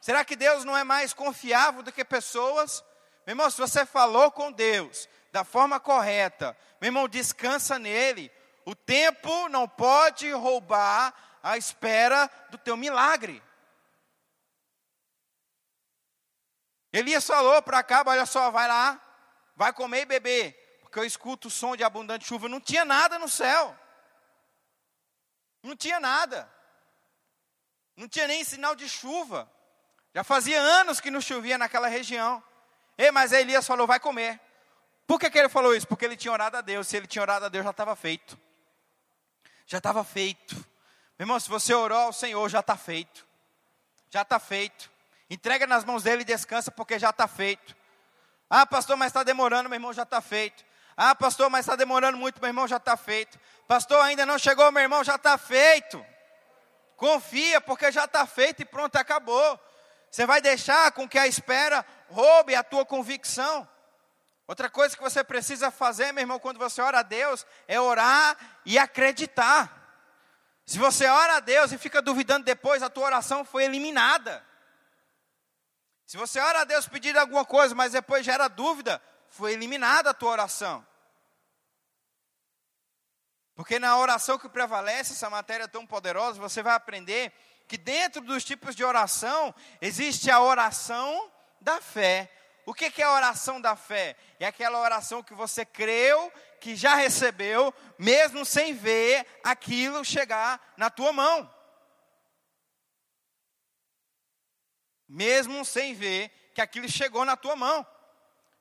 Será 0.00 0.24
que 0.24 0.36
Deus 0.36 0.64
não 0.64 0.76
é 0.76 0.84
mais 0.84 1.12
confiável 1.12 1.82
do 1.82 1.92
que 1.92 2.04
pessoas? 2.04 2.82
Meu 3.26 3.32
irmão, 3.34 3.50
se 3.50 3.58
você 3.58 3.84
falou 3.84 4.30
com 4.30 4.50
Deus 4.50 5.08
da 5.30 5.44
forma 5.44 5.78
correta, 5.78 6.56
meu 6.80 6.88
irmão, 6.88 7.08
descansa 7.08 7.78
nele. 7.78 8.32
O 8.64 8.74
tempo 8.74 9.48
não 9.48 9.68
pode 9.68 10.30
roubar 10.30 11.12
a 11.46 11.56
espera 11.56 12.28
do 12.50 12.58
teu 12.58 12.76
milagre. 12.76 13.40
Elias 16.92 17.24
falou 17.24 17.62
para 17.62 17.84
cá, 17.84 18.02
olha 18.04 18.26
só, 18.26 18.50
vai 18.50 18.66
lá, 18.66 19.00
vai 19.54 19.72
comer 19.72 20.00
e 20.00 20.06
beber, 20.06 20.78
porque 20.80 20.98
eu 20.98 21.04
escuto 21.04 21.46
o 21.46 21.50
som 21.50 21.76
de 21.76 21.84
abundante 21.84 22.26
chuva. 22.26 22.48
Não 22.48 22.60
tinha 22.60 22.84
nada 22.84 23.16
no 23.16 23.28
céu. 23.28 23.78
Não 25.62 25.76
tinha 25.76 26.00
nada. 26.00 26.50
Não 27.96 28.08
tinha 28.08 28.26
nem 28.26 28.42
sinal 28.42 28.74
de 28.74 28.88
chuva. 28.88 29.50
Já 30.12 30.24
fazia 30.24 30.60
anos 30.60 31.00
que 31.00 31.12
não 31.12 31.20
chovia 31.20 31.56
naquela 31.56 31.86
região. 31.86 32.42
Ei, 32.98 33.12
mas 33.12 33.30
Elias 33.30 33.66
falou: 33.66 33.86
vai 33.86 34.00
comer. 34.00 34.40
Por 35.06 35.20
que, 35.20 35.30
que 35.30 35.38
ele 35.38 35.48
falou 35.48 35.76
isso? 35.76 35.86
Porque 35.86 36.04
ele 36.04 36.16
tinha 36.16 36.32
orado 36.32 36.56
a 36.56 36.60
Deus. 36.60 36.88
Se 36.88 36.96
ele 36.96 37.06
tinha 37.06 37.22
orado 37.22 37.44
a 37.44 37.48
Deus, 37.48 37.64
já 37.64 37.70
estava 37.70 37.94
feito. 37.94 38.38
Já 39.66 39.78
estava 39.78 40.02
feito. 40.02 40.56
Meu 41.18 41.24
irmão, 41.24 41.40
se 41.40 41.48
você 41.48 41.72
orou 41.72 41.98
ao 41.98 42.12
Senhor, 42.12 42.48
já 42.48 42.60
está 42.60 42.76
feito. 42.76 43.26
Já 44.10 44.22
está 44.22 44.38
feito. 44.38 44.90
Entrega 45.30 45.66
nas 45.66 45.84
mãos 45.84 46.02
dele 46.02 46.22
e 46.22 46.24
descansa, 46.24 46.70
porque 46.70 46.98
já 46.98 47.10
está 47.10 47.26
feito. 47.26 47.74
Ah, 48.48 48.66
pastor, 48.66 48.96
mas 48.96 49.08
está 49.08 49.22
demorando, 49.22 49.68
meu 49.68 49.76
irmão 49.76 49.92
já 49.92 50.02
está 50.04 50.20
feito. 50.20 50.64
Ah, 50.96 51.14
pastor, 51.14 51.50
mas 51.50 51.60
está 51.60 51.74
demorando 51.74 52.16
muito, 52.16 52.40
meu 52.40 52.48
irmão 52.48 52.68
já 52.68 52.76
está 52.76 52.96
feito. 52.96 53.38
Pastor, 53.66 54.00
ainda 54.02 54.24
não 54.24 54.38
chegou, 54.38 54.70
meu 54.70 54.82
irmão 54.82 55.02
já 55.02 55.16
está 55.16 55.36
feito. 55.36 56.04
Confia, 56.96 57.60
porque 57.60 57.90
já 57.90 58.04
está 58.04 58.26
feito 58.26 58.62
e 58.62 58.64
pronto, 58.64 58.96
acabou. 58.96 59.60
Você 60.10 60.24
vai 60.24 60.40
deixar 60.40 60.92
com 60.92 61.08
que 61.08 61.18
a 61.18 61.26
espera 61.26 61.84
roube 62.08 62.54
a 62.54 62.62
tua 62.62 62.86
convicção. 62.86 63.68
Outra 64.46 64.70
coisa 64.70 64.96
que 64.96 65.02
você 65.02 65.24
precisa 65.24 65.70
fazer, 65.70 66.12
meu 66.12 66.22
irmão, 66.22 66.38
quando 66.38 66.58
você 66.58 66.80
ora 66.80 67.00
a 67.00 67.02
Deus, 67.02 67.44
é 67.66 67.80
orar 67.80 68.36
e 68.64 68.78
acreditar. 68.78 69.85
Se 70.66 70.78
você 70.78 71.06
ora 71.06 71.36
a 71.36 71.40
Deus 71.40 71.70
e 71.70 71.78
fica 71.78 72.02
duvidando 72.02 72.44
depois, 72.44 72.82
a 72.82 72.90
tua 72.90 73.06
oração 73.06 73.44
foi 73.44 73.64
eliminada. 73.64 74.44
Se 76.04 76.16
você 76.16 76.40
ora 76.40 76.62
a 76.62 76.64
Deus 76.64 76.88
pedindo 76.88 77.18
alguma 77.18 77.44
coisa, 77.44 77.74
mas 77.74 77.92
depois 77.92 78.26
gera 78.26 78.48
dúvida, 78.48 79.00
foi 79.28 79.52
eliminada 79.52 80.10
a 80.10 80.14
tua 80.14 80.30
oração. 80.30 80.84
Porque 83.54 83.78
na 83.78 83.96
oração 83.96 84.38
que 84.38 84.48
prevalece, 84.48 85.12
essa 85.12 85.30
matéria 85.30 85.68
tão 85.68 85.86
poderosa, 85.86 86.38
você 86.38 86.62
vai 86.62 86.74
aprender 86.74 87.32
que 87.68 87.78
dentro 87.78 88.20
dos 88.20 88.44
tipos 88.44 88.76
de 88.76 88.84
oração, 88.84 89.54
existe 89.80 90.30
a 90.30 90.40
oração 90.40 91.32
da 91.60 91.80
fé. 91.80 92.30
O 92.66 92.74
que 92.74 93.00
é 93.00 93.04
a 93.04 93.12
oração 93.12 93.60
da 93.60 93.76
fé? 93.76 94.16
É 94.40 94.46
aquela 94.46 94.80
oração 94.80 95.22
que 95.22 95.32
você 95.32 95.64
creu, 95.64 96.32
que 96.60 96.74
já 96.74 96.96
recebeu, 96.96 97.72
mesmo 97.96 98.44
sem 98.44 98.74
ver 98.74 99.24
aquilo 99.44 100.04
chegar 100.04 100.74
na 100.76 100.90
tua 100.90 101.12
mão. 101.12 101.48
Mesmo 105.08 105.64
sem 105.64 105.94
ver 105.94 106.28
que 106.52 106.60
aquilo 106.60 106.88
chegou 106.88 107.24
na 107.24 107.36
tua 107.36 107.54
mão. 107.54 107.86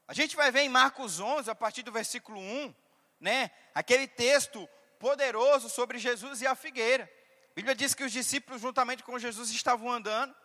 A 0.07 0.13
gente 0.13 0.35
vai 0.35 0.51
ver 0.51 0.61
em 0.61 0.69
Marcos 0.69 1.19
11, 1.19 1.49
a 1.49 1.55
partir 1.55 1.81
do 1.81 1.91
versículo 1.91 2.39
1, 2.39 2.75
né, 3.19 3.49
aquele 3.73 4.07
texto 4.07 4.69
poderoso 4.99 5.67
sobre 5.67 5.97
Jesus 5.97 6.41
e 6.41 6.47
a 6.47 6.53
figueira. 6.53 7.11
A 7.51 7.55
Bíblia 7.55 7.73
diz 7.73 7.95
que 7.95 8.03
os 8.03 8.11
discípulos, 8.11 8.61
juntamente 8.61 9.01
com 9.01 9.17
Jesus, 9.17 9.49
estavam 9.49 9.91
andando. 9.91 10.35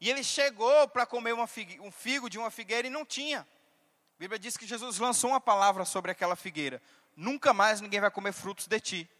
E 0.00 0.08
ele 0.08 0.22
chegou 0.22 0.88
para 0.88 1.04
comer 1.04 1.34
figu, 1.46 1.82
um 1.82 1.90
figo 1.90 2.30
de 2.30 2.38
uma 2.38 2.50
figueira 2.50 2.86
e 2.86 2.90
não 2.90 3.04
tinha. 3.04 3.40
A 3.40 4.18
Bíblia 4.18 4.38
diz 4.38 4.56
que 4.56 4.66
Jesus 4.66 4.98
lançou 4.98 5.30
uma 5.30 5.40
palavra 5.40 5.84
sobre 5.84 6.10
aquela 6.10 6.36
figueira: 6.36 6.80
Nunca 7.16 7.52
mais 7.52 7.80
ninguém 7.80 8.00
vai 8.00 8.10
comer 8.10 8.32
frutos 8.32 8.66
de 8.66 8.80
ti. 8.80 9.10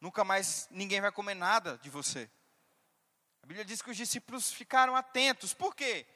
Nunca 0.00 0.24
mais 0.24 0.68
ninguém 0.70 1.00
vai 1.00 1.12
comer 1.12 1.34
nada 1.34 1.78
de 1.82 1.90
você. 1.90 2.28
A 3.42 3.46
Bíblia 3.46 3.64
diz 3.64 3.82
que 3.82 3.90
os 3.90 3.96
discípulos 3.96 4.52
ficaram 4.52 4.94
atentos. 4.94 5.52
Por 5.52 5.74
quê? 5.74 6.06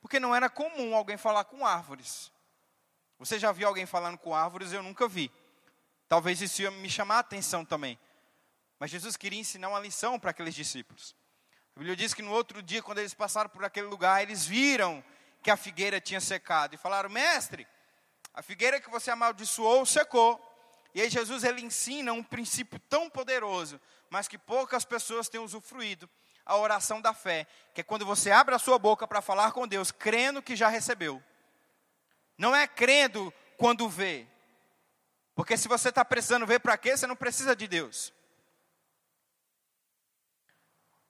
Porque 0.00 0.20
não 0.20 0.34
era 0.34 0.50
comum 0.50 0.94
alguém 0.94 1.16
falar 1.16 1.44
com 1.44 1.66
árvores. 1.66 2.30
Você 3.18 3.38
já 3.38 3.52
viu 3.52 3.68
alguém 3.68 3.86
falando 3.86 4.18
com 4.18 4.34
árvores? 4.34 4.72
Eu 4.72 4.82
nunca 4.82 5.08
vi. 5.08 5.30
Talvez 6.08 6.42
isso 6.42 6.60
ia 6.60 6.70
me 6.70 6.90
chamar 6.90 7.16
a 7.16 7.20
atenção 7.20 7.64
também. 7.64 7.98
Mas 8.78 8.90
Jesus 8.90 9.16
queria 9.16 9.40
ensinar 9.40 9.68
uma 9.70 9.80
lição 9.80 10.18
para 10.18 10.30
aqueles 10.30 10.54
discípulos. 10.54 11.16
A 11.76 11.80
Bíblia 11.80 11.96
diz 11.96 12.14
que 12.14 12.22
no 12.22 12.30
outro 12.30 12.62
dia, 12.62 12.82
quando 12.82 12.98
eles 12.98 13.14
passaram 13.14 13.50
por 13.50 13.64
aquele 13.64 13.88
lugar, 13.88 14.22
eles 14.22 14.46
viram 14.46 15.02
que 15.42 15.50
a 15.50 15.56
figueira 15.56 16.00
tinha 16.00 16.20
secado 16.20 16.74
e 16.74 16.78
falaram: 16.78 17.10
Mestre, 17.10 17.66
a 18.32 18.42
figueira 18.42 18.80
que 18.80 18.88
você 18.88 19.10
amaldiçoou 19.10 19.84
secou. 19.84 20.40
E 20.94 21.02
aí 21.02 21.10
Jesus 21.10 21.42
ele 21.42 21.60
ensina 21.60 22.12
um 22.12 22.22
princípio 22.22 22.78
tão 22.88 23.10
poderoso, 23.10 23.80
mas 24.08 24.28
que 24.28 24.38
poucas 24.38 24.84
pessoas 24.84 25.28
têm 25.28 25.40
usufruído, 25.40 26.08
a 26.46 26.56
oração 26.56 27.00
da 27.00 27.12
fé, 27.12 27.48
que 27.74 27.80
é 27.80 27.84
quando 27.84 28.06
você 28.06 28.30
abre 28.30 28.54
a 28.54 28.60
sua 28.60 28.78
boca 28.78 29.08
para 29.08 29.20
falar 29.20 29.50
com 29.50 29.66
Deus, 29.66 29.90
crendo 29.90 30.40
que 30.40 30.54
já 30.54 30.68
recebeu. 30.68 31.20
Não 32.38 32.54
é 32.54 32.68
crendo 32.68 33.34
quando 33.58 33.88
vê, 33.88 34.24
porque 35.34 35.56
se 35.56 35.66
você 35.66 35.88
está 35.88 36.04
precisando 36.04 36.46
ver 36.46 36.60
para 36.60 36.78
quê, 36.78 36.96
você 36.96 37.08
não 37.08 37.16
precisa 37.16 37.56
de 37.56 37.66
Deus. 37.66 38.13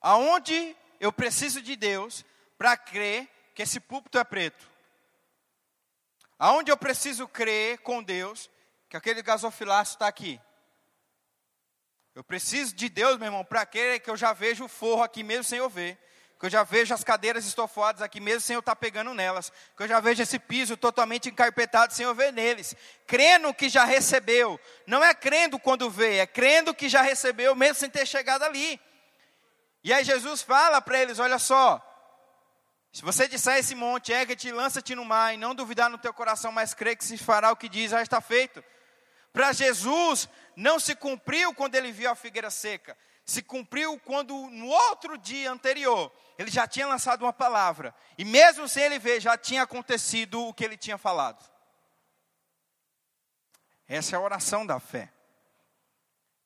Aonde 0.06 0.76
eu 1.00 1.10
preciso 1.10 1.62
de 1.62 1.74
Deus 1.76 2.26
para 2.58 2.76
crer 2.76 3.26
que 3.54 3.62
esse 3.62 3.80
púlpito 3.80 4.18
é 4.18 4.22
preto? 4.22 4.68
Aonde 6.38 6.70
eu 6.70 6.76
preciso 6.76 7.26
crer 7.26 7.78
com 7.78 8.02
Deus 8.02 8.50
que 8.90 8.98
aquele 8.98 9.22
gasofilácio 9.22 9.94
está 9.94 10.06
aqui? 10.06 10.38
Eu 12.14 12.22
preciso 12.22 12.74
de 12.74 12.90
Deus, 12.90 13.16
meu 13.16 13.28
irmão, 13.28 13.46
para 13.46 13.64
crer 13.64 14.00
que 14.00 14.10
eu 14.10 14.16
já 14.16 14.34
vejo 14.34 14.66
o 14.66 14.68
forro 14.68 15.02
aqui 15.02 15.22
mesmo 15.22 15.42
sem 15.42 15.58
eu 15.58 15.70
ver 15.70 15.98
que 16.38 16.46
eu 16.46 16.50
já 16.50 16.62
vejo 16.62 16.92
as 16.92 17.02
cadeiras 17.02 17.46
estofadas 17.46 18.02
aqui 18.02 18.20
mesmo 18.20 18.42
sem 18.42 18.52
eu 18.52 18.60
estar 18.60 18.76
pegando 18.76 19.14
nelas, 19.14 19.50
que 19.74 19.82
eu 19.84 19.88
já 19.88 19.98
vejo 19.98 20.20
esse 20.20 20.38
piso 20.38 20.76
totalmente 20.76 21.30
encarpetado 21.30 21.94
sem 21.94 22.04
eu 22.04 22.14
ver 22.14 22.34
neles, 22.34 22.76
crendo 23.06 23.54
que 23.54 23.70
já 23.70 23.84
recebeu, 23.84 24.60
não 24.86 25.02
é 25.02 25.14
crendo 25.14 25.58
quando 25.58 25.88
vê, 25.88 26.18
é 26.18 26.26
crendo 26.26 26.74
que 26.74 26.86
já 26.86 27.00
recebeu 27.00 27.54
mesmo 27.54 27.76
sem 27.76 27.88
ter 27.88 28.04
chegado 28.04 28.42
ali. 28.42 28.78
E 29.84 29.92
aí 29.92 30.02
Jesus 30.02 30.40
fala 30.40 30.80
para 30.80 30.98
eles: 30.98 31.18
olha 31.18 31.38
só, 31.38 31.78
se 32.90 33.02
você 33.02 33.28
disser 33.28 33.58
esse 33.58 33.74
monte, 33.74 34.12
ergue-te, 34.12 34.50
lança-te 34.50 34.94
no 34.94 35.04
mar, 35.04 35.34
e 35.34 35.36
não 35.36 35.54
duvidar 35.54 35.90
no 35.90 35.98
teu 35.98 36.14
coração, 36.14 36.50
mas 36.50 36.72
crer 36.72 36.96
que 36.96 37.04
se 37.04 37.18
fará 37.18 37.52
o 37.52 37.56
que 37.56 37.68
diz, 37.68 37.90
já 37.90 38.00
está 38.00 38.20
feito. 38.20 38.64
Para 39.30 39.52
Jesus, 39.52 40.28
não 40.56 40.80
se 40.80 40.94
cumpriu 40.94 41.52
quando 41.52 41.74
ele 41.74 41.92
viu 41.92 42.10
a 42.10 42.14
figueira 42.14 42.50
seca, 42.50 42.96
se 43.26 43.42
cumpriu 43.42 43.98
quando 44.00 44.32
no 44.50 44.68
outro 44.68 45.18
dia 45.18 45.50
anterior 45.50 46.10
ele 46.38 46.50
já 46.50 46.66
tinha 46.66 46.86
lançado 46.86 47.22
uma 47.22 47.32
palavra, 47.32 47.94
e 48.16 48.24
mesmo 48.24 48.66
sem 48.66 48.84
ele 48.84 48.98
ver, 48.98 49.20
já 49.20 49.36
tinha 49.36 49.64
acontecido 49.64 50.40
o 50.46 50.54
que 50.54 50.64
ele 50.64 50.76
tinha 50.76 50.96
falado. 50.96 51.44
Essa 53.86 54.16
é 54.16 54.18
a 54.18 54.22
oração 54.22 54.64
da 54.64 54.80
fé. 54.80 55.12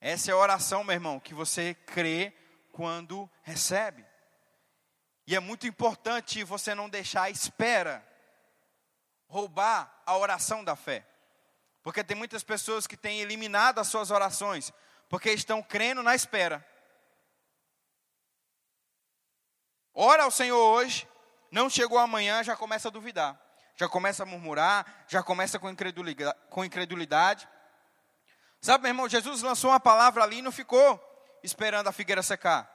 Essa 0.00 0.30
é 0.30 0.34
a 0.34 0.36
oração, 0.36 0.82
meu 0.82 0.94
irmão, 0.94 1.20
que 1.20 1.34
você 1.34 1.74
crê 1.86 2.32
quando 2.78 3.28
recebe. 3.42 4.06
E 5.26 5.34
é 5.34 5.40
muito 5.40 5.66
importante 5.66 6.44
você 6.44 6.76
não 6.76 6.88
deixar 6.88 7.22
a 7.22 7.30
espera 7.30 8.06
roubar 9.26 10.00
a 10.06 10.16
oração 10.16 10.62
da 10.62 10.76
fé. 10.76 11.04
Porque 11.82 12.04
tem 12.04 12.16
muitas 12.16 12.44
pessoas 12.44 12.86
que 12.86 12.96
têm 12.96 13.20
eliminado 13.20 13.80
as 13.80 13.88
suas 13.88 14.12
orações, 14.12 14.72
porque 15.08 15.32
estão 15.32 15.60
crendo 15.60 16.04
na 16.04 16.14
espera. 16.14 16.64
Ora 19.92 20.22
ao 20.22 20.30
Senhor 20.30 20.56
hoje, 20.56 21.08
não 21.50 21.68
chegou 21.68 21.98
amanhã, 21.98 22.44
já 22.44 22.54
começa 22.54 22.86
a 22.86 22.92
duvidar, 22.92 23.36
já 23.74 23.88
começa 23.88 24.22
a 24.22 24.26
murmurar, 24.26 25.04
já 25.08 25.20
começa 25.20 25.58
com 25.58 25.68
incredulidade. 25.68 26.38
Com 26.48 26.64
incredulidade. 26.64 27.48
Sabe, 28.60 28.82
meu 28.82 28.90
irmão, 28.90 29.08
Jesus 29.08 29.42
lançou 29.42 29.70
uma 29.70 29.80
palavra 29.80 30.22
ali 30.22 30.38
e 30.38 30.42
não 30.42 30.52
ficou 30.52 31.07
esperando 31.42 31.88
a 31.88 31.92
figueira 31.92 32.22
secar. 32.22 32.70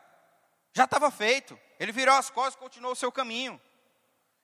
Já 0.73 0.86
estava 0.86 1.10
feito. 1.12 1.60
Ele 1.80 1.91
virou 1.91 2.15
as 2.15 2.30
costas 2.30 2.56
e 2.56 2.58
continuou 2.58 2.93
o 2.93 2.95
seu 2.95 3.12
caminho. 3.12 3.62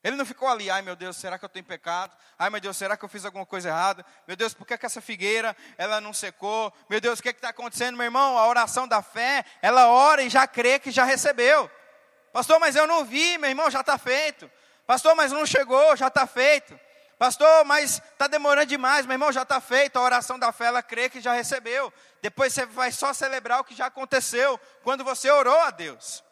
Ele 0.01 0.15
não 0.15 0.25
ficou 0.25 0.47
ali, 0.47 0.69
ai 0.69 0.81
meu 0.81 0.95
Deus, 0.95 1.17
será 1.17 1.37
que 1.37 1.43
eu 1.43 1.49
em 1.55 1.63
pecado? 1.63 2.15
Ai 2.37 2.49
meu 2.49 2.61
Deus, 2.61 2.77
será 2.77 2.95
que 2.95 3.03
eu 3.03 3.09
fiz 3.09 3.25
alguma 3.25 3.45
coisa 3.45 3.67
errada? 3.67 4.05
Meu 4.25 4.37
Deus, 4.37 4.53
por 4.53 4.65
que, 4.65 4.77
que 4.77 4.85
essa 4.85 5.01
figueira 5.01 5.55
ela 5.77 5.99
não 5.99 6.13
secou? 6.13 6.73
Meu 6.89 7.01
Deus, 7.01 7.19
o 7.19 7.21
que 7.21 7.29
está 7.29 7.49
acontecendo, 7.49 7.97
meu 7.97 8.05
irmão? 8.05 8.37
A 8.37 8.47
oração 8.47 8.87
da 8.87 9.01
fé, 9.01 9.43
ela 9.61 9.89
ora 9.89 10.21
e 10.21 10.29
já 10.29 10.47
crê 10.47 10.79
que 10.79 10.89
já 10.89 11.03
recebeu. 11.03 11.69
Pastor, 12.31 12.59
mas 12.61 12.77
eu 12.77 12.87
não 12.87 13.03
vi, 13.03 13.37
meu 13.37 13.49
irmão, 13.49 13.69
já 13.69 13.81
está 13.81 13.97
feito. 13.97 14.49
Pastor, 14.87 15.15
mas 15.15 15.33
não 15.33 15.45
chegou, 15.45 15.95
já 15.97 16.07
está 16.07 16.25
feito. 16.25 16.79
Pastor, 17.19 17.65
mas 17.65 17.97
está 17.97 18.27
demorando 18.27 18.67
demais, 18.67 19.05
meu 19.05 19.15
irmão, 19.15 19.29
já 19.29 19.41
está 19.41 19.59
feito. 19.59 19.97
A 19.97 20.01
oração 20.01 20.39
da 20.39 20.53
fé, 20.53 20.67
ela 20.67 20.81
crê 20.81 21.09
que 21.09 21.19
já 21.19 21.33
recebeu. 21.33 21.93
Depois 22.21 22.53
você 22.53 22.65
vai 22.65 22.93
só 22.93 23.13
celebrar 23.13 23.59
o 23.59 23.63
que 23.65 23.75
já 23.75 23.87
aconteceu 23.87 24.57
quando 24.83 25.03
você 25.03 25.29
orou 25.29 25.59
a 25.59 25.69
Deus. 25.69 26.23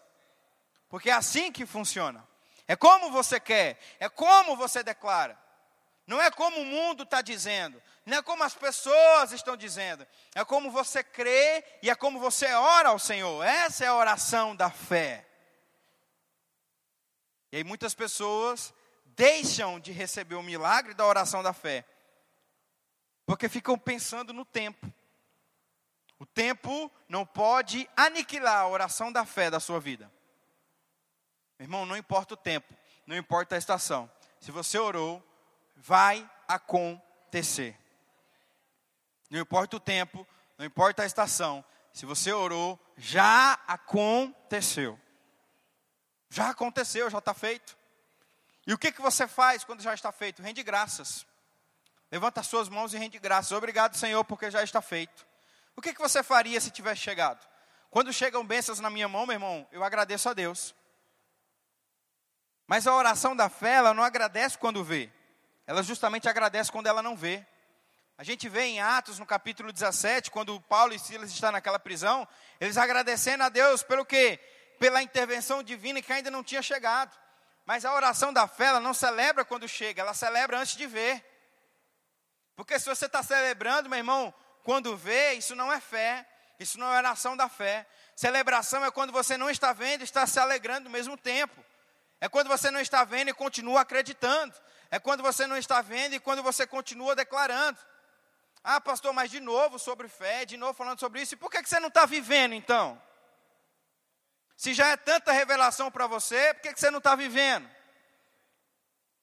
Porque 0.87 1.09
é 1.09 1.13
assim 1.13 1.51
que 1.51 1.65
funciona. 1.65 2.25
É 2.65 2.73
como 2.77 3.11
você 3.11 3.37
quer, 3.37 3.77
é 3.99 4.07
como 4.07 4.55
você 4.55 4.81
declara. 4.81 5.37
Não 6.07 6.21
é 6.21 6.31
como 6.31 6.61
o 6.61 6.65
mundo 6.65 7.03
está 7.03 7.21
dizendo, 7.21 7.83
não 8.05 8.19
é 8.19 8.21
como 8.21 8.41
as 8.41 8.53
pessoas 8.53 9.33
estão 9.33 9.57
dizendo, 9.57 10.07
é 10.33 10.45
como 10.45 10.71
você 10.71 11.03
crê 11.03 11.65
e 11.83 11.89
é 11.89 11.95
como 11.95 12.17
você 12.17 12.45
ora 12.53 12.89
ao 12.89 12.99
Senhor. 12.99 13.43
Essa 13.43 13.83
é 13.83 13.87
a 13.87 13.95
oração 13.95 14.55
da 14.55 14.69
fé. 14.69 15.27
E 17.51 17.57
aí 17.57 17.63
muitas 17.65 17.93
pessoas 17.93 18.73
deixam 19.17 19.79
de 19.79 19.91
receber 19.91 20.35
o 20.35 20.43
milagre 20.43 20.93
da 20.93 21.05
oração 21.05 21.41
da 21.41 21.51
fé, 21.51 21.83
porque 23.25 23.49
ficam 23.49 23.77
pensando 23.77 24.31
no 24.31 24.45
tempo. 24.45 24.93
O 26.19 26.25
tempo 26.25 26.91
não 27.09 27.25
pode 27.25 27.89
aniquilar 27.97 28.59
a 28.59 28.67
oração 28.67 29.11
da 29.11 29.25
fé 29.25 29.49
da 29.49 29.59
sua 29.59 29.79
vida. 29.79 30.11
Meu 31.57 31.65
irmão, 31.65 31.85
não 31.85 31.97
importa 31.97 32.35
o 32.35 32.37
tempo, 32.37 32.73
não 33.05 33.17
importa 33.17 33.55
a 33.55 33.57
estação. 33.57 34.09
Se 34.39 34.51
você 34.51 34.77
orou, 34.77 35.23
vai 35.75 36.29
acontecer. 36.47 37.77
Não 39.29 39.39
importa 39.39 39.77
o 39.77 39.79
tempo, 39.79 40.25
não 40.57 40.65
importa 40.65 41.03
a 41.03 41.05
estação. 41.05 41.65
Se 41.91 42.05
você 42.05 42.31
orou, 42.31 42.79
já 42.95 43.53
aconteceu. 43.67 44.99
Já 46.29 46.49
aconteceu, 46.51 47.09
já 47.09 47.17
está 47.17 47.33
feito. 47.33 47.76
E 48.67 48.73
o 48.73 48.77
que, 48.77 48.91
que 48.91 49.01
você 49.01 49.25
faz 49.29 49.63
quando 49.63 49.81
já 49.81 49.93
está 49.93 50.11
feito? 50.11 50.41
Rende 50.41 50.61
graças. 50.61 51.25
Levanta 52.11 52.41
as 52.41 52.47
suas 52.47 52.67
mãos 52.67 52.93
e 52.93 52.97
rende 52.97 53.17
graças. 53.17 53.53
Obrigado, 53.53 53.95
Senhor, 53.95 54.21
porque 54.25 54.51
já 54.51 54.61
está 54.61 54.81
feito. 54.81 55.25
O 55.73 55.81
que, 55.81 55.93
que 55.93 56.01
você 56.01 56.21
faria 56.21 56.59
se 56.59 56.69
tivesse 56.69 56.99
chegado? 56.99 57.39
Quando 57.89 58.11
chegam 58.11 58.45
bênçãos 58.45 58.81
na 58.81 58.89
minha 58.89 59.07
mão, 59.07 59.25
meu 59.25 59.35
irmão, 59.35 59.65
eu 59.71 59.85
agradeço 59.85 60.27
a 60.27 60.33
Deus. 60.33 60.75
Mas 62.67 62.85
a 62.85 62.93
oração 62.93 63.33
da 63.33 63.47
fé, 63.47 63.75
ela 63.75 63.93
não 63.93 64.03
agradece 64.03 64.57
quando 64.57 64.83
vê. 64.83 65.09
Ela 65.65 65.81
justamente 65.81 66.27
agradece 66.27 66.69
quando 66.69 66.87
ela 66.87 67.01
não 67.01 67.15
vê. 67.15 67.47
A 68.17 68.23
gente 68.23 68.49
vê 68.49 68.63
em 68.63 68.81
Atos, 68.81 69.17
no 69.17 69.25
capítulo 69.25 69.71
17, 69.71 70.29
quando 70.29 70.59
Paulo 70.59 70.93
e 70.93 70.99
Silas 70.99 71.31
estão 71.31 71.53
naquela 71.53 71.79
prisão, 71.79 72.27
eles 72.59 72.77
agradecendo 72.77 73.43
a 73.43 73.49
Deus 73.49 73.81
pelo 73.81 74.03
quê? 74.03 74.39
Pela 74.77 75.01
intervenção 75.01 75.63
divina 75.63 76.01
que 76.01 76.11
ainda 76.11 76.29
não 76.29 76.43
tinha 76.43 76.61
chegado. 76.61 77.17
Mas 77.67 77.83
a 77.83 77.93
oração 77.93 78.31
da 78.31 78.47
fé, 78.47 78.67
ela 78.67 78.79
não 78.79 78.93
celebra 78.93 79.43
quando 79.43 79.67
chega, 79.67 80.01
ela 80.01 80.13
celebra 80.13 80.57
antes 80.57 80.77
de 80.77 80.87
ver. 80.87 81.21
Porque 82.55 82.79
se 82.79 82.85
você 82.85 83.07
está 83.07 83.21
celebrando, 83.21 83.89
meu 83.89 83.97
irmão, 83.97 84.33
quando 84.63 84.95
vê, 84.95 85.33
isso 85.33 85.53
não 85.53 85.69
é 85.69 85.81
fé, 85.81 86.25
isso 86.57 86.79
não 86.79 86.87
é 86.93 86.97
oração 86.97 87.35
da 87.35 87.49
fé. 87.49 87.85
Celebração 88.15 88.85
é 88.85 88.89
quando 88.89 89.11
você 89.11 89.35
não 89.35 89.49
está 89.49 89.73
vendo 89.73 89.99
e 89.99 90.05
está 90.05 90.25
se 90.25 90.39
alegrando 90.39 90.87
ao 90.87 90.93
mesmo 90.93 91.17
tempo. 91.17 91.61
É 92.21 92.29
quando 92.29 92.47
você 92.47 92.71
não 92.71 92.79
está 92.79 93.03
vendo 93.03 93.31
e 93.31 93.33
continua 93.33 93.81
acreditando. 93.81 94.55
É 94.89 94.97
quando 94.97 95.21
você 95.21 95.45
não 95.45 95.57
está 95.57 95.81
vendo 95.81 96.13
e 96.13 96.21
quando 96.21 96.41
você 96.41 96.65
continua 96.65 97.17
declarando. 97.17 97.77
Ah, 98.63 98.79
pastor, 98.79 99.11
mas 99.11 99.29
de 99.29 99.41
novo 99.41 99.77
sobre 99.77 100.07
fé, 100.07 100.45
de 100.45 100.55
novo 100.55 100.73
falando 100.73 101.01
sobre 101.01 101.21
isso. 101.21 101.33
E 101.33 101.37
por 101.37 101.51
que 101.51 101.61
você 101.61 101.81
não 101.81 101.89
está 101.89 102.05
vivendo 102.05 102.53
então? 102.53 103.01
Se 104.57 104.73
já 104.73 104.87
é 104.87 104.97
tanta 104.97 105.31
revelação 105.31 105.89
para 105.91 106.07
você, 106.07 106.51
por 106.55 106.63
que 106.63 106.77
você 106.77 106.89
não 106.89 106.97
está 106.97 107.15
vivendo? 107.15 107.69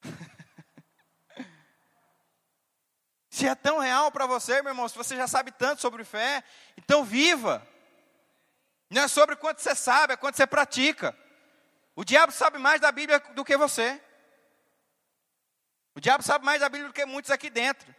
se 3.29 3.49
é 3.49 3.55
tão 3.57 3.81
real 3.81 4.13
para 4.13 4.27
você, 4.27 4.63
meu 4.63 4.71
irmão, 4.71 4.89
se 4.89 4.97
você 4.97 5.17
já 5.17 5.27
sabe 5.27 5.51
tanto 5.51 5.83
sobre 5.83 6.05
fé, 6.05 6.45
então 6.77 7.05
viva. 7.05 7.67
Não 8.89 9.03
é 9.03 9.09
sobre 9.09 9.35
quanto 9.35 9.61
você 9.61 9.75
sabe, 9.75 10.13
é 10.13 10.17
quanto 10.17 10.37
você 10.37 10.47
pratica. 10.47 11.19
O 11.97 12.05
diabo 12.05 12.33
sabe 12.33 12.59
mais 12.59 12.81
da 12.81 12.93
Bíblia 12.93 13.19
do 13.19 13.45
que 13.45 13.57
você. 13.57 14.01
O 15.97 16.01
diabo 16.01 16.23
sabe 16.23 16.45
mais 16.45 16.61
da 16.61 16.69
Bíblia 16.69 16.91
do 16.91 16.95
que 16.95 17.05
muitos 17.05 17.33
aqui 17.33 17.51
dentro. 17.51 17.93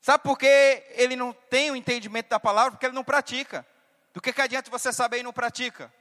Sabe 0.00 0.24
por 0.24 0.36
que 0.36 0.84
ele 0.96 1.14
não 1.14 1.32
tem 1.32 1.70
o 1.70 1.76
entendimento 1.76 2.28
da 2.28 2.40
palavra? 2.40 2.72
Porque 2.72 2.86
ele 2.86 2.94
não 2.94 3.04
pratica. 3.04 3.64
Do 4.12 4.20
que, 4.20 4.32
que 4.32 4.42
adianta 4.42 4.68
você 4.68 4.92
saber 4.92 5.18
e 5.18 5.22
não 5.22 5.32
pratica? 5.32 5.92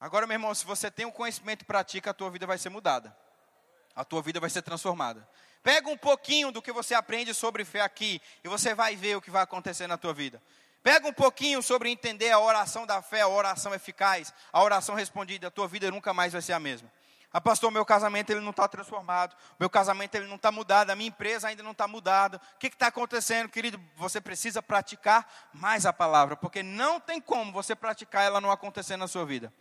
Agora, 0.00 0.26
meu 0.26 0.34
irmão, 0.34 0.54
se 0.54 0.64
você 0.64 0.90
tem 0.90 1.04
o 1.04 1.10
um 1.10 1.12
conhecimento 1.12 1.62
e 1.62 1.64
pratica, 1.66 2.10
a 2.10 2.14
tua 2.14 2.30
vida 2.30 2.46
vai 2.46 2.56
ser 2.56 2.70
mudada. 2.70 3.14
A 3.94 4.02
tua 4.02 4.22
vida 4.22 4.40
vai 4.40 4.48
ser 4.48 4.62
transformada. 4.62 5.28
Pega 5.62 5.90
um 5.90 5.96
pouquinho 5.96 6.50
do 6.50 6.62
que 6.62 6.72
você 6.72 6.94
aprende 6.94 7.34
sobre 7.34 7.66
fé 7.66 7.82
aqui 7.82 8.20
e 8.42 8.48
você 8.48 8.74
vai 8.74 8.96
ver 8.96 9.16
o 9.16 9.20
que 9.20 9.30
vai 9.30 9.42
acontecer 9.42 9.86
na 9.86 9.98
tua 9.98 10.14
vida. 10.14 10.42
Pega 10.82 11.06
um 11.06 11.12
pouquinho 11.12 11.62
sobre 11.62 11.90
entender 11.90 12.30
a 12.30 12.38
oração 12.38 12.86
da 12.86 13.02
fé, 13.02 13.20
a 13.20 13.28
oração 13.28 13.74
eficaz, 13.74 14.32
a 14.50 14.62
oração 14.62 14.94
respondida, 14.94 15.48
a 15.48 15.50
tua 15.50 15.68
vida 15.68 15.90
nunca 15.90 16.14
mais 16.14 16.32
vai 16.32 16.40
ser 16.40 16.54
a 16.54 16.60
mesma. 16.60 16.90
Ah, 17.30 17.40
pastor, 17.40 17.70
meu 17.70 17.84
casamento 17.84 18.30
ele 18.30 18.40
não 18.40 18.50
está 18.50 18.66
transformado, 18.66 19.36
meu 19.58 19.70
casamento 19.70 20.14
ele 20.16 20.26
não 20.26 20.34
está 20.36 20.50
mudado, 20.50 20.90
a 20.90 20.96
minha 20.96 21.08
empresa 21.08 21.46
ainda 21.46 21.62
não 21.62 21.72
está 21.72 21.86
mudada. 21.86 22.40
O 22.56 22.58
que 22.58 22.68
está 22.68 22.86
acontecendo, 22.86 23.50
querido? 23.50 23.78
Você 23.96 24.20
precisa 24.20 24.62
praticar 24.62 25.30
mais 25.52 25.84
a 25.84 25.92
palavra, 25.92 26.34
porque 26.34 26.62
não 26.62 26.98
tem 26.98 27.20
como 27.20 27.52
você 27.52 27.76
praticar 27.76 28.24
ela 28.24 28.40
não 28.40 28.50
acontecer 28.50 28.96
na 28.96 29.06
sua 29.06 29.26
vida. 29.26 29.52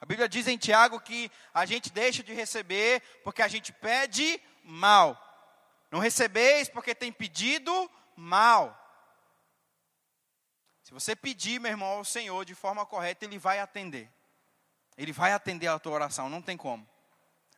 A 0.00 0.06
Bíblia 0.06 0.28
diz 0.28 0.46
em 0.46 0.58
Tiago 0.58 1.00
que 1.00 1.30
a 1.52 1.64
gente 1.64 1.90
deixa 1.90 2.22
de 2.22 2.32
receber 2.32 3.02
porque 3.22 3.42
a 3.42 3.48
gente 3.48 3.72
pede 3.72 4.40
mal. 4.62 5.20
Não 5.90 5.98
recebeis 5.98 6.68
porque 6.68 6.94
tem 6.94 7.12
pedido 7.12 7.90
mal. 8.16 8.80
Se 10.82 10.92
você 10.92 11.16
pedir, 11.16 11.58
meu 11.58 11.70
irmão, 11.70 11.98
ao 11.98 12.04
Senhor 12.04 12.44
de 12.44 12.54
forma 12.54 12.84
correta, 12.84 13.24
Ele 13.24 13.38
vai 13.38 13.58
atender. 13.58 14.10
Ele 14.96 15.12
vai 15.12 15.32
atender 15.32 15.66
a 15.66 15.78
tua 15.78 15.92
oração, 15.92 16.28
não 16.28 16.42
tem 16.42 16.56
como. 16.56 16.86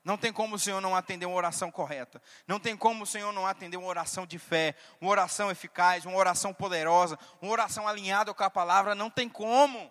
Não 0.06 0.16
tem 0.16 0.32
como 0.32 0.54
o 0.54 0.58
Senhor 0.58 0.80
não 0.80 0.94
atender 0.94 1.26
uma 1.26 1.36
oração 1.36 1.68
correta. 1.68 2.22
Não 2.46 2.60
tem 2.60 2.76
como 2.76 3.02
o 3.02 3.06
Senhor 3.06 3.32
não 3.32 3.44
atender 3.44 3.76
uma 3.76 3.88
oração 3.88 4.24
de 4.24 4.38
fé, 4.38 4.76
uma 5.00 5.10
oração 5.10 5.50
eficaz, 5.50 6.06
uma 6.06 6.16
oração 6.16 6.54
poderosa, 6.54 7.18
uma 7.42 7.50
oração 7.50 7.88
alinhada 7.88 8.32
com 8.32 8.44
a 8.44 8.48
palavra. 8.48 8.94
Não 8.94 9.10
tem 9.10 9.28
como. 9.28 9.90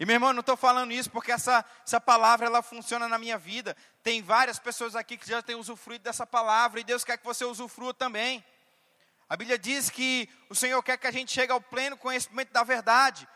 E 0.00 0.06
meu 0.06 0.14
irmão, 0.14 0.32
não 0.32 0.40
estou 0.40 0.56
falando 0.56 0.92
isso 0.92 1.10
porque 1.10 1.32
essa, 1.32 1.64
essa 1.84 2.00
palavra 2.00 2.46
ela 2.46 2.62
funciona 2.62 3.08
na 3.08 3.18
minha 3.18 3.36
vida. 3.36 3.76
Tem 4.02 4.22
várias 4.22 4.58
pessoas 4.58 4.94
aqui 4.94 5.16
que 5.16 5.28
já 5.28 5.42
têm 5.42 5.56
usufruído 5.56 6.04
dessa 6.04 6.24
palavra 6.24 6.78
e 6.78 6.84
Deus 6.84 7.02
quer 7.02 7.18
que 7.18 7.24
você 7.24 7.44
usufrua 7.44 7.92
também. 7.92 8.44
A 9.28 9.36
Bíblia 9.36 9.58
diz 9.58 9.90
que 9.90 10.28
o 10.48 10.54
Senhor 10.54 10.80
quer 10.82 10.96
que 10.96 11.06
a 11.06 11.10
gente 11.10 11.32
chegue 11.32 11.52
ao 11.52 11.60
pleno 11.60 11.96
conhecimento 11.96 12.52
da 12.52 12.62
verdade. 12.62 13.28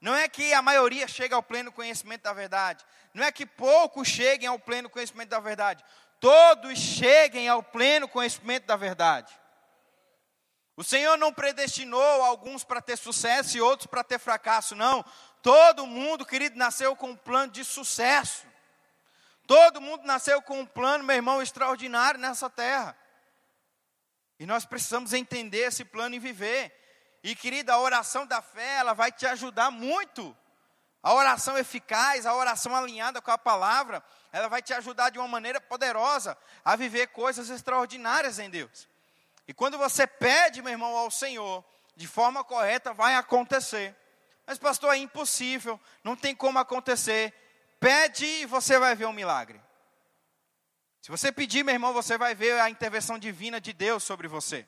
Não 0.00 0.14
é 0.14 0.28
que 0.28 0.52
a 0.52 0.60
maioria 0.60 1.06
chegue 1.06 1.32
ao 1.32 1.42
pleno 1.42 1.70
conhecimento 1.70 2.22
da 2.22 2.32
verdade. 2.32 2.84
Não 3.14 3.24
é 3.24 3.30
que 3.30 3.46
poucos 3.46 4.08
cheguem 4.08 4.48
ao 4.48 4.58
pleno 4.58 4.90
conhecimento 4.90 5.28
da 5.28 5.38
verdade. 5.38 5.84
Todos 6.18 6.76
cheguem 6.76 7.48
ao 7.48 7.62
pleno 7.62 8.08
conhecimento 8.08 8.66
da 8.66 8.76
verdade. 8.76 9.32
O 10.76 10.82
Senhor 10.82 11.16
não 11.16 11.32
predestinou 11.32 12.22
alguns 12.22 12.64
para 12.64 12.80
ter 12.80 12.96
sucesso 12.96 13.56
e 13.56 13.60
outros 13.60 13.86
para 13.86 14.02
ter 14.02 14.18
fracasso, 14.18 14.74
não. 14.74 15.04
Todo 15.42 15.86
mundo, 15.86 16.24
querido, 16.24 16.56
nasceu 16.56 16.94
com 16.94 17.10
um 17.10 17.16
plano 17.16 17.50
de 17.50 17.64
sucesso. 17.64 18.46
Todo 19.46 19.80
mundo 19.80 20.04
nasceu 20.04 20.40
com 20.40 20.60
um 20.60 20.66
plano, 20.66 21.02
meu 21.02 21.16
irmão, 21.16 21.42
extraordinário 21.42 22.20
nessa 22.20 22.48
terra. 22.48 22.96
E 24.38 24.46
nós 24.46 24.64
precisamos 24.64 25.12
entender 25.12 25.58
esse 25.58 25.84
plano 25.84 26.14
e 26.14 26.20
viver. 26.20 26.72
E 27.24 27.34
querida, 27.34 27.74
a 27.74 27.80
oração 27.80 28.24
da 28.24 28.40
fé, 28.40 28.76
ela 28.76 28.92
vai 28.92 29.10
te 29.10 29.26
ajudar 29.26 29.70
muito. 29.70 30.36
A 31.02 31.12
oração 31.12 31.58
eficaz, 31.58 32.24
a 32.24 32.34
oração 32.34 32.74
alinhada 32.76 33.20
com 33.20 33.32
a 33.32 33.38
palavra, 33.38 34.02
ela 34.30 34.46
vai 34.46 34.62
te 34.62 34.72
ajudar 34.72 35.10
de 35.10 35.18
uma 35.18 35.26
maneira 35.26 35.60
poderosa 35.60 36.38
a 36.64 36.76
viver 36.76 37.08
coisas 37.08 37.50
extraordinárias 37.50 38.38
em 38.38 38.48
Deus. 38.48 38.88
E 39.48 39.52
quando 39.52 39.76
você 39.76 40.06
pede, 40.06 40.62
meu 40.62 40.70
irmão, 40.70 40.96
ao 40.96 41.10
Senhor, 41.10 41.64
de 41.96 42.06
forma 42.06 42.44
correta, 42.44 42.92
vai 42.92 43.16
acontecer. 43.16 43.96
Mas, 44.46 44.58
pastor, 44.58 44.94
é 44.94 44.98
impossível, 44.98 45.80
não 46.02 46.16
tem 46.16 46.34
como 46.34 46.58
acontecer. 46.58 47.32
Pede 47.78 48.24
e 48.24 48.46
você 48.46 48.78
vai 48.78 48.94
ver 48.94 49.06
um 49.06 49.12
milagre. 49.12 49.60
Se 51.00 51.10
você 51.10 51.32
pedir, 51.32 51.64
meu 51.64 51.74
irmão, 51.74 51.92
você 51.92 52.16
vai 52.16 52.34
ver 52.34 52.60
a 52.60 52.70
intervenção 52.70 53.18
divina 53.18 53.60
de 53.60 53.72
Deus 53.72 54.04
sobre 54.04 54.28
você. 54.28 54.66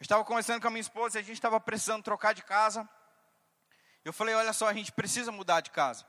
Eu 0.00 0.04
estava 0.04 0.24
conversando 0.24 0.60
com 0.60 0.68
a 0.68 0.70
minha 0.70 0.80
esposa 0.80 1.18
e 1.18 1.20
a 1.20 1.22
gente 1.22 1.34
estava 1.34 1.60
precisando 1.60 2.02
trocar 2.02 2.32
de 2.32 2.42
casa. 2.42 2.88
Eu 4.04 4.12
falei: 4.12 4.34
olha 4.34 4.52
só, 4.52 4.68
a 4.68 4.72
gente 4.72 4.90
precisa 4.90 5.30
mudar 5.30 5.60
de 5.60 5.70
casa. 5.70 6.06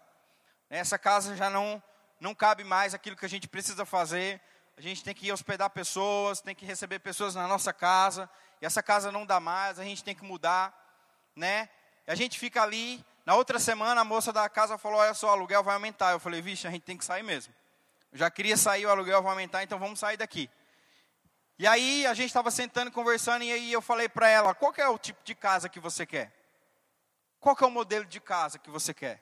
Essa 0.69 0.97
casa 0.97 1.35
já 1.35 1.49
não, 1.49 1.81
não 2.19 2.33
cabe 2.33 2.63
mais 2.63 2.93
aquilo 2.93 3.15
que 3.15 3.25
a 3.25 3.29
gente 3.29 3.47
precisa 3.47 3.85
fazer. 3.85 4.41
A 4.77 4.81
gente 4.81 5.03
tem 5.03 5.13
que 5.13 5.31
hospedar 5.31 5.69
pessoas, 5.69 6.41
tem 6.41 6.55
que 6.55 6.65
receber 6.65 6.99
pessoas 6.99 7.35
na 7.35 7.47
nossa 7.47 7.71
casa. 7.71 8.29
E 8.61 8.65
essa 8.65 8.81
casa 8.81 9.11
não 9.11 9.25
dá 9.25 9.39
mais, 9.39 9.79
a 9.79 9.83
gente 9.83 10.03
tem 10.03 10.15
que 10.15 10.23
mudar. 10.23 10.73
Né? 11.35 11.69
E 12.07 12.11
a 12.11 12.15
gente 12.15 12.37
fica 12.39 12.61
ali. 12.61 13.03
Na 13.25 13.35
outra 13.35 13.57
semana, 13.57 14.01
a 14.01 14.05
moça 14.05 14.31
da 14.31 14.47
casa 14.47 14.77
falou: 14.77 14.99
olha 14.99 15.13
só, 15.13 15.27
o 15.27 15.31
aluguel 15.31 15.63
vai 15.63 15.73
aumentar. 15.73 16.11
Eu 16.11 16.19
falei: 16.19 16.41
vixe, 16.41 16.67
a 16.67 16.71
gente 16.71 16.83
tem 16.83 16.97
que 16.97 17.05
sair 17.05 17.23
mesmo. 17.23 17.53
Eu 18.11 18.19
já 18.19 18.31
queria 18.31 18.55
sair, 18.55 18.85
o 18.85 18.89
aluguel 18.89 19.21
vai 19.21 19.31
aumentar, 19.31 19.63
então 19.63 19.77
vamos 19.77 19.99
sair 19.99 20.17
daqui. 20.17 20.49
E 21.57 21.65
aí 21.65 22.05
a 22.05 22.13
gente 22.13 22.27
estava 22.27 22.51
sentando 22.51 22.91
conversando 22.91 23.43
e 23.43 23.51
aí 23.51 23.71
eu 23.71 23.81
falei 23.81 24.09
para 24.09 24.27
ela, 24.27 24.53
qual 24.53 24.73
é 24.77 24.87
o 24.87 24.97
tipo 24.97 25.23
de 25.23 25.33
casa 25.33 25.69
que 25.69 25.79
você 25.79 26.05
quer? 26.05 26.33
Qual 27.39 27.55
é 27.59 27.65
o 27.65 27.71
modelo 27.71 28.05
de 28.05 28.19
casa 28.19 28.59
que 28.59 28.69
você 28.69 28.93
quer? 28.93 29.21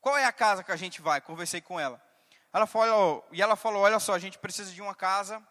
Qual 0.00 0.16
é 0.16 0.24
a 0.24 0.32
casa 0.32 0.62
que 0.62 0.70
a 0.70 0.76
gente 0.76 1.02
vai? 1.02 1.20
Conversei 1.20 1.60
com 1.60 1.78
ela. 1.78 2.00
Ela 2.52 2.66
falou, 2.66 3.26
e 3.32 3.42
ela 3.42 3.56
falou, 3.56 3.82
olha 3.82 3.98
só, 3.98 4.14
a 4.14 4.18
gente 4.18 4.38
precisa 4.38 4.72
de 4.72 4.80
uma 4.80 4.94
casa 4.94 5.42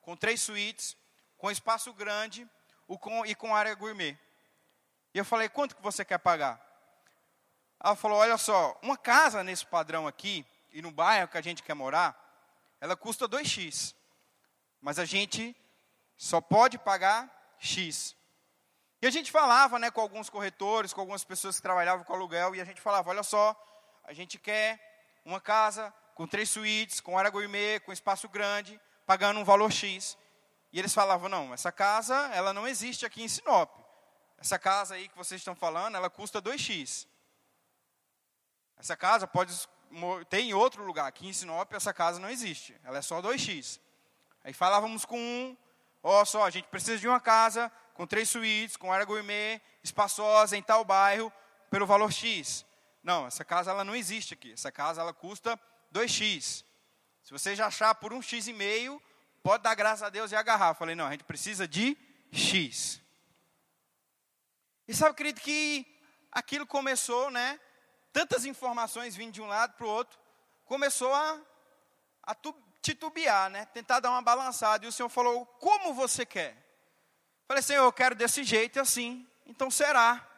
com 0.00 0.16
três 0.16 0.40
suítes, 0.40 0.96
com 1.36 1.50
espaço 1.50 1.92
grande 1.92 2.48
e 3.26 3.34
com 3.34 3.54
área 3.54 3.74
gourmet. 3.74 4.18
E 5.14 5.18
eu 5.18 5.24
falei, 5.24 5.48
quanto 5.48 5.76
que 5.76 5.82
você 5.82 6.04
quer 6.04 6.18
pagar? 6.18 6.60
Ela 7.82 7.96
falou, 7.96 8.18
olha 8.18 8.36
só, 8.36 8.78
uma 8.82 8.96
casa 8.96 9.42
nesse 9.42 9.66
padrão 9.66 10.06
aqui, 10.06 10.46
e 10.72 10.80
no 10.82 10.90
bairro 10.90 11.28
que 11.28 11.38
a 11.38 11.42
gente 11.42 11.62
quer 11.62 11.74
morar, 11.74 12.16
ela 12.80 12.96
custa 12.96 13.28
2x 13.28 13.94
mas 14.80 14.98
a 14.98 15.04
gente 15.04 15.54
só 16.16 16.40
pode 16.40 16.78
pagar 16.78 17.30
X. 17.58 18.16
E 19.02 19.06
a 19.06 19.10
gente 19.10 19.30
falava 19.30 19.78
né, 19.78 19.90
com 19.90 20.00
alguns 20.00 20.30
corretores, 20.30 20.92
com 20.92 21.00
algumas 21.00 21.24
pessoas 21.24 21.56
que 21.56 21.62
trabalhavam 21.62 22.04
com 22.04 22.14
aluguel, 22.14 22.54
e 22.54 22.60
a 22.60 22.64
gente 22.64 22.80
falava: 22.80 23.10
olha 23.10 23.22
só, 23.22 23.54
a 24.04 24.12
gente 24.12 24.38
quer 24.38 25.20
uma 25.24 25.40
casa 25.40 25.92
com 26.14 26.26
três 26.26 26.48
suítes, 26.48 27.00
com 27.00 27.18
área 27.18 27.30
gourmet, 27.30 27.80
com 27.80 27.92
espaço 27.92 28.28
grande, 28.28 28.80
pagando 29.06 29.40
um 29.40 29.44
valor 29.44 29.70
X. 29.70 30.16
E 30.72 30.78
eles 30.78 30.94
falavam: 30.94 31.28
não, 31.28 31.52
essa 31.52 31.70
casa 31.70 32.16
ela 32.32 32.52
não 32.52 32.66
existe 32.66 33.04
aqui 33.04 33.22
em 33.22 33.28
Sinop. 33.28 33.70
Essa 34.40 34.58
casa 34.58 34.94
aí 34.94 35.08
que 35.08 35.16
vocês 35.16 35.40
estão 35.40 35.54
falando, 35.54 35.96
ela 35.96 36.08
custa 36.08 36.40
2x. 36.40 37.06
Essa 38.78 38.96
casa 38.96 39.26
pode 39.26 39.54
tem 40.28 40.54
outro 40.54 40.84
lugar. 40.84 41.06
Aqui 41.06 41.26
em 41.26 41.32
Sinop, 41.32 41.72
essa 41.72 41.92
casa 41.92 42.18
não 42.18 42.30
existe. 42.30 42.74
Ela 42.84 42.98
é 42.98 43.02
só 43.02 43.20
2x. 43.20 43.80
Aí 44.42 44.52
falávamos 44.52 45.04
com 45.04 45.18
um, 45.18 45.56
ó 46.02 46.24
só, 46.24 46.44
a 46.44 46.50
gente 46.50 46.68
precisa 46.68 46.98
de 46.98 47.08
uma 47.08 47.20
casa 47.20 47.70
com 47.92 48.06
três 48.06 48.30
suítes, 48.30 48.76
com 48.76 48.92
área 48.92 49.04
gourmet, 49.04 49.60
espaçosa, 49.82 50.56
em 50.56 50.62
tal 50.62 50.84
bairro, 50.84 51.30
pelo 51.70 51.86
valor 51.86 52.10
X. 52.10 52.64
Não, 53.02 53.26
essa 53.26 53.44
casa 53.44 53.70
ela 53.70 53.84
não 53.84 53.94
existe 53.94 54.34
aqui. 54.34 54.52
Essa 54.52 54.72
casa 54.72 55.00
ela 55.00 55.12
custa 55.12 55.60
2x. 55.92 56.64
Se 57.22 57.32
você 57.32 57.54
já 57.54 57.66
achar 57.66 57.94
por 57.94 58.12
um 58.12 58.22
x 58.22 58.46
e 58.48 58.52
meio, 58.52 59.00
pode 59.42 59.62
dar 59.62 59.74
graças 59.74 60.02
a 60.02 60.08
Deus 60.08 60.32
e 60.32 60.36
agarrar. 60.36 60.74
Falei, 60.74 60.94
não, 60.94 61.06
a 61.06 61.10
gente 61.10 61.24
precisa 61.24 61.68
de 61.68 61.96
x. 62.32 63.00
E 64.90 64.94
sabe, 64.94 65.14
querido, 65.14 65.40
que 65.40 65.86
aquilo 66.32 66.66
começou, 66.66 67.30
né? 67.30 67.60
Tantas 68.12 68.44
informações 68.44 69.14
vindo 69.14 69.30
de 69.30 69.40
um 69.40 69.46
lado 69.46 69.74
para 69.74 69.86
o 69.86 69.88
outro, 69.88 70.18
começou 70.64 71.14
a, 71.14 71.40
a 72.24 72.36
titubear, 72.82 73.48
né? 73.50 73.66
Tentar 73.66 74.00
dar 74.00 74.10
uma 74.10 74.20
balançada. 74.20 74.84
E 74.84 74.88
o 74.88 74.92
Senhor 74.92 75.08
falou: 75.08 75.46
Como 75.46 75.94
você 75.94 76.26
quer? 76.26 76.56
Falei, 77.46 77.62
Senhor, 77.62 77.84
eu 77.84 77.92
quero 77.92 78.16
desse 78.16 78.42
jeito 78.42 78.80
assim. 78.80 79.24
Então 79.46 79.70
será. 79.70 80.28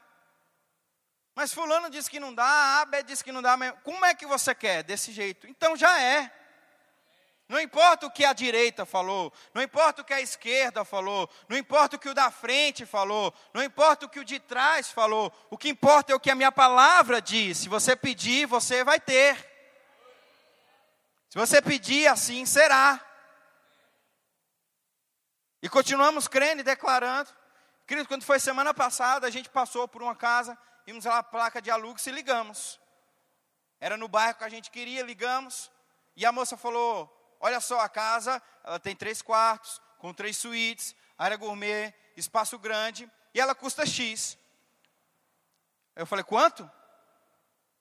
Mas 1.35 1.55
Fulano 1.55 1.89
disse 1.89 2.11
que 2.11 2.21
não 2.21 2.35
dá, 2.35 2.83
Abed 2.83 3.07
disse 3.07 3.25
que 3.25 3.33
não 3.33 3.41
dá. 3.41 3.57
Como 3.83 4.05
é 4.05 4.15
que 4.15 4.27
você 4.27 4.55
quer? 4.55 4.83
Desse 4.83 5.13
jeito. 5.13 5.47
Então 5.47 5.75
já 5.75 5.99
é. 5.99 6.31
Não 7.53 7.61
importa 7.61 8.07
o 8.07 8.11
que 8.11 8.25
a 8.25 8.33
direita 8.33 8.87
falou, 8.87 9.31
não 9.53 9.61
importa 9.61 10.01
o 10.01 10.05
que 10.07 10.15
a 10.15 10.23
esquerda 10.23 10.87
falou, 10.87 11.29
não 11.47 11.55
importa 11.55 11.97
o 11.97 11.99
que 11.99 12.09
o 12.09 12.15
da 12.15 12.31
frente 12.31 12.87
falou, 12.87 13.31
não 13.53 13.63
importa 13.63 14.07
o 14.07 14.09
que 14.09 14.19
o 14.19 14.25
de 14.25 14.41
trás 14.41 14.91
falou, 14.91 15.31
o 15.51 15.59
que 15.59 15.69
importa 15.69 16.13
é 16.13 16.17
o 16.17 16.19
que 16.19 16.31
a 16.31 16.35
minha 16.35 16.51
palavra 16.51 17.21
diz. 17.21 17.59
Se 17.59 17.69
você 17.69 17.95
pedir, 17.95 18.47
você 18.47 18.83
vai 18.83 18.99
ter. 18.99 19.37
Se 21.29 21.39
você 21.39 21.61
pedir, 21.61 22.07
assim 22.07 22.47
será. 22.47 22.99
E 25.61 25.69
continuamos 25.69 26.27
crendo 26.27 26.61
e 26.63 26.65
declarando. 26.65 27.29
Querido, 27.87 28.09
quando 28.09 28.25
foi 28.25 28.41
semana 28.41 28.73
passada, 28.73 29.27
a 29.27 29.31
gente 29.31 29.51
passou 29.51 29.87
por 29.87 30.03
uma 30.03 30.17
casa, 30.17 30.57
vimos 30.87 31.05
lá 31.05 31.19
a 31.19 31.23
placa 31.23 31.61
de 31.61 31.71
aluguel 31.71 32.03
e 32.07 32.11
ligamos. 32.13 32.81
Era 33.79 33.99
no 33.99 34.09
bairro 34.09 34.39
que 34.39 34.45
a 34.45 34.49
gente 34.49 34.71
queria, 34.71 35.03
ligamos. 35.03 35.71
E 36.17 36.25
a 36.25 36.33
moça 36.33 36.57
falou: 36.57 37.22
Olha 37.45 37.61
só, 37.61 37.81
a 37.81 37.89
casa, 37.89 38.41
ela 38.63 38.79
tem 38.79 38.95
três 38.95 39.21
quartos, 39.21 39.83
com 39.99 40.15
três 40.15 40.37
suítes, 40.37 40.95
área 41.19 41.37
gourmet, 41.37 41.93
espaço 42.17 42.57
grande, 42.57 43.11
e 43.35 43.41
ela 43.41 43.53
custa 43.53 43.85
X. 43.85 44.39
Eu 45.97 46.07
falei, 46.07 46.25
quanto? 46.25 46.71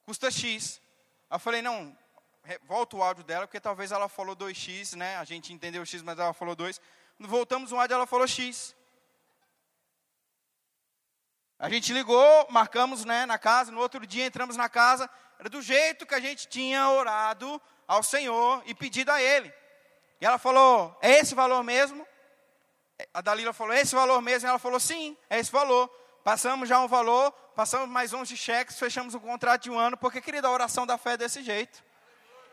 Custa 0.04 0.32
X. 0.32 0.82
Eu 1.30 1.38
falei, 1.38 1.62
não, 1.62 1.96
volta 2.64 2.98
o 2.98 3.04
áudio 3.04 3.24
dela, 3.24 3.46
porque 3.46 3.60
talvez 3.60 3.92
ela 3.92 4.10
falou 4.10 4.36
2x, 4.36 4.96
né? 4.96 5.18
A 5.18 5.24
gente 5.24 5.54
entendeu 5.54 5.86
X, 5.86 6.02
mas 6.02 6.18
ela 6.18 6.34
falou 6.34 6.56
2. 6.56 6.82
Voltamos 7.20 7.72
o 7.72 7.80
áudio, 7.80 7.94
ela 7.94 8.08
falou 8.08 8.28
X. 8.28 8.76
A 11.60 11.70
gente 11.70 11.94
ligou, 11.94 12.48
marcamos 12.50 13.06
né, 13.06 13.28
na 13.28 13.38
casa, 13.38 13.72
no 13.72 13.80
outro 13.80 14.08
dia 14.08 14.26
entramos 14.26 14.58
na 14.58 14.68
casa, 14.68 15.08
era 15.38 15.48
do 15.48 15.62
jeito 15.62 16.08
que 16.08 16.16
a 16.16 16.20
gente 16.20 16.48
tinha 16.48 16.90
orado 16.90 17.62
ao 17.92 18.02
Senhor 18.02 18.64
e 18.66 18.74
pedido 18.74 19.12
a 19.12 19.22
Ele. 19.22 19.54
E 20.22 20.26
ela 20.26 20.38
falou: 20.38 20.98
É 21.02 21.20
esse 21.20 21.36
valor 21.36 21.62
mesmo? 21.62 22.08
A 23.14 23.20
Dalila 23.20 23.52
falou: 23.52 23.74
É 23.74 23.82
esse 23.82 23.94
valor 23.94 24.22
mesmo? 24.22 24.48
E 24.48 24.50
ela 24.50 24.60
falou: 24.60 24.80
Sim, 24.80 25.18
é 25.30 25.40
esse 25.40 25.52
valor. 25.52 25.90
Passamos 26.24 26.70
já 26.70 26.80
um 26.80 26.88
valor, 26.88 27.32
passamos 27.54 27.90
mais 27.90 28.14
11 28.14 28.38
cheques, 28.38 28.80
fechamos 28.80 29.14
um 29.14 29.20
contrato 29.20 29.64
de 29.64 29.72
um 29.72 29.78
ano, 29.78 29.98
porque, 29.98 30.22
querida, 30.22 30.48
a 30.48 30.52
oração 30.52 30.88
da 30.88 30.98
fé 30.98 31.14
é 31.14 31.18
desse 31.18 31.44
jeito. 31.44 31.84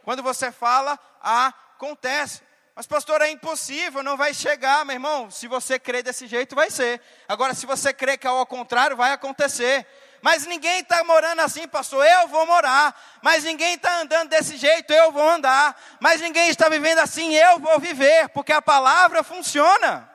Quando 0.02 0.22
você 0.22 0.50
fala, 0.50 0.98
acontece. 1.20 2.42
Mas, 2.74 2.86
pastor, 2.86 3.20
é 3.20 3.30
impossível, 3.30 4.02
não 4.02 4.16
vai 4.16 4.32
chegar, 4.32 4.84
meu 4.86 4.94
irmão. 4.94 5.30
Se 5.30 5.46
você 5.46 5.78
crê 5.78 6.02
desse 6.02 6.26
jeito, 6.26 6.56
vai 6.56 6.70
ser. 6.70 7.00
Agora, 7.28 7.54
se 7.54 7.66
você 7.66 7.92
crê 7.92 8.16
que 8.16 8.26
é 8.26 8.30
ao 8.30 8.46
contrário, 8.46 8.96
vai 8.96 9.12
acontecer. 9.12 9.86
Mas 10.20 10.46
ninguém 10.46 10.80
está 10.80 11.04
morando 11.04 11.40
assim, 11.40 11.66
pastor. 11.68 12.04
Eu 12.06 12.28
vou 12.28 12.46
morar. 12.46 12.98
Mas 13.22 13.44
ninguém 13.44 13.74
está 13.74 14.00
andando 14.00 14.28
desse 14.30 14.56
jeito. 14.56 14.92
Eu 14.92 15.12
vou 15.12 15.28
andar. 15.28 15.80
Mas 16.00 16.20
ninguém 16.20 16.48
está 16.48 16.68
vivendo 16.68 16.98
assim. 16.98 17.34
Eu 17.34 17.58
vou 17.58 17.78
viver. 17.78 18.28
Porque 18.30 18.52
a 18.52 18.62
palavra 18.62 19.22
funciona. 19.22 20.10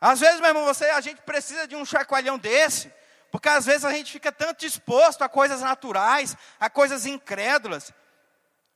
Às 0.00 0.20
vezes, 0.20 0.40
meu 0.40 0.48
irmão, 0.48 0.64
você, 0.64 0.86
a 0.86 1.00
gente 1.00 1.20
precisa 1.22 1.66
de 1.66 1.74
um 1.74 1.84
chacoalhão 1.84 2.38
desse. 2.38 2.92
Porque 3.30 3.48
às 3.48 3.66
vezes 3.66 3.84
a 3.84 3.92
gente 3.92 4.10
fica 4.10 4.32
tanto 4.32 4.64
exposto 4.64 5.22
a 5.22 5.28
coisas 5.28 5.60
naturais, 5.60 6.36
a 6.58 6.70
coisas 6.70 7.04
incrédulas, 7.04 7.92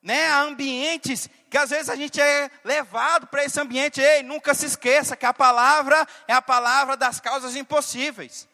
né, 0.03 0.29
a 0.29 0.41
ambientes 0.41 1.31
que 1.49 1.57
às 1.57 1.71
vezes 1.71 1.89
a 1.89 1.97
gente 1.97 2.21
é 2.21 2.51
levado 2.65 3.27
para 3.27 3.45
esse 3.45 3.61
ambiente. 3.61 4.01
Ei, 4.01 4.23
nunca 4.23 4.55
se 4.55 4.67
esqueça 4.67 5.17
que 5.17 5.27
a 5.27 5.33
palavra 5.33 6.07
é 6.27 6.33
a 6.33 6.43
palavra 6.43 6.97
das 6.97 7.21
causas 7.21 7.57
impossíveis. 7.57 8.49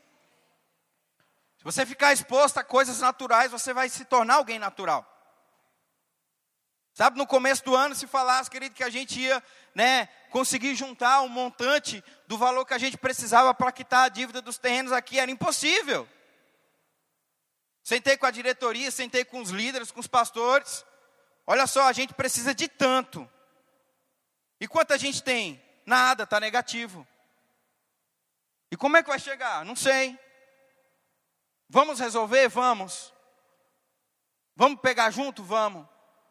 Você 1.69 1.85
ficar 1.85 2.15
exposto 2.15 2.57
a 2.57 2.65
coisas 2.65 2.99
naturais, 3.01 3.51
você 3.51 3.75
vai 3.75 3.91
se 3.91 4.03
tornar 4.07 4.37
alguém 4.37 4.59
natural. 4.59 5.05
Sabe, 6.95 7.19
no 7.19 7.27
começo 7.27 7.63
do 7.63 7.77
ano, 7.77 7.95
se 7.95 8.07
falasse, 8.07 8.51
querido, 8.51 8.75
que 8.75 8.83
a 8.83 8.89
gente 8.89 9.21
ia 9.21 9.45
né, 9.75 10.07
conseguir 10.31 10.75
juntar 10.75 11.21
um 11.21 11.29
montante 11.29 12.03
do 12.27 12.39
valor 12.39 12.65
que 12.65 12.73
a 12.73 12.79
gente 12.79 12.97
precisava 12.97 13.53
para 13.53 13.71
quitar 13.71 14.07
a 14.07 14.09
dívida 14.09 14.41
dos 14.41 14.57
terrenos 14.57 14.93
aqui, 14.93 15.19
era 15.21 15.31
impossível. 15.31 16.09
Sentei 17.85 18.17
com 18.17 18.25
a 18.25 18.31
diretoria, 18.31 18.91
sentei 18.91 19.23
com 19.23 19.39
os 19.39 19.51
líderes, 19.51 19.91
com 19.91 20.01
os 20.01 20.07
pastores. 20.07 20.87
Olha 21.47 21.67
só, 21.67 21.87
a 21.87 21.93
gente 21.93 22.15
precisa 22.15 22.55
de 22.55 22.67
tanto. 22.67 23.31
E 24.59 24.67
quanto 24.67 24.95
a 24.95 24.97
gente 24.97 25.23
tem? 25.23 25.63
Nada, 25.85 26.23
está 26.23 26.41
negativo. 26.41 27.07
E 28.71 28.77
como 28.77 28.97
é 28.97 29.03
que 29.03 29.11
vai 29.11 29.19
chegar? 29.19 29.67
Não 29.67 29.77
sei. 29.77 30.19
Vamos 31.69 32.01
resolver? 32.01 32.49
Vamos. 32.49 33.13
Vamos 34.57 34.81
pegar 34.81 35.11
junto? 35.11 35.43
Vamos. 35.43 35.87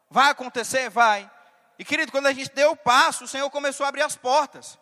Vai 0.10 0.32
acontecer? 0.32 0.90
Vai. 0.90 1.30
E 1.80 1.86
querido, 1.86 2.12
quando 2.12 2.28
a 2.28 2.34
gente 2.34 2.52
deu 2.52 2.72
o 2.72 2.78
passo, 2.78 3.26
o 3.26 3.28
Senhor 3.28 3.50
começou 3.50 3.86
a 3.86 3.90
abrir 3.90 4.02
as 4.02 4.16
portas. 4.16 4.80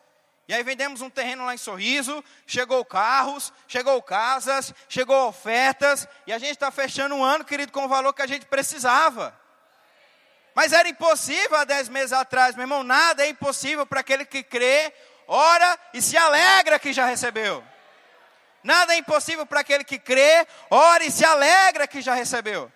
E 0.48 0.54
aí 0.54 0.64
vendemos 0.64 1.02
um 1.02 1.10
terreno 1.10 1.46
lá 1.46 1.56
em 1.56 1.58
Sorriso, 1.58 2.24
chegou 2.46 2.86
carros, 2.86 3.52
chegou 3.68 4.02
casas, 4.02 4.74
chegou 4.88 5.28
ofertas, 5.28 6.08
e 6.28 6.32
a 6.32 6.38
gente 6.38 6.52
está 6.52 6.70
fechando 6.70 7.16
um 7.16 7.24
ano, 7.24 7.44
querido, 7.44 7.72
com 7.72 7.86
o 7.86 7.90
valor 7.90 8.14
que 8.14 8.22
a 8.22 8.28
gente 8.28 8.46
precisava. 8.46 9.36
Mas 10.54 10.72
era 10.72 10.88
impossível 10.88 11.58
há 11.58 11.64
dez 11.64 11.90
meses 11.90 12.14
atrás, 12.14 12.56
meu 12.56 12.64
irmão, 12.64 12.84
nada 12.84 13.26
é 13.26 13.30
impossível 13.30 13.86
para 13.86 14.02
aquele 14.02 14.24
que 14.24 14.44
crê, 14.44 14.94
ora 15.28 15.80
e 15.94 16.02
se 16.02 16.16
alegra 16.16 16.80
que 16.80 16.94
já 16.94 17.06
recebeu. 17.06 17.64
Nada 18.66 18.96
é 18.96 18.98
impossível 18.98 19.46
para 19.46 19.60
aquele 19.60 19.84
que 19.84 20.00
crê, 20.00 20.48
ora 20.72 21.06
e 21.06 21.12
se 21.12 21.24
alegra 21.24 21.86
que 21.88 22.02
já 22.02 22.16
recebeu. 22.16 22.72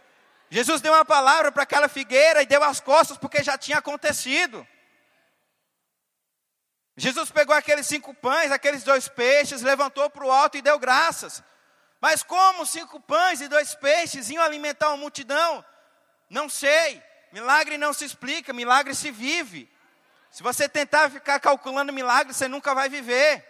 Jesus 0.47 0.81
deu 0.81 0.93
uma 0.93 1.03
palavra 1.03 1.51
para 1.51 1.63
aquela 1.63 1.89
figueira 1.89 2.43
e 2.43 2.45
deu 2.45 2.63
as 2.63 2.79
costas 2.79 3.17
porque 3.17 3.43
já 3.43 3.57
tinha 3.57 3.79
acontecido. 3.79 4.67
Jesus 6.95 7.31
pegou 7.31 7.55
aqueles 7.55 7.87
cinco 7.87 8.13
pães, 8.13 8.51
aqueles 8.51 8.83
dois 8.83 9.07
peixes, 9.07 9.63
levantou 9.63 10.07
para 10.11 10.23
o 10.23 10.31
alto 10.31 10.57
e 10.57 10.61
deu 10.61 10.77
graças. 10.77 11.41
Mas 11.99 12.21
como 12.21 12.67
cinco 12.67 12.99
pães 12.99 13.41
e 13.41 13.47
dois 13.47 13.73
peixes 13.73 14.29
iam 14.29 14.43
alimentar 14.43 14.89
uma 14.89 14.97
multidão? 14.97 15.65
Não 16.29 16.47
sei. 16.47 17.01
Milagre 17.31 17.79
não 17.79 17.93
se 17.93 18.05
explica, 18.05 18.53
milagre 18.53 18.93
se 18.93 19.09
vive. 19.09 19.67
Se 20.29 20.43
você 20.43 20.69
tentar 20.69 21.09
ficar 21.09 21.39
calculando 21.39 21.91
milagre, 21.91 22.31
você 22.31 22.47
nunca 22.47 22.75
vai 22.75 22.89
viver. 22.89 23.48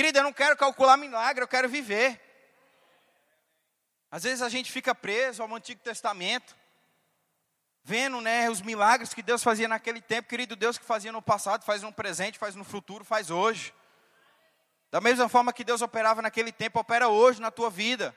Querido, 0.00 0.18
eu 0.18 0.22
não 0.22 0.32
quero 0.32 0.56
calcular 0.56 0.96
milagre, 0.96 1.44
eu 1.44 1.46
quero 1.46 1.68
viver. 1.68 2.18
Às 4.10 4.22
vezes 4.22 4.40
a 4.40 4.48
gente 4.48 4.72
fica 4.72 4.94
preso 4.94 5.42
ao 5.42 5.54
Antigo 5.54 5.82
Testamento, 5.82 6.56
vendo 7.84 8.18
né, 8.22 8.48
os 8.48 8.62
milagres 8.62 9.12
que 9.12 9.20
Deus 9.20 9.42
fazia 9.42 9.68
naquele 9.68 10.00
tempo. 10.00 10.26
Querido, 10.26 10.56
Deus 10.56 10.78
que 10.78 10.86
fazia 10.86 11.12
no 11.12 11.20
passado, 11.20 11.66
faz 11.66 11.82
no 11.82 11.92
presente, 11.92 12.38
faz 12.38 12.54
no 12.54 12.64
futuro, 12.64 13.04
faz 13.04 13.30
hoje. 13.30 13.74
Da 14.90 15.02
mesma 15.02 15.28
forma 15.28 15.52
que 15.52 15.62
Deus 15.62 15.82
operava 15.82 16.22
naquele 16.22 16.50
tempo, 16.50 16.80
opera 16.80 17.08
hoje 17.08 17.38
na 17.38 17.50
tua 17.50 17.68
vida. 17.68 18.16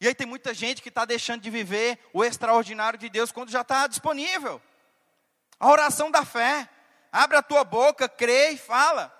E 0.00 0.08
aí 0.08 0.14
tem 0.14 0.26
muita 0.26 0.52
gente 0.52 0.82
que 0.82 0.88
está 0.88 1.04
deixando 1.04 1.40
de 1.40 1.50
viver 1.50 2.00
o 2.12 2.24
extraordinário 2.24 2.98
de 2.98 3.08
Deus 3.08 3.30
quando 3.30 3.50
já 3.50 3.60
está 3.60 3.86
disponível. 3.86 4.60
A 5.60 5.70
oração 5.70 6.10
da 6.10 6.24
fé. 6.24 6.68
Abre 7.12 7.36
a 7.36 7.42
tua 7.42 7.62
boca, 7.62 8.08
crê 8.08 8.50
e 8.50 8.58
fala. 8.58 9.19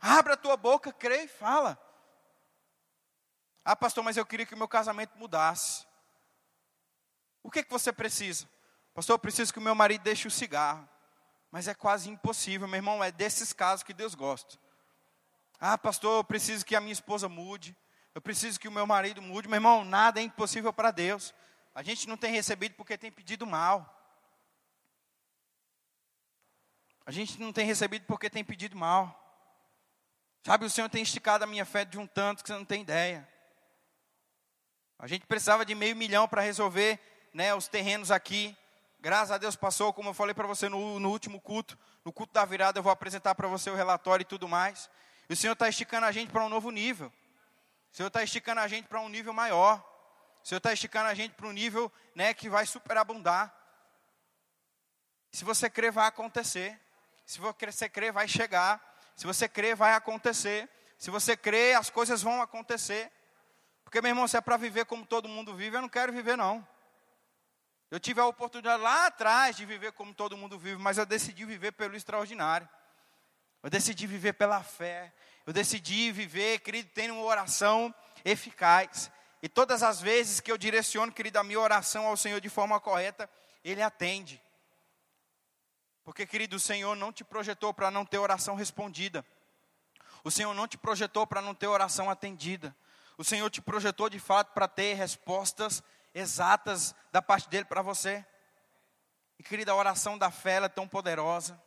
Abra 0.00 0.34
a 0.34 0.36
tua 0.36 0.56
boca, 0.56 0.92
crê 0.92 1.24
e 1.24 1.28
fala. 1.28 1.78
Ah, 3.64 3.76
pastor, 3.76 4.02
mas 4.02 4.16
eu 4.16 4.24
queria 4.24 4.46
que 4.46 4.54
o 4.54 4.58
meu 4.58 4.68
casamento 4.68 5.18
mudasse. 5.18 5.86
O 7.42 7.50
que, 7.50 7.62
que 7.62 7.70
você 7.70 7.92
precisa? 7.92 8.48
Pastor, 8.94 9.14
eu 9.14 9.18
preciso 9.18 9.52
que 9.52 9.58
o 9.58 9.62
meu 9.62 9.74
marido 9.74 10.02
deixe 10.02 10.26
o 10.26 10.30
cigarro. 10.30 10.88
Mas 11.50 11.66
é 11.66 11.74
quase 11.74 12.10
impossível, 12.10 12.68
meu 12.68 12.78
irmão, 12.78 13.02
é 13.02 13.10
desses 13.10 13.52
casos 13.52 13.82
que 13.82 13.94
Deus 13.94 14.14
gosta. 14.14 14.58
Ah, 15.60 15.76
pastor, 15.76 16.20
eu 16.20 16.24
preciso 16.24 16.64
que 16.64 16.76
a 16.76 16.80
minha 16.80 16.92
esposa 16.92 17.28
mude. 17.28 17.76
Eu 18.14 18.20
preciso 18.20 18.60
que 18.60 18.68
o 18.68 18.72
meu 18.72 18.86
marido 18.86 19.20
mude. 19.20 19.48
Meu 19.48 19.56
irmão, 19.56 19.84
nada 19.84 20.20
é 20.20 20.22
impossível 20.22 20.72
para 20.72 20.90
Deus. 20.90 21.34
A 21.74 21.82
gente 21.82 22.08
não 22.08 22.16
tem 22.16 22.32
recebido 22.32 22.74
porque 22.74 22.98
tem 22.98 23.10
pedido 23.10 23.46
mal. 23.46 23.94
A 27.06 27.10
gente 27.10 27.40
não 27.40 27.52
tem 27.52 27.64
recebido 27.64 28.04
porque 28.06 28.28
tem 28.28 28.44
pedido 28.44 28.76
mal. 28.76 29.27
Sabe, 30.48 30.64
o 30.64 30.70
Senhor 30.70 30.88
tem 30.88 31.02
esticado 31.02 31.44
a 31.44 31.46
minha 31.46 31.66
fé 31.66 31.84
de 31.84 31.98
um 31.98 32.06
tanto 32.06 32.42
que 32.42 32.48
você 32.48 32.54
não 32.54 32.64
tem 32.64 32.80
ideia. 32.80 33.28
A 34.98 35.06
gente 35.06 35.26
precisava 35.26 35.62
de 35.62 35.74
meio 35.74 35.94
milhão 35.94 36.26
para 36.26 36.40
resolver 36.40 36.98
né, 37.34 37.54
os 37.54 37.68
terrenos 37.68 38.10
aqui. 38.10 38.56
Graças 38.98 39.30
a 39.30 39.36
Deus 39.36 39.56
passou, 39.56 39.92
como 39.92 40.08
eu 40.08 40.14
falei 40.14 40.32
para 40.32 40.46
você 40.46 40.66
no, 40.70 40.98
no, 40.98 41.10
último 41.10 41.38
culto. 41.38 41.78
No 42.02 42.10
culto 42.14 42.32
da 42.32 42.46
virada 42.46 42.78
eu 42.78 42.82
vou 42.82 42.90
apresentar 42.90 43.34
para 43.34 43.46
você 43.46 43.68
o 43.68 43.74
relatório 43.74 44.22
e 44.22 44.24
tudo 44.24 44.48
mais. 44.48 44.88
E 45.28 45.34
o 45.34 45.36
Senhor 45.36 45.52
está 45.52 45.68
esticando 45.68 46.06
a 46.06 46.12
gente 46.12 46.32
para 46.32 46.42
um 46.42 46.48
novo 46.48 46.70
nível. 46.70 47.12
O 47.92 47.96
Senhor 47.98 48.08
está 48.08 48.22
esticando 48.22 48.62
a 48.62 48.68
gente 48.68 48.88
para 48.88 49.02
um 49.02 49.08
nível 49.10 49.34
maior. 49.34 49.84
O 50.42 50.48
Senhor 50.48 50.60
está 50.60 50.72
esticando 50.72 51.10
a 51.10 51.14
gente 51.14 51.34
para 51.34 51.46
um 51.46 51.52
nível 51.52 51.92
né, 52.14 52.32
que 52.32 52.48
vai 52.48 52.64
superabundar. 52.64 53.54
Se 55.30 55.44
você 55.44 55.68
crer, 55.68 55.92
vai 55.92 56.06
acontecer. 56.06 56.80
Se 57.26 57.38
você 57.38 57.86
crer, 57.86 58.12
vai 58.12 58.26
chegar. 58.26 58.88
Se 59.18 59.26
você 59.26 59.48
crer, 59.48 59.74
vai 59.74 59.94
acontecer. 59.94 60.70
Se 60.96 61.10
você 61.10 61.36
crer, 61.36 61.76
as 61.76 61.90
coisas 61.90 62.22
vão 62.22 62.40
acontecer. 62.40 63.10
Porque, 63.82 64.00
meu 64.00 64.10
irmão, 64.10 64.28
se 64.28 64.36
é 64.36 64.40
para 64.40 64.56
viver 64.56 64.84
como 64.84 65.04
todo 65.04 65.28
mundo 65.28 65.56
vive, 65.56 65.76
eu 65.76 65.80
não 65.80 65.88
quero 65.88 66.12
viver, 66.12 66.36
não. 66.36 66.64
Eu 67.90 67.98
tive 67.98 68.20
a 68.20 68.26
oportunidade 68.26 68.80
lá 68.80 69.06
atrás 69.06 69.56
de 69.56 69.66
viver 69.66 69.90
como 69.90 70.14
todo 70.14 70.36
mundo 70.36 70.56
vive, 70.56 70.80
mas 70.80 70.98
eu 70.98 71.04
decidi 71.04 71.44
viver 71.44 71.72
pelo 71.72 71.96
extraordinário. 71.96 72.68
Eu 73.60 73.68
decidi 73.68 74.06
viver 74.06 74.34
pela 74.34 74.62
fé. 74.62 75.12
Eu 75.44 75.52
decidi 75.52 76.12
viver, 76.12 76.60
querido, 76.60 76.88
tendo 76.94 77.14
uma 77.14 77.24
oração 77.24 77.92
eficaz. 78.24 79.10
E 79.42 79.48
todas 79.48 79.82
as 79.82 80.00
vezes 80.00 80.38
que 80.38 80.52
eu 80.52 80.56
direciono, 80.56 81.10
querido, 81.10 81.40
a 81.40 81.44
minha 81.44 81.58
oração 81.58 82.06
ao 82.06 82.16
Senhor 82.16 82.40
de 82.40 82.48
forma 82.48 82.78
correta, 82.78 83.28
Ele 83.64 83.82
atende. 83.82 84.40
Porque, 86.08 86.26
querido, 86.26 86.56
o 86.56 86.58
Senhor 86.58 86.96
não 86.96 87.12
te 87.12 87.22
projetou 87.22 87.74
para 87.74 87.90
não 87.90 88.02
ter 88.02 88.16
oração 88.16 88.54
respondida. 88.54 89.22
O 90.24 90.30
Senhor 90.30 90.54
não 90.54 90.66
te 90.66 90.78
projetou 90.78 91.26
para 91.26 91.42
não 91.42 91.54
ter 91.54 91.66
oração 91.66 92.08
atendida. 92.08 92.74
O 93.18 93.22
Senhor 93.22 93.50
te 93.50 93.60
projetou 93.60 94.08
de 94.08 94.18
fato 94.18 94.54
para 94.54 94.66
ter 94.66 94.94
respostas 94.94 95.82
exatas 96.14 96.94
da 97.12 97.20
parte 97.20 97.50
dele 97.50 97.66
para 97.66 97.82
você. 97.82 98.24
E 99.38 99.42
querida, 99.42 99.72
a 99.72 99.76
oração 99.76 100.16
da 100.16 100.30
fé 100.30 100.64
é 100.64 100.68
tão 100.70 100.88
poderosa. 100.88 101.62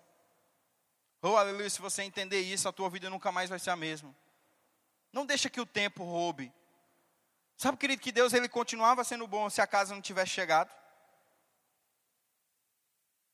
Oh, 1.21 1.37
aleluia, 1.37 1.69
se 1.69 1.79
você 1.79 2.01
entender 2.01 2.41
isso, 2.41 2.67
a 2.67 2.73
tua 2.73 2.89
vida 2.89 3.11
nunca 3.11 3.31
mais 3.31 3.47
vai 3.47 3.59
ser 3.59 3.69
a 3.69 3.75
mesma. 3.75 4.11
Não 5.13 5.23
deixa 5.23 5.51
que 5.51 5.61
o 5.61 5.67
tempo 5.67 6.03
roube. 6.03 6.51
Sabe, 7.55 7.77
querido, 7.77 8.01
que 8.01 8.11
Deus 8.11 8.33
ele 8.33 8.49
continuava 8.49 9.03
sendo 9.03 9.27
bom 9.27 9.51
se 9.51 9.61
a 9.61 9.67
casa 9.67 9.93
não 9.93 10.01
tivesse 10.01 10.31
chegado? 10.31 10.80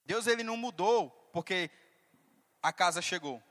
Deus 0.08 0.26
ele 0.26 0.42
não 0.42 0.56
mudou 0.56 1.10
porque 1.34 1.70
a 2.64 2.72
casa 2.72 3.02
chegou. 3.02 3.44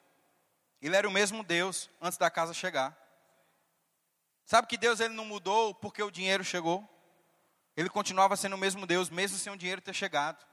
Ele 0.81 0.97
era 0.97 1.07
o 1.07 1.11
mesmo 1.11 1.45
Deus 1.45 1.91
antes 2.01 2.17
da 2.17 2.31
casa 2.31 2.55
chegar. 2.55 2.97
Sabe 4.47 4.67
que 4.67 4.79
Deus 4.79 4.99
ele 4.99 5.13
não 5.13 5.27
mudou 5.27 5.75
porque 5.75 6.03
o 6.03 6.11
dinheiro 6.11 6.43
chegou? 6.43 6.89
Ele 7.77 7.91
continuava 7.91 8.37
sendo 8.37 8.55
o 8.55 8.59
mesmo 8.59 8.87
Deus, 8.87 9.11
mesmo 9.11 9.37
sem 9.37 9.53
o 9.53 9.57
dinheiro 9.57 9.83
ter 9.83 9.93
chegado. 9.93 10.47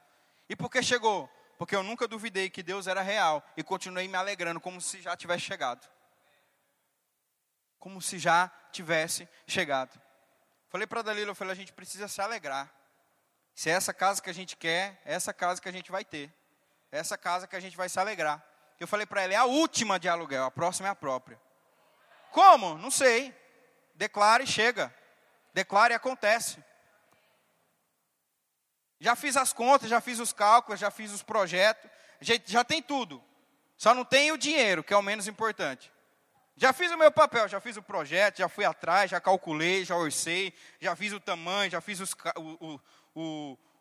E 0.50 0.58
por 0.58 0.70
que 0.70 0.84
chegou? 0.84 1.30
Porque 1.58 1.74
eu 1.74 1.84
nunca 1.84 2.06
duvidei 2.06 2.50
que 2.50 2.62
Deus 2.62 2.86
era 2.86 3.02
real 3.02 3.42
e 3.56 3.64
continuei 3.64 4.06
me 4.10 4.18
alegrando 4.18 4.60
como 4.60 4.82
se 4.82 5.02
já 5.02 5.16
tivesse 5.16 5.46
chegado. 5.46 5.88
Como 7.80 8.02
se 8.02 8.20
já 8.20 8.52
tivesse 8.74 9.26
chegado. 9.48 9.98
Falei 10.68 10.86
para 10.86 11.02
Dalila, 11.02 11.32
eu 11.32 11.36
falei, 11.36 11.54
a 11.54 11.56
gente 11.56 11.72
precisa 11.72 12.10
se 12.10 12.20
alegrar. 12.20 12.70
Se 13.56 13.70
é 13.70 13.74
essa 13.74 13.94
casa 13.94 14.22
que 14.22 14.30
a 14.30 14.34
gente 14.34 14.58
quer, 14.58 15.02
é 15.06 15.14
essa 15.14 15.34
casa 15.34 15.62
que 15.62 15.70
a 15.70 15.72
gente 15.72 15.92
vai 15.92 16.04
ter. 16.04 16.34
É 16.92 16.98
essa 16.98 17.18
casa 17.18 17.48
que 17.48 17.56
a 17.56 17.60
gente 17.60 17.78
vai 17.78 17.90
se 17.90 18.00
alegrar. 18.00 18.44
Eu 18.80 18.88
falei 18.88 19.06
para 19.06 19.22
ela, 19.22 19.34
é 19.34 19.38
a 19.38 19.46
última 19.46 20.00
de 20.00 20.10
aluguel, 20.10 20.44
a 20.44 20.52
próxima 20.52 20.88
é 20.88 20.92
a 20.92 20.96
própria. 20.96 21.40
Como? 22.32 22.78
Não 22.78 22.92
sei. 22.92 23.34
Declare 23.96 24.44
e 24.44 24.48
chega. 24.48 24.94
Declare 25.54 25.94
e 25.94 25.96
acontece. 25.96 26.64
Já 29.00 29.16
fiz 29.16 29.38
as 29.38 29.54
contas, 29.54 29.90
já 29.90 30.02
fiz 30.02 30.20
os 30.20 30.34
cálculos, 30.34 30.80
já 30.80 30.90
fiz 30.90 31.12
os 31.12 31.22
projetos. 31.22 31.90
Já, 32.46 32.64
tem 32.64 32.82
tudo. 32.82 33.24
Só 33.78 33.94
não 33.94 34.06
tem 34.06 34.32
o 34.32 34.38
dinheiro, 34.38 34.84
que 34.84 34.94
é 34.94 34.98
o 34.98 35.02
menos 35.02 35.28
importante. 35.28 35.92
Já 36.56 36.72
fiz 36.72 36.92
o 36.92 36.98
meu 36.98 37.12
papel, 37.12 37.48
já 37.48 37.60
fiz 37.60 37.76
o 37.76 37.82
projeto, 37.82 38.38
já 38.38 38.48
fui 38.48 38.64
atrás, 38.64 39.12
já 39.12 39.20
calculei, 39.20 39.84
já 39.84 39.96
orcei, 39.96 40.54
já 40.80 40.96
fiz 40.96 41.12
o 41.12 41.20
tamanho, 41.20 41.70
já 41.70 41.82
fiz 41.82 42.00
os, 42.00 42.16
o, 42.38 42.74
o, 42.74 42.82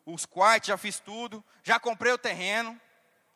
os 0.05 0.27
quartos, 0.27 0.69
já 0.69 0.77
fiz 0.77 1.01
tudo, 1.01 1.45
já 1.63 1.79
comprei 1.79 2.13
o 2.13 2.19
terreno. 2.19 2.81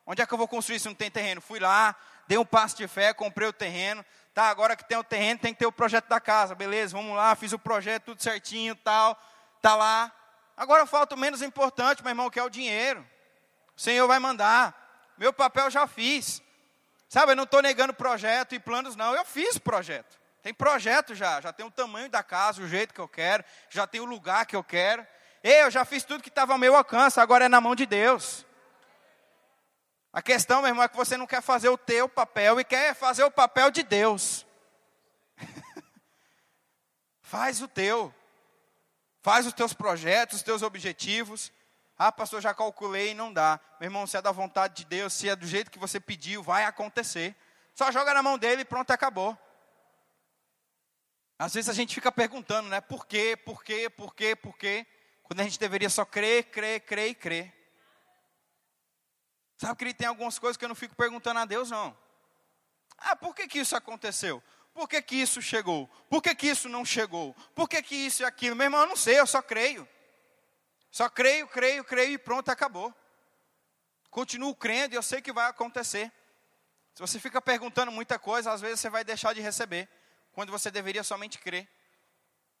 Onde 0.05 0.21
é 0.21 0.25
que 0.25 0.33
eu 0.33 0.37
vou 0.37 0.47
construir 0.47 0.79
se 0.79 0.87
não 0.87 0.95
tem 0.95 1.11
terreno? 1.11 1.41
Fui 1.41 1.59
lá, 1.59 1.95
dei 2.27 2.37
um 2.37 2.45
passo 2.45 2.77
de 2.77 2.87
fé, 2.87 3.13
comprei 3.13 3.47
o 3.47 3.53
terreno. 3.53 4.05
Tá, 4.33 4.49
agora 4.49 4.75
que 4.75 4.85
tem 4.85 4.97
o 4.97 5.03
terreno, 5.03 5.39
tem 5.39 5.53
que 5.53 5.59
ter 5.59 5.65
o 5.65 5.71
projeto 5.71 6.07
da 6.07 6.19
casa. 6.19 6.55
Beleza, 6.55 6.95
vamos 6.95 7.15
lá, 7.15 7.35
fiz 7.35 7.51
o 7.53 7.59
projeto 7.59 8.05
tudo 8.05 8.21
certinho, 8.23 8.75
tal. 8.75 9.19
Tá 9.61 9.75
lá. 9.75 10.11
Agora 10.55 10.85
falta 10.85 11.15
o 11.15 11.17
menos 11.17 11.41
importante, 11.41 12.01
meu 12.01 12.11
irmão, 12.11 12.29
que 12.29 12.39
é 12.39 12.43
o 12.43 12.49
dinheiro. 12.49 13.05
O 13.75 13.81
Senhor 13.81 14.07
vai 14.07 14.19
mandar. 14.19 15.13
Meu 15.17 15.33
papel 15.33 15.69
já 15.69 15.87
fiz. 15.87 16.41
Sabe, 17.09 17.31
eu 17.31 17.35
não 17.35 17.43
estou 17.43 17.61
negando 17.61 17.93
projeto 17.93 18.53
e 18.53 18.59
planos, 18.59 18.95
não. 18.95 19.15
Eu 19.15 19.25
fiz 19.25 19.57
projeto. 19.57 20.19
Tem 20.41 20.53
projeto 20.53 21.15
já. 21.15 21.41
Já 21.41 21.51
tem 21.51 21.65
o 21.65 21.71
tamanho 21.71 22.09
da 22.09 22.23
casa, 22.23 22.61
o 22.61 22.67
jeito 22.67 22.93
que 22.93 23.01
eu 23.01 23.07
quero. 23.07 23.43
Já 23.69 23.85
tem 23.85 24.01
o 24.01 24.05
lugar 24.05 24.45
que 24.45 24.55
eu 24.55 24.63
quero. 24.63 25.05
Eu 25.49 25.71
já 25.71 25.85
fiz 25.85 26.03
tudo 26.03 26.21
que 26.21 26.27
estava 26.27 26.51
ao 26.51 26.59
meu 26.59 26.75
alcance, 26.75 27.21
agora 27.21 27.45
é 27.45 27.47
na 27.47 27.61
mão 27.61 27.73
de 27.73 27.85
Deus. 27.85 28.45
A 30.11 30.21
questão, 30.21 30.61
meu 30.61 30.67
irmão, 30.67 30.83
é 30.83 30.89
que 30.89 30.97
você 30.97 31.15
não 31.15 31.25
quer 31.25 31.41
fazer 31.41 31.69
o 31.69 31.77
teu 31.77 32.09
papel 32.09 32.59
e 32.59 32.65
quer 32.65 32.93
fazer 32.93 33.23
o 33.23 33.31
papel 33.31 33.71
de 33.71 33.81
Deus. 33.81 34.45
Faz 37.21 37.61
o 37.61 37.67
teu. 37.67 38.13
Faz 39.21 39.45
os 39.45 39.53
teus 39.53 39.71
projetos, 39.71 40.35
os 40.35 40.43
teus 40.43 40.61
objetivos. 40.63 41.49
Ah, 41.97 42.11
pastor, 42.11 42.41
já 42.41 42.53
calculei 42.53 43.11
e 43.11 43.13
não 43.13 43.31
dá. 43.31 43.57
Meu 43.79 43.87
irmão, 43.87 44.05
se 44.05 44.17
é 44.17 44.21
da 44.21 44.33
vontade 44.33 44.75
de 44.75 44.83
Deus, 44.83 45.13
se 45.13 45.29
é 45.29 45.35
do 45.35 45.47
jeito 45.47 45.71
que 45.71 45.79
você 45.79 45.97
pediu, 45.97 46.43
vai 46.43 46.65
acontecer. 46.65 47.33
Só 47.73 47.89
joga 47.89 48.13
na 48.13 48.21
mão 48.21 48.37
dele 48.37 48.63
e 48.63 48.65
pronto, 48.65 48.91
acabou. 48.91 49.37
Às 51.39 51.53
vezes 51.53 51.69
a 51.69 51.73
gente 51.73 51.95
fica 51.95 52.11
perguntando, 52.11 52.67
né? 52.67 52.81
Por 52.81 53.07
quê, 53.07 53.37
por 53.37 53.63
quê, 53.63 53.89
por 53.89 54.13
quê, 54.13 54.35
por 54.35 54.57
quê? 54.57 54.85
Quando 55.27 55.41
a 55.41 55.43
gente 55.43 55.59
deveria 55.59 55.89
só 55.89 56.05
crer, 56.05 56.45
crer, 56.45 56.79
crer 56.79 57.09
e 57.09 57.13
crer. 57.13 57.53
Sabe 59.57 59.77
que 59.77 59.83
ele 59.83 59.93
tem 59.93 60.07
algumas 60.07 60.39
coisas 60.39 60.55
que 60.55 60.63
eu 60.63 60.69
não 60.69 60.75
fico 60.75 60.95
perguntando 60.95 61.41
a 61.41 61.45
Deus, 61.45 61.69
não. 61.69 61.97
Ah, 62.97 63.13
por 63.13 63.35
que, 63.35 63.45
que 63.45 63.59
isso 63.59 63.75
aconteceu? 63.75 64.41
Por 64.73 64.87
que, 64.87 65.01
que 65.01 65.17
isso 65.17 65.41
chegou? 65.41 65.85
Por 66.09 66.23
que, 66.23 66.33
que 66.33 66.47
isso 66.47 66.69
não 66.69 66.85
chegou? 66.85 67.33
Por 67.53 67.67
que, 67.67 67.83
que 67.83 67.93
isso 67.93 68.23
e 68.23 68.25
aquilo? 68.25 68.55
Meu 68.55 68.67
irmão, 68.67 68.79
eu 68.81 68.87
não 68.87 68.95
sei, 68.95 69.19
eu 69.19 69.27
só 69.27 69.41
creio. 69.41 69.85
Só 70.89 71.09
creio, 71.09 71.45
creio, 71.49 71.83
creio 71.83 72.13
e 72.13 72.17
pronto, 72.17 72.47
acabou. 72.47 72.95
Continuo 74.09 74.55
crendo 74.55 74.95
e 74.95 74.97
eu 74.97 75.03
sei 75.03 75.21
que 75.21 75.33
vai 75.33 75.49
acontecer. 75.49 76.09
Se 76.93 77.01
você 77.01 77.19
fica 77.19 77.41
perguntando 77.41 77.91
muita 77.91 78.17
coisa, 78.17 78.49
às 78.49 78.61
vezes 78.61 78.79
você 78.79 78.89
vai 78.89 79.03
deixar 79.03 79.33
de 79.33 79.41
receber, 79.41 79.89
quando 80.31 80.53
você 80.53 80.71
deveria 80.71 81.03
somente 81.03 81.37
crer. 81.37 81.67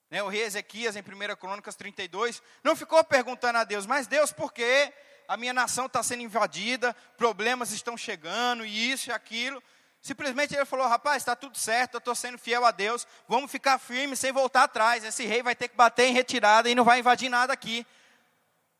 Né, 0.09 0.23
o 0.23 0.29
rei 0.29 0.43
Ezequias, 0.43 0.95
em 0.95 1.01
1 1.01 1.35
Crônicas 1.35 1.75
32, 1.75 2.41
não 2.63 2.75
ficou 2.75 3.03
perguntando 3.03 3.57
a 3.57 3.63
Deus, 3.63 3.85
mas 3.85 4.07
Deus, 4.07 4.31
por 4.31 4.53
que 4.53 4.93
a 5.27 5.35
minha 5.35 5.53
nação 5.53 5.87
está 5.87 6.01
sendo 6.01 6.23
invadida, 6.23 6.95
problemas 7.17 7.71
estão 7.71 7.97
chegando, 7.97 8.65
e 8.65 8.91
isso 8.91 9.09
e 9.09 9.13
aquilo. 9.13 9.61
Simplesmente 10.01 10.55
ele 10.55 10.63
falou: 10.63 10.87
rapaz, 10.87 11.17
está 11.17 11.35
tudo 11.35 11.57
certo, 11.57 11.95
eu 11.95 11.99
estou 11.99 12.15
sendo 12.15 12.37
fiel 12.37 12.65
a 12.65 12.71
Deus, 12.71 13.05
vamos 13.27 13.51
ficar 13.51 13.77
firmes 13.77 14.19
sem 14.19 14.31
voltar 14.31 14.63
atrás. 14.63 15.03
Esse 15.03 15.25
rei 15.25 15.43
vai 15.43 15.55
ter 15.55 15.67
que 15.67 15.75
bater 15.75 16.05
em 16.05 16.13
retirada 16.13 16.69
e 16.69 16.75
não 16.75 16.85
vai 16.85 16.99
invadir 16.99 17.29
nada 17.29 17.51
aqui. 17.51 17.85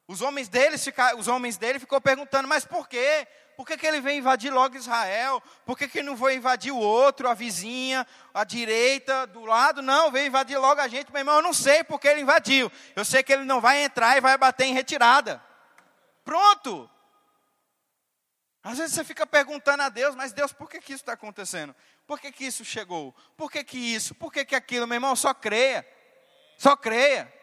Os 0.08 0.22
homens, 0.22 0.48
deles 0.48 0.82
fica, 0.82 1.18
os 1.18 1.28
homens 1.28 1.58
dele 1.58 1.80
ficou 1.80 2.00
perguntando: 2.00 2.48
mas 2.48 2.64
por 2.64 2.88
quê? 2.88 3.28
Por 3.58 3.66
que, 3.66 3.76
que 3.76 3.88
ele 3.88 4.00
vem 4.00 4.20
invadir 4.20 4.54
logo 4.54 4.78
Israel? 4.78 5.42
Por 5.66 5.76
que, 5.76 5.88
que 5.88 6.04
não 6.04 6.16
foi 6.16 6.36
invadir 6.36 6.72
o 6.72 6.78
outro, 6.78 7.28
a 7.28 7.34
vizinha, 7.34 8.06
a 8.32 8.44
direita, 8.44 9.26
do 9.26 9.46
lado? 9.46 9.82
Não, 9.82 10.12
veio 10.12 10.28
invadir 10.28 10.60
logo 10.60 10.80
a 10.80 10.88
gente. 10.88 11.12
Meu 11.12 11.22
irmão, 11.22 11.38
eu 11.38 11.42
não 11.42 11.54
sei 11.54 11.84
porque 11.84 12.08
ele 12.08 12.22
invadiu. 12.22 12.72
Eu 12.96 13.04
sei 13.04 13.24
que 13.24 13.34
ele 13.34 13.46
não 13.46 13.60
vai 13.60 13.84
entrar 13.84 14.16
e 14.16 14.22
vai 14.22 14.38
bater 14.38 14.66
em 14.66 14.76
retirada. 14.76 15.44
Pronto. 16.24 16.88
Às 18.62 18.78
vezes 18.78 18.94
você 18.94 19.04
fica 19.04 19.26
perguntando 19.26 19.82
a 19.82 19.90
Deus, 19.90 20.14
mas 20.14 20.32
Deus, 20.32 20.54
por 20.54 20.70
que, 20.70 20.80
que 20.80 20.94
isso 20.94 21.02
está 21.02 21.14
acontecendo? 21.14 21.76
Por 22.06 22.20
que, 22.20 22.32
que 22.32 22.46
isso 22.46 22.64
chegou? 22.64 23.12
Por 23.36 23.52
que, 23.52 23.64
que 23.64 23.80
isso? 23.80 24.14
Por 24.14 24.32
que, 24.32 24.46
que 24.46 24.56
aquilo? 24.56 24.86
Meu 24.86 24.98
irmão, 24.98 25.16
só 25.16 25.34
creia. 25.34 25.84
Só 26.60 26.76
creia. 26.76 27.34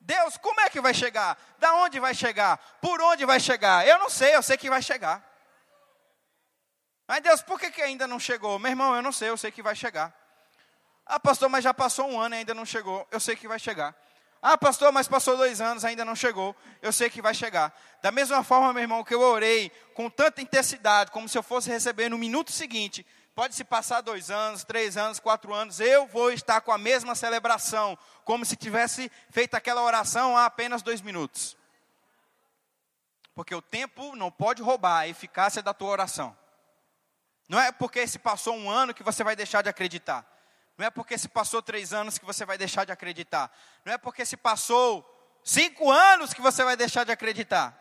Deus, 0.00 0.36
como 0.38 0.60
é 0.62 0.70
que 0.70 0.80
vai 0.80 0.94
chegar? 0.94 1.38
Da 1.58 1.74
onde 1.74 2.00
vai 2.00 2.14
chegar? 2.14 2.56
Por 2.80 3.00
onde 3.02 3.26
vai 3.26 3.38
chegar? 3.38 3.86
Eu 3.86 3.98
não 3.98 4.08
sei, 4.08 4.34
eu 4.34 4.42
sei 4.42 4.56
que 4.56 4.70
vai 4.70 4.80
chegar. 4.80 5.22
Mas 7.06 7.22
Deus, 7.22 7.42
por 7.42 7.60
que, 7.60 7.70
que 7.70 7.82
ainda 7.82 8.06
não 8.06 8.18
chegou? 8.18 8.58
Meu 8.58 8.70
irmão, 8.70 8.94
eu 8.96 9.02
não 9.02 9.12
sei, 9.12 9.28
eu 9.28 9.36
sei 9.36 9.50
que 9.50 9.62
vai 9.62 9.76
chegar. 9.76 10.14
Ah, 11.04 11.18
pastor, 11.18 11.48
mas 11.48 11.64
já 11.64 11.74
passou 11.74 12.08
um 12.08 12.20
ano 12.20 12.34
e 12.34 12.38
ainda 12.38 12.54
não 12.54 12.64
chegou. 12.64 13.06
Eu 13.10 13.20
sei 13.20 13.36
que 13.36 13.48
vai 13.48 13.58
chegar. 13.58 13.94
Ah, 14.40 14.56
pastor, 14.56 14.90
mas 14.90 15.06
passou 15.06 15.36
dois 15.36 15.60
anos, 15.60 15.84
ainda 15.84 16.04
não 16.04 16.16
chegou. 16.16 16.56
Eu 16.80 16.92
sei 16.92 17.10
que 17.10 17.20
vai 17.20 17.34
chegar. 17.34 17.78
Da 18.00 18.10
mesma 18.10 18.42
forma, 18.42 18.72
meu 18.72 18.82
irmão, 18.82 19.04
que 19.04 19.12
eu 19.12 19.20
orei 19.20 19.70
com 19.92 20.08
tanta 20.08 20.40
intensidade, 20.40 21.10
como 21.10 21.28
se 21.28 21.36
eu 21.36 21.42
fosse 21.42 21.68
receber 21.68 22.08
no 22.08 22.16
minuto 22.16 22.50
seguinte, 22.50 23.04
pode 23.34 23.54
se 23.54 23.64
passar 23.64 24.00
dois 24.00 24.30
anos, 24.30 24.64
três 24.64 24.96
anos, 24.96 25.18
quatro 25.18 25.52
anos, 25.54 25.80
eu 25.80 26.06
vou 26.06 26.32
estar 26.32 26.60
com 26.60 26.72
a 26.72 26.78
mesma 26.78 27.14
celebração, 27.14 27.96
como 28.24 28.44
se 28.44 28.56
tivesse 28.56 29.10
feito 29.30 29.54
aquela 29.54 29.82
oração 29.82 30.36
há 30.36 30.46
apenas 30.46 30.82
dois 30.82 31.00
minutos. 31.00 31.56
Porque 33.34 33.54
o 33.54 33.62
tempo 33.62 34.14
não 34.16 34.30
pode 34.30 34.62
roubar 34.62 34.98
a 34.98 35.08
eficácia 35.08 35.62
da 35.62 35.72
tua 35.72 35.88
oração. 35.88 36.36
Não 37.48 37.58
é 37.58 37.72
porque 37.72 38.06
se 38.06 38.18
passou 38.18 38.54
um 38.54 38.70
ano 38.70 38.94
que 38.94 39.02
você 39.02 39.24
vai 39.24 39.34
deixar 39.34 39.62
de 39.62 39.68
acreditar. 39.68 40.26
Não 40.76 40.86
é 40.86 40.90
porque 40.90 41.18
se 41.18 41.28
passou 41.28 41.60
três 41.60 41.92
anos 41.92 42.16
que 42.16 42.24
você 42.24 42.44
vai 42.44 42.56
deixar 42.56 42.84
de 42.84 42.92
acreditar. 42.92 43.50
Não 43.84 43.92
é 43.92 43.98
porque 43.98 44.24
se 44.24 44.36
passou 44.36 45.04
cinco 45.42 45.90
anos 45.90 46.32
que 46.32 46.40
você 46.40 46.62
vai 46.62 46.76
deixar 46.76 47.04
de 47.04 47.12
acreditar. 47.12 47.76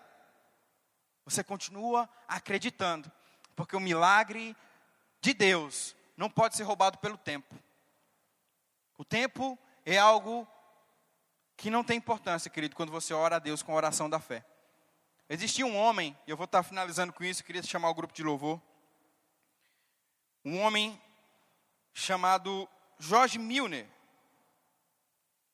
Você 1.23 1.43
continua 1.43 2.09
acreditando. 2.27 3.11
Porque 3.55 3.75
o 3.75 3.79
milagre 3.79 4.55
de 5.21 5.33
Deus 5.33 5.95
não 6.15 6.29
pode 6.29 6.55
ser 6.55 6.63
roubado 6.63 6.97
pelo 6.97 7.17
tempo. 7.17 7.55
O 8.97 9.05
tempo 9.05 9.57
é 9.85 9.97
algo 9.97 10.47
que 11.55 11.69
não 11.69 11.83
tem 11.83 11.97
importância, 11.97 12.49
querido, 12.49 12.75
quando 12.75 12.91
você 12.91 13.13
ora 13.13 13.37
a 13.37 13.39
Deus 13.39 13.61
com 13.61 13.71
a 13.71 13.75
oração 13.75 14.09
da 14.09 14.19
fé. 14.19 14.45
Existia 15.29 15.65
um 15.65 15.77
homem, 15.77 16.17
e 16.25 16.31
eu 16.31 16.37
vou 16.37 16.45
estar 16.45 16.63
finalizando 16.63 17.13
com 17.13 17.23
isso, 17.23 17.43
queria 17.43 17.61
chamar 17.61 17.89
o 17.89 17.93
grupo 17.93 18.13
de 18.13 18.23
louvor. 18.23 18.61
Um 20.43 20.59
homem 20.59 20.99
chamado 21.93 22.67
George 22.97 23.37
Milner. 23.37 23.87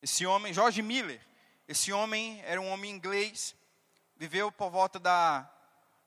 Esse 0.01 0.25
homem, 0.25 0.53
George 0.53 0.81
Miller, 0.81 1.19
esse 1.67 1.91
homem 1.91 2.41
era 2.45 2.61
um 2.61 2.69
homem 2.69 2.91
inglês, 2.91 3.55
viveu 4.15 4.51
por 4.51 4.69
volta 4.69 4.99
da, 4.99 5.51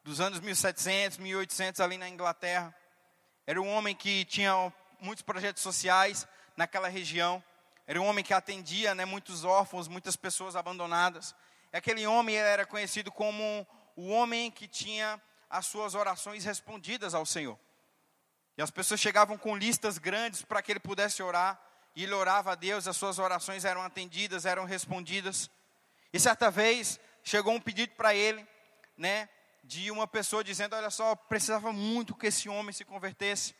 dos 0.04 0.20
anos 0.20 0.38
1700, 0.40 1.18
1800 1.18 1.80
ali 1.80 1.98
na 1.98 2.08
Inglaterra. 2.08 2.74
Era 3.48 3.62
um 3.62 3.68
homem 3.70 3.94
que 3.94 4.26
tinha 4.26 4.70
muitos 5.00 5.22
projetos 5.22 5.62
sociais 5.62 6.28
naquela 6.54 6.86
região. 6.86 7.42
Era 7.86 7.98
um 7.98 8.04
homem 8.04 8.22
que 8.22 8.34
atendia 8.34 8.94
né, 8.94 9.06
muitos 9.06 9.42
órfãos, 9.42 9.88
muitas 9.88 10.16
pessoas 10.16 10.54
abandonadas. 10.54 11.34
Aquele 11.72 12.06
homem 12.06 12.36
era 12.36 12.66
conhecido 12.66 13.10
como 13.10 13.66
o 13.96 14.08
homem 14.08 14.50
que 14.50 14.68
tinha 14.68 15.18
as 15.48 15.64
suas 15.64 15.94
orações 15.94 16.44
respondidas 16.44 17.14
ao 17.14 17.24
Senhor. 17.24 17.58
E 18.58 18.60
as 18.60 18.70
pessoas 18.70 19.00
chegavam 19.00 19.38
com 19.38 19.56
listas 19.56 19.96
grandes 19.96 20.42
para 20.42 20.60
que 20.60 20.70
ele 20.70 20.80
pudesse 20.80 21.22
orar. 21.22 21.58
E 21.96 22.04
ele 22.04 22.12
orava 22.12 22.52
a 22.52 22.54
Deus, 22.54 22.86
as 22.86 22.98
suas 22.98 23.18
orações 23.18 23.64
eram 23.64 23.80
atendidas, 23.82 24.44
eram 24.44 24.66
respondidas. 24.66 25.50
E 26.12 26.20
certa 26.20 26.50
vez 26.50 27.00
chegou 27.24 27.54
um 27.54 27.60
pedido 27.62 27.94
para 27.94 28.14
ele, 28.14 28.46
né, 28.94 29.26
de 29.68 29.90
uma 29.90 30.06
pessoa 30.06 30.42
dizendo: 30.42 30.74
Olha 30.74 30.88
só, 30.88 31.14
precisava 31.14 31.72
muito 31.72 32.16
que 32.16 32.26
esse 32.26 32.48
homem 32.48 32.72
se 32.72 32.84
convertesse. 32.84 33.54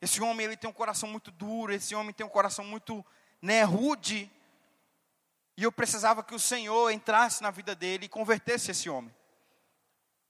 Esse 0.00 0.22
homem 0.22 0.46
ele 0.46 0.56
tem 0.56 0.70
um 0.70 0.72
coração 0.72 1.08
muito 1.08 1.32
duro, 1.32 1.72
esse 1.72 1.92
homem 1.96 2.14
tem 2.14 2.24
um 2.24 2.30
coração 2.30 2.64
muito 2.64 3.04
né, 3.42 3.64
rude. 3.64 4.30
E 5.56 5.64
eu 5.64 5.72
precisava 5.72 6.22
que 6.22 6.36
o 6.36 6.38
Senhor 6.38 6.90
entrasse 6.92 7.42
na 7.42 7.50
vida 7.50 7.74
dele 7.74 8.06
e 8.06 8.08
convertesse 8.08 8.70
esse 8.70 8.88
homem. 8.88 9.12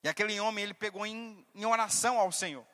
E 0.02 0.08
aquele 0.08 0.40
homem 0.40 0.64
ele 0.64 0.72
pegou 0.72 1.04
em, 1.04 1.46
em 1.54 1.66
oração 1.66 2.18
ao 2.18 2.32
Senhor 2.32 2.64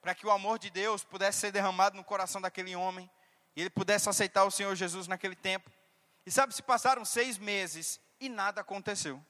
para 0.00 0.14
que 0.14 0.26
o 0.26 0.30
amor 0.30 0.58
de 0.58 0.68
Deus 0.68 1.02
pudesse 1.02 1.38
ser 1.38 1.50
derramado 1.50 1.96
no 1.96 2.04
coração 2.04 2.38
daquele 2.38 2.76
homem 2.76 3.10
e 3.56 3.62
ele 3.62 3.70
pudesse 3.70 4.06
aceitar 4.08 4.44
o 4.44 4.50
Senhor 4.50 4.76
Jesus 4.76 5.08
naquele 5.08 5.34
tempo. 5.34 5.72
E 6.26 6.30
sabe, 6.30 6.54
se 6.54 6.62
passaram 6.62 7.04
seis 7.06 7.38
meses 7.38 7.98
e 8.20 8.28
nada 8.28 8.60
aconteceu. 8.60 9.20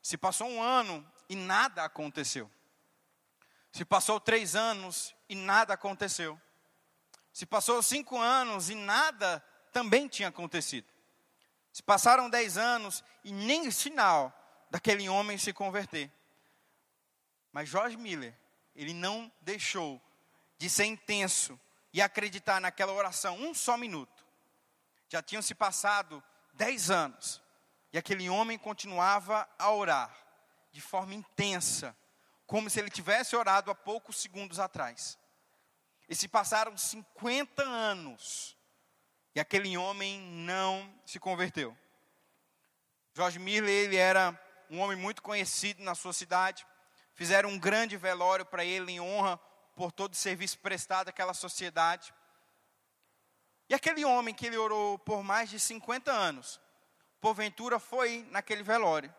Se 0.00 0.16
passou 0.16 0.48
um 0.48 0.62
ano 0.62 1.06
e 1.28 1.36
nada 1.36 1.84
aconteceu. 1.84 2.50
Se 3.72 3.84
passou 3.84 4.20
três 4.20 4.54
anos 4.54 5.14
e 5.28 5.34
nada 5.34 5.74
aconteceu. 5.74 6.40
Se 7.32 7.46
passou 7.46 7.82
cinco 7.82 8.18
anos 8.18 8.68
e 8.68 8.74
nada 8.74 9.42
também 9.72 10.08
tinha 10.08 10.28
acontecido. 10.28 10.86
Se 11.72 11.82
passaram 11.82 12.28
dez 12.28 12.58
anos 12.58 13.02
e 13.24 13.32
nem 13.32 13.70
sinal 13.70 14.30
daquele 14.70 15.08
homem 15.08 15.38
se 15.38 15.52
converter. 15.52 16.12
Mas 17.50 17.70
George 17.70 17.96
Miller 17.96 18.36
ele 18.76 18.92
não 18.92 19.32
deixou 19.40 20.00
de 20.58 20.68
ser 20.68 20.84
intenso 20.84 21.58
e 21.92 22.00
acreditar 22.00 22.60
naquela 22.60 22.92
oração 22.92 23.36
um 23.38 23.54
só 23.54 23.76
minuto. 23.76 24.24
Já 25.08 25.22
tinham 25.22 25.42
se 25.42 25.54
passado 25.54 26.22
dez 26.52 26.90
anos 26.90 27.42
e 27.90 27.98
aquele 27.98 28.28
homem 28.28 28.58
continuava 28.58 29.48
a 29.58 29.70
orar 29.70 30.21
de 30.72 30.80
forma 30.80 31.14
intensa, 31.14 31.96
como 32.46 32.68
se 32.68 32.80
ele 32.80 32.90
tivesse 32.90 33.36
orado 33.36 33.70
há 33.70 33.74
poucos 33.74 34.16
segundos 34.16 34.58
atrás. 34.58 35.18
E 36.08 36.14
se 36.14 36.26
passaram 36.26 36.76
50 36.76 37.62
anos 37.62 38.56
e 39.34 39.40
aquele 39.40 39.76
homem 39.76 40.20
não 40.20 40.92
se 41.06 41.18
converteu. 41.18 41.76
Jorge 43.14 43.38
Miller, 43.38 43.70
ele 43.70 43.96
era 43.96 44.38
um 44.70 44.80
homem 44.80 44.96
muito 44.96 45.22
conhecido 45.22 45.82
na 45.82 45.94
sua 45.94 46.12
cidade, 46.12 46.66
fizeram 47.14 47.50
um 47.50 47.58
grande 47.58 47.96
velório 47.96 48.44
para 48.44 48.64
ele 48.64 48.92
em 48.92 49.00
honra 49.00 49.38
por 49.74 49.92
todo 49.92 50.12
o 50.12 50.16
serviço 50.16 50.58
prestado 50.58 51.08
àquela 51.08 51.34
sociedade. 51.34 52.12
E 53.68 53.74
aquele 53.74 54.04
homem 54.04 54.34
que 54.34 54.46
ele 54.46 54.56
orou 54.56 54.98
por 54.98 55.22
mais 55.22 55.48
de 55.48 55.58
50 55.58 56.10
anos, 56.10 56.60
porventura 57.20 57.78
foi 57.78 58.26
naquele 58.30 58.62
velório. 58.62 59.14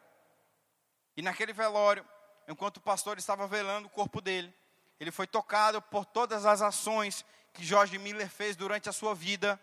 E 1.15 1.21
naquele 1.21 1.53
velório, 1.53 2.05
enquanto 2.47 2.77
o 2.77 2.81
pastor 2.81 3.17
estava 3.17 3.47
velando 3.47 3.87
o 3.87 3.91
corpo 3.91 4.21
dele, 4.21 4.53
ele 4.99 5.11
foi 5.11 5.27
tocado 5.27 5.81
por 5.81 6.05
todas 6.05 6.45
as 6.45 6.61
ações 6.61 7.25
que 7.53 7.63
Jorge 7.63 7.97
Miller 7.97 8.29
fez 8.29 8.55
durante 8.55 8.89
a 8.89 8.93
sua 8.93 9.13
vida 9.13 9.59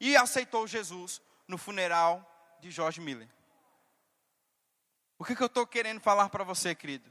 e 0.00 0.16
aceitou 0.16 0.66
Jesus 0.66 1.20
no 1.46 1.58
funeral 1.58 2.26
de 2.60 2.70
Jorge 2.70 3.00
Miller. 3.00 3.28
O 5.18 5.24
que, 5.24 5.36
que 5.36 5.42
eu 5.42 5.46
estou 5.46 5.66
querendo 5.66 6.00
falar 6.00 6.28
para 6.30 6.42
você, 6.42 6.74
querido? 6.74 7.10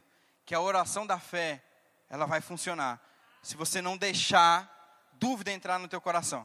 que 0.50 0.56
a 0.56 0.60
oração 0.60 1.06
da 1.06 1.20
fé, 1.20 1.64
ela 2.10 2.26
vai 2.26 2.42
funcionar. 2.42 3.00
Se 3.40 3.56
você 3.56 3.84
não 3.84 3.96
deixar 3.96 5.08
dúvida 5.14 5.52
entrar 5.52 5.78
no 5.78 5.88
teu 5.88 6.02
coração. 6.02 6.44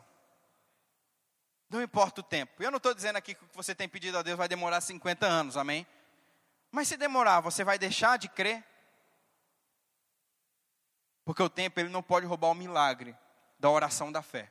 Não 1.71 1.81
importa 1.83 2.21
o 2.21 2.23
tempo. 2.23 2.63
Eu 2.63 2.71
não 2.71 2.77
estou 2.77 2.93
dizendo 2.93 3.17
aqui 3.17 3.35
que 3.35 3.43
o 3.43 3.49
que 3.49 3.57
você 3.57 3.75
tem 3.75 3.89
pedido 3.89 4.19
a 4.19 4.23
Deus 4.23 4.37
vai 4.37 4.47
demorar 4.47 4.83
50 4.83 5.25
anos, 5.25 5.57
amém? 5.57 5.87
Mas 6.75 6.89
se 6.89 6.97
demorar, 6.97 7.39
você 7.39 7.63
vai 7.63 7.79
deixar 7.79 8.19
de 8.19 8.29
crer? 8.29 8.65
Porque 11.25 11.41
o 11.41 11.49
tempo 11.49 11.79
ele 11.79 11.89
não 11.89 12.03
pode 12.03 12.27
roubar 12.27 12.49
o 12.49 12.55
milagre 12.55 13.17
da 13.61 13.71
oração 13.71 14.11
da 14.11 14.23
fé. 14.23 14.51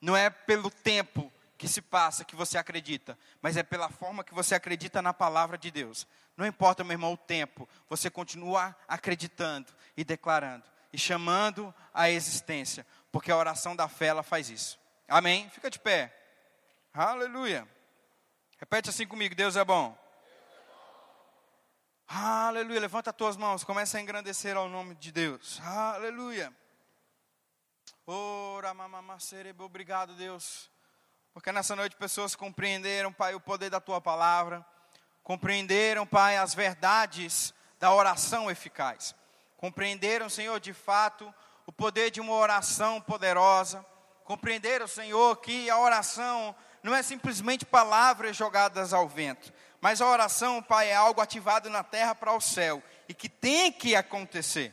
Não 0.00 0.16
é 0.16 0.28
pelo 0.28 0.72
tempo 0.72 1.32
que 1.56 1.68
se 1.68 1.80
passa 1.80 2.24
que 2.24 2.34
você 2.34 2.58
acredita, 2.58 3.16
mas 3.40 3.56
é 3.56 3.62
pela 3.62 3.88
forma 3.88 4.24
que 4.24 4.34
você 4.34 4.56
acredita 4.56 5.00
na 5.00 5.14
palavra 5.14 5.56
de 5.56 5.70
Deus. 5.70 6.04
Não 6.36 6.44
importa, 6.44 6.82
meu 6.82 6.94
irmão, 6.94 7.12
o 7.12 7.16
tempo, 7.16 7.68
você 7.88 8.10
continua 8.10 8.74
acreditando 8.88 9.72
e 9.96 10.02
declarando 10.02 10.64
e 10.92 10.98
chamando 10.98 11.72
a 11.94 12.10
existência, 12.10 12.84
porque 13.12 13.30
a 13.30 13.36
oração 13.36 13.76
da 13.76 13.86
fé 13.86 14.06
ela 14.06 14.24
faz 14.24 14.50
isso. 14.50 14.80
Amém? 15.06 15.48
Fica 15.50 15.70
de 15.70 15.78
pé. 15.78 16.12
Aleluia. 16.92 17.68
Repete 18.58 18.90
assim 18.90 19.06
comigo: 19.06 19.36
Deus 19.36 19.54
é 19.54 19.64
bom. 19.64 19.96
Aleluia. 22.12 22.80
Levanta 22.80 23.10
as 23.10 23.16
tuas 23.16 23.36
mãos, 23.36 23.62
começa 23.62 23.96
a 23.96 24.00
engrandecer 24.00 24.56
ao 24.56 24.68
nome 24.68 24.96
de 24.96 25.12
Deus. 25.12 25.60
Aleluia. 25.62 26.52
Ora, 28.06 28.74
obrigado, 29.58 30.14
Deus 30.14 30.68
porque 31.32 31.52
nessa 31.52 31.76
noite 31.76 31.96
pessoas 31.96 32.34
compreenderam, 32.34 33.12
Pai, 33.12 33.34
o 33.34 33.40
poder 33.40 33.70
da 33.70 33.80
tua 33.80 34.00
palavra, 34.00 34.64
compreenderam, 35.22 36.06
Pai, 36.06 36.36
as 36.36 36.54
verdades 36.54 37.54
da 37.78 37.92
oração 37.94 38.50
eficaz. 38.50 39.14
Compreenderam, 39.56 40.28
Senhor, 40.28 40.58
de 40.58 40.72
fato, 40.72 41.32
o 41.66 41.72
poder 41.72 42.10
de 42.10 42.20
uma 42.20 42.32
oração 42.32 43.00
poderosa. 43.00 43.84
Compreenderam, 44.24 44.88
Senhor, 44.88 45.36
que 45.36 45.70
a 45.70 45.78
oração 45.78 46.54
não 46.82 46.94
é 46.94 47.02
simplesmente 47.02 47.64
palavras 47.64 48.36
jogadas 48.36 48.92
ao 48.92 49.08
vento, 49.08 49.52
mas 49.80 50.00
a 50.00 50.06
oração, 50.06 50.62
Pai, 50.62 50.90
é 50.90 50.94
algo 50.94 51.20
ativado 51.20 51.70
na 51.70 51.82
terra 51.82 52.14
para 52.14 52.34
o 52.34 52.40
céu 52.40 52.82
e 53.08 53.14
que 53.14 53.28
tem 53.28 53.72
que 53.72 53.96
acontecer. 53.96 54.72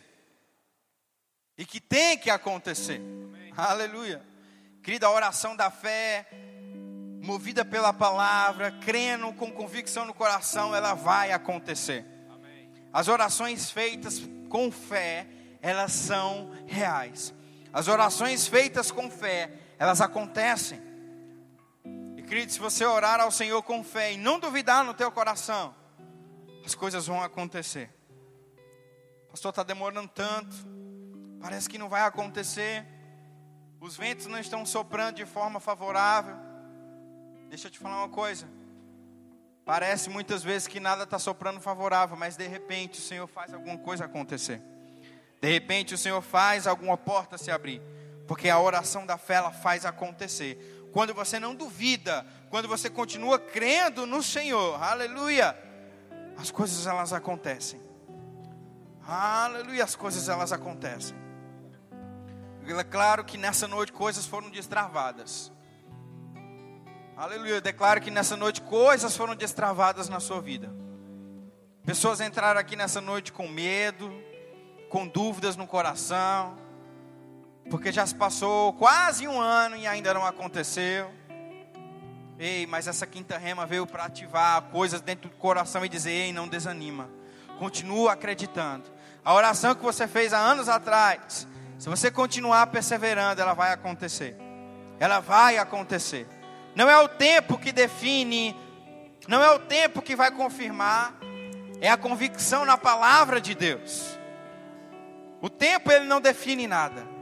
E 1.58 1.66
que 1.66 1.80
tem 1.80 2.18
que 2.18 2.30
acontecer. 2.30 2.98
Amém. 3.00 3.54
Aleluia. 3.56 4.22
Querida, 4.84 5.08
a 5.08 5.12
oração 5.12 5.56
da 5.56 5.72
fé 5.72 6.28
movida 7.22 7.66
pela 7.66 7.92
palavra, 7.92 8.72
crendo 8.72 9.34
com 9.34 9.52
convicção 9.52 10.06
no 10.06 10.14
coração, 10.14 10.76
ela 10.76 10.94
vai 10.94 11.32
acontecer. 11.32 12.06
Amém. 12.30 12.72
As 12.94 13.08
orações 13.08 13.72
feitas 13.72 14.22
com 14.50 14.72
fé, 14.72 15.26
elas 15.62 15.94
são 15.94 16.52
reais. 16.68 17.34
As 17.74 17.88
orações 17.88 18.48
feitas 18.48 18.92
com 18.92 19.10
fé, 19.10 19.52
elas 19.80 20.00
acontecem. 20.00 20.82
Querido, 22.28 22.52
se 22.52 22.60
você 22.60 22.86
orar 22.86 23.22
ao 23.22 23.32
Senhor 23.32 23.64
com 23.64 23.82
fé 23.86 24.12
e 24.12 24.18
não 24.18 24.38
duvidar 24.38 24.84
no 24.84 24.94
teu 24.94 25.10
coração, 25.10 25.74
as 26.66 26.76
coisas 26.76 27.08
vão 27.08 27.24
acontecer. 27.24 27.90
Pastor, 29.30 29.52
está 29.52 29.64
demorando 29.64 30.10
tanto, 30.10 30.54
parece 31.40 31.70
que 31.70 31.78
não 31.78 31.88
vai 31.88 32.02
acontecer, 32.02 32.86
os 33.80 33.96
ventos 33.96 34.26
não 34.26 34.38
estão 34.38 34.66
soprando 34.66 35.16
de 35.16 35.26
forma 35.26 35.62
favorável. 35.62 36.36
Deixa 37.48 37.68
eu 37.68 37.72
te 37.72 37.80
falar 37.80 38.00
uma 38.00 38.10
coisa. 38.10 38.46
Parece 39.64 40.10
muitas 40.10 40.44
vezes 40.44 40.68
que 40.68 40.82
nada 40.82 41.04
está 41.04 41.18
soprando 41.18 41.62
favorável, 41.62 42.18
mas 42.18 42.36
de 42.36 42.46
repente 42.46 43.00
o 43.00 43.04
Senhor 43.04 43.28
faz 43.28 43.54
alguma 43.54 43.78
coisa 43.78 44.04
acontecer. 44.04 44.62
De 45.40 45.50
repente 45.50 45.94
o 45.94 45.98
Senhor 45.98 46.22
faz 46.22 46.68
alguma 46.68 46.98
porta 46.98 47.38
se 47.38 47.52
abrir, 47.52 47.82
porque 48.28 48.50
a 48.50 48.60
oração 48.60 49.06
da 49.06 49.18
fé 49.18 49.36
ela 49.36 49.52
faz 49.52 49.86
acontecer. 49.86 50.77
Quando 50.98 51.14
você 51.14 51.40
não 51.40 51.54
duvida, 51.54 52.26
quando 52.50 52.68
você 52.68 52.90
continua 52.90 53.38
crendo 53.38 54.08
no 54.08 54.24
Senhor, 54.24 54.82
aleluia, 54.82 55.56
as 56.36 56.50
coisas 56.50 56.88
elas 56.88 57.14
acontecem. 57.14 57.80
Aleluia, 59.06 59.84
as 59.84 59.96
coisas 59.96 60.28
elas 60.28 60.52
acontecem. 60.52 61.16
É 62.66 62.84
claro 62.84 63.24
que 63.24 63.38
nessa 63.38 63.68
noite 63.68 63.94
coisas 63.94 64.26
foram 64.26 64.50
destravadas. 64.50 65.52
Aleluia, 67.16 67.52
eu 67.52 67.62
declaro 67.62 68.02
que 68.02 68.10
nessa 68.10 68.36
noite 68.36 68.60
coisas 68.62 69.16
foram 69.16 69.36
destravadas 69.36 70.10
na 70.10 70.20
sua 70.20 70.42
vida. 70.42 70.74
Pessoas 71.86 72.20
entraram 72.22 72.60
aqui 72.60 72.76
nessa 72.76 73.00
noite 73.00 73.32
com 73.32 73.48
medo, 73.48 74.12
com 74.90 75.08
dúvidas 75.08 75.56
no 75.56 75.68
coração, 75.68 76.58
porque 77.70 77.92
já 77.92 78.06
se 78.06 78.16
passou 78.16 78.74
quase 78.74 79.28
um 79.28 79.40
ano 79.40 79.76
e 79.76 79.86
ainda 79.86 80.14
não 80.14 80.26
aconteceu. 80.26 81.12
Ei, 82.40 82.68
mas 82.68 82.88
essa 82.88 83.06
quinta 83.08 83.38
rema 83.38 83.66
veio 83.66 83.88
para 83.88 84.06
ativar 84.06 84.62
coisas 84.64 85.02
dentro 85.02 85.30
do 85.30 85.36
coração 85.38 85.84
e 85.84 85.90
dizer: 85.90 86.12
ei, 86.12 86.34
não 86.34 86.48
desanima, 86.48 87.10
continua 87.58 88.14
acreditando. 88.14 88.86
A 89.26 89.34
oração 89.34 89.76
que 89.76 89.84
você 89.84 90.08
fez 90.08 90.34
há 90.34 90.38
anos 90.38 90.70
atrás, 90.70 91.48
se 91.78 91.90
você 91.90 92.10
continuar 92.10 92.68
perseverando, 92.68 93.42
ela 93.42 93.54
vai 93.54 93.74
acontecer. 93.74 94.38
Ela 95.00 95.20
vai 95.20 95.58
acontecer. 95.58 96.28
Não 96.76 96.90
é 96.90 96.98
o 96.98 97.08
tempo 97.08 97.58
que 97.58 97.72
define, 97.72 98.56
não 99.28 99.44
é 99.44 99.52
o 99.52 99.60
tempo 99.60 100.02
que 100.02 100.16
vai 100.16 100.32
confirmar, 100.32 101.16
é 101.82 101.90
a 101.90 101.98
convicção 101.98 102.66
na 102.66 102.78
palavra 102.78 103.42
de 103.42 103.56
Deus. 103.56 104.18
O 105.42 105.50
tempo 105.50 105.92
ele 105.92 106.06
não 106.06 106.22
define 106.22 106.68
nada. 106.68 107.17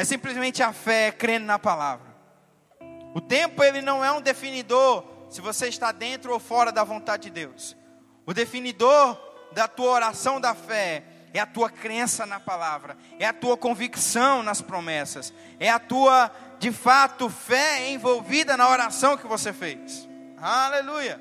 É 0.00 0.04
simplesmente 0.04 0.62
a 0.62 0.72
fé 0.72 1.12
crendo 1.12 1.44
na 1.44 1.58
palavra. 1.58 2.06
O 3.12 3.20
tempo 3.20 3.62
ele 3.62 3.82
não 3.82 4.02
é 4.02 4.10
um 4.10 4.22
definidor 4.22 5.04
se 5.28 5.42
você 5.42 5.68
está 5.68 5.92
dentro 5.92 6.32
ou 6.32 6.40
fora 6.40 6.72
da 6.72 6.82
vontade 6.82 7.24
de 7.24 7.30
Deus. 7.30 7.76
O 8.24 8.32
definidor 8.32 9.20
da 9.52 9.68
tua 9.68 9.90
oração 9.90 10.40
da 10.40 10.54
fé 10.54 11.04
é 11.34 11.38
a 11.38 11.44
tua 11.44 11.68
crença 11.68 12.24
na 12.24 12.40
palavra, 12.40 12.96
é 13.18 13.26
a 13.26 13.32
tua 13.34 13.58
convicção 13.58 14.42
nas 14.42 14.62
promessas, 14.62 15.34
é 15.58 15.68
a 15.68 15.78
tua, 15.78 16.34
de 16.58 16.72
fato, 16.72 17.28
fé 17.28 17.90
envolvida 17.90 18.56
na 18.56 18.70
oração 18.70 19.18
que 19.18 19.26
você 19.26 19.52
fez. 19.52 20.08
Aleluia! 20.38 21.20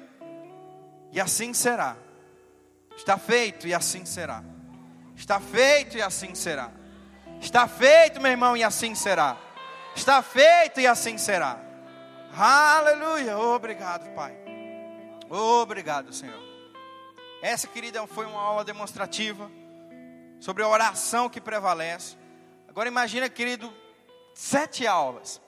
E 1.12 1.20
assim 1.20 1.54
será. 1.54 1.98
Está 2.96 3.18
feito 3.18 3.68
e 3.68 3.74
assim 3.74 4.06
será. 4.06 4.42
Está 5.18 5.38
feito 5.38 5.98
e 5.98 6.02
assim 6.02 6.34
será. 6.34 6.79
Está 7.40 7.68
feito, 7.68 8.22
meu 8.22 8.32
irmão, 8.32 8.56
e 8.56 8.64
assim 8.64 8.94
será. 8.94 9.38
Está 9.96 10.22
feito 10.22 10.80
e 10.80 10.88
assim 10.88 11.18
será. 11.18 11.60
Aleluia. 12.38 13.38
Obrigado, 13.38 14.14
Pai. 14.14 14.36
Obrigado, 15.30 16.14
Senhor. 16.14 16.42
Essa, 17.42 17.68
querida, 17.68 18.06
foi 18.08 18.26
uma 18.26 18.42
aula 18.42 18.64
demonstrativa 18.64 19.50
sobre 20.40 20.64
a 20.64 20.68
oração 20.68 21.30
que 21.30 21.40
prevalece. 21.40 22.18
Agora 22.68 22.90
imagina, 22.90 23.30
querido, 23.30 23.74
sete 24.34 24.86
aulas 24.86 25.42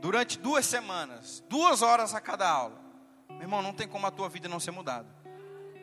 durante 0.00 0.38
duas 0.38 0.66
semanas, 0.66 1.42
duas 1.48 1.82
horas 1.82 2.14
a 2.14 2.20
cada 2.20 2.48
aula. 2.48 2.78
Meu 3.28 3.42
irmão, 3.42 3.62
não 3.62 3.72
tem 3.72 3.88
como 3.88 4.06
a 4.06 4.10
tua 4.10 4.28
vida 4.28 4.48
não 4.48 4.60
ser 4.60 4.70
mudada. 4.70 5.08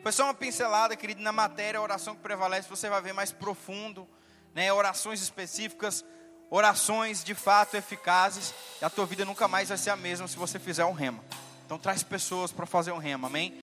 Foi 0.02 0.10
só 0.10 0.24
uma 0.24 0.34
pincelada, 0.34 0.96
querido, 0.96 1.22
na 1.22 1.32
matéria, 1.32 1.78
a 1.78 1.82
oração 1.82 2.14
que 2.14 2.22
prevalece, 2.22 2.68
você 2.68 2.88
vai 2.88 3.00
ver 3.00 3.12
mais 3.12 3.30
profundo, 3.30 4.08
né? 4.54 4.72
Orações 4.72 5.22
específicas, 5.22 6.04
orações 6.50 7.24
de 7.24 7.34
fato 7.34 7.76
eficazes, 7.76 8.52
e 8.80 8.84
a 8.84 8.90
tua 8.90 9.06
vida 9.06 9.24
nunca 9.24 9.48
mais 9.48 9.68
vai 9.68 9.78
ser 9.78 9.90
a 9.90 9.96
mesma 9.96 10.28
se 10.28 10.36
você 10.36 10.58
fizer 10.58 10.84
um 10.84 10.92
rema. 10.92 11.22
Então 11.64 11.78
traz 11.78 12.02
pessoas 12.02 12.52
para 12.52 12.66
fazer 12.66 12.92
um 12.92 12.98
rema, 12.98 13.28
amém? 13.28 13.61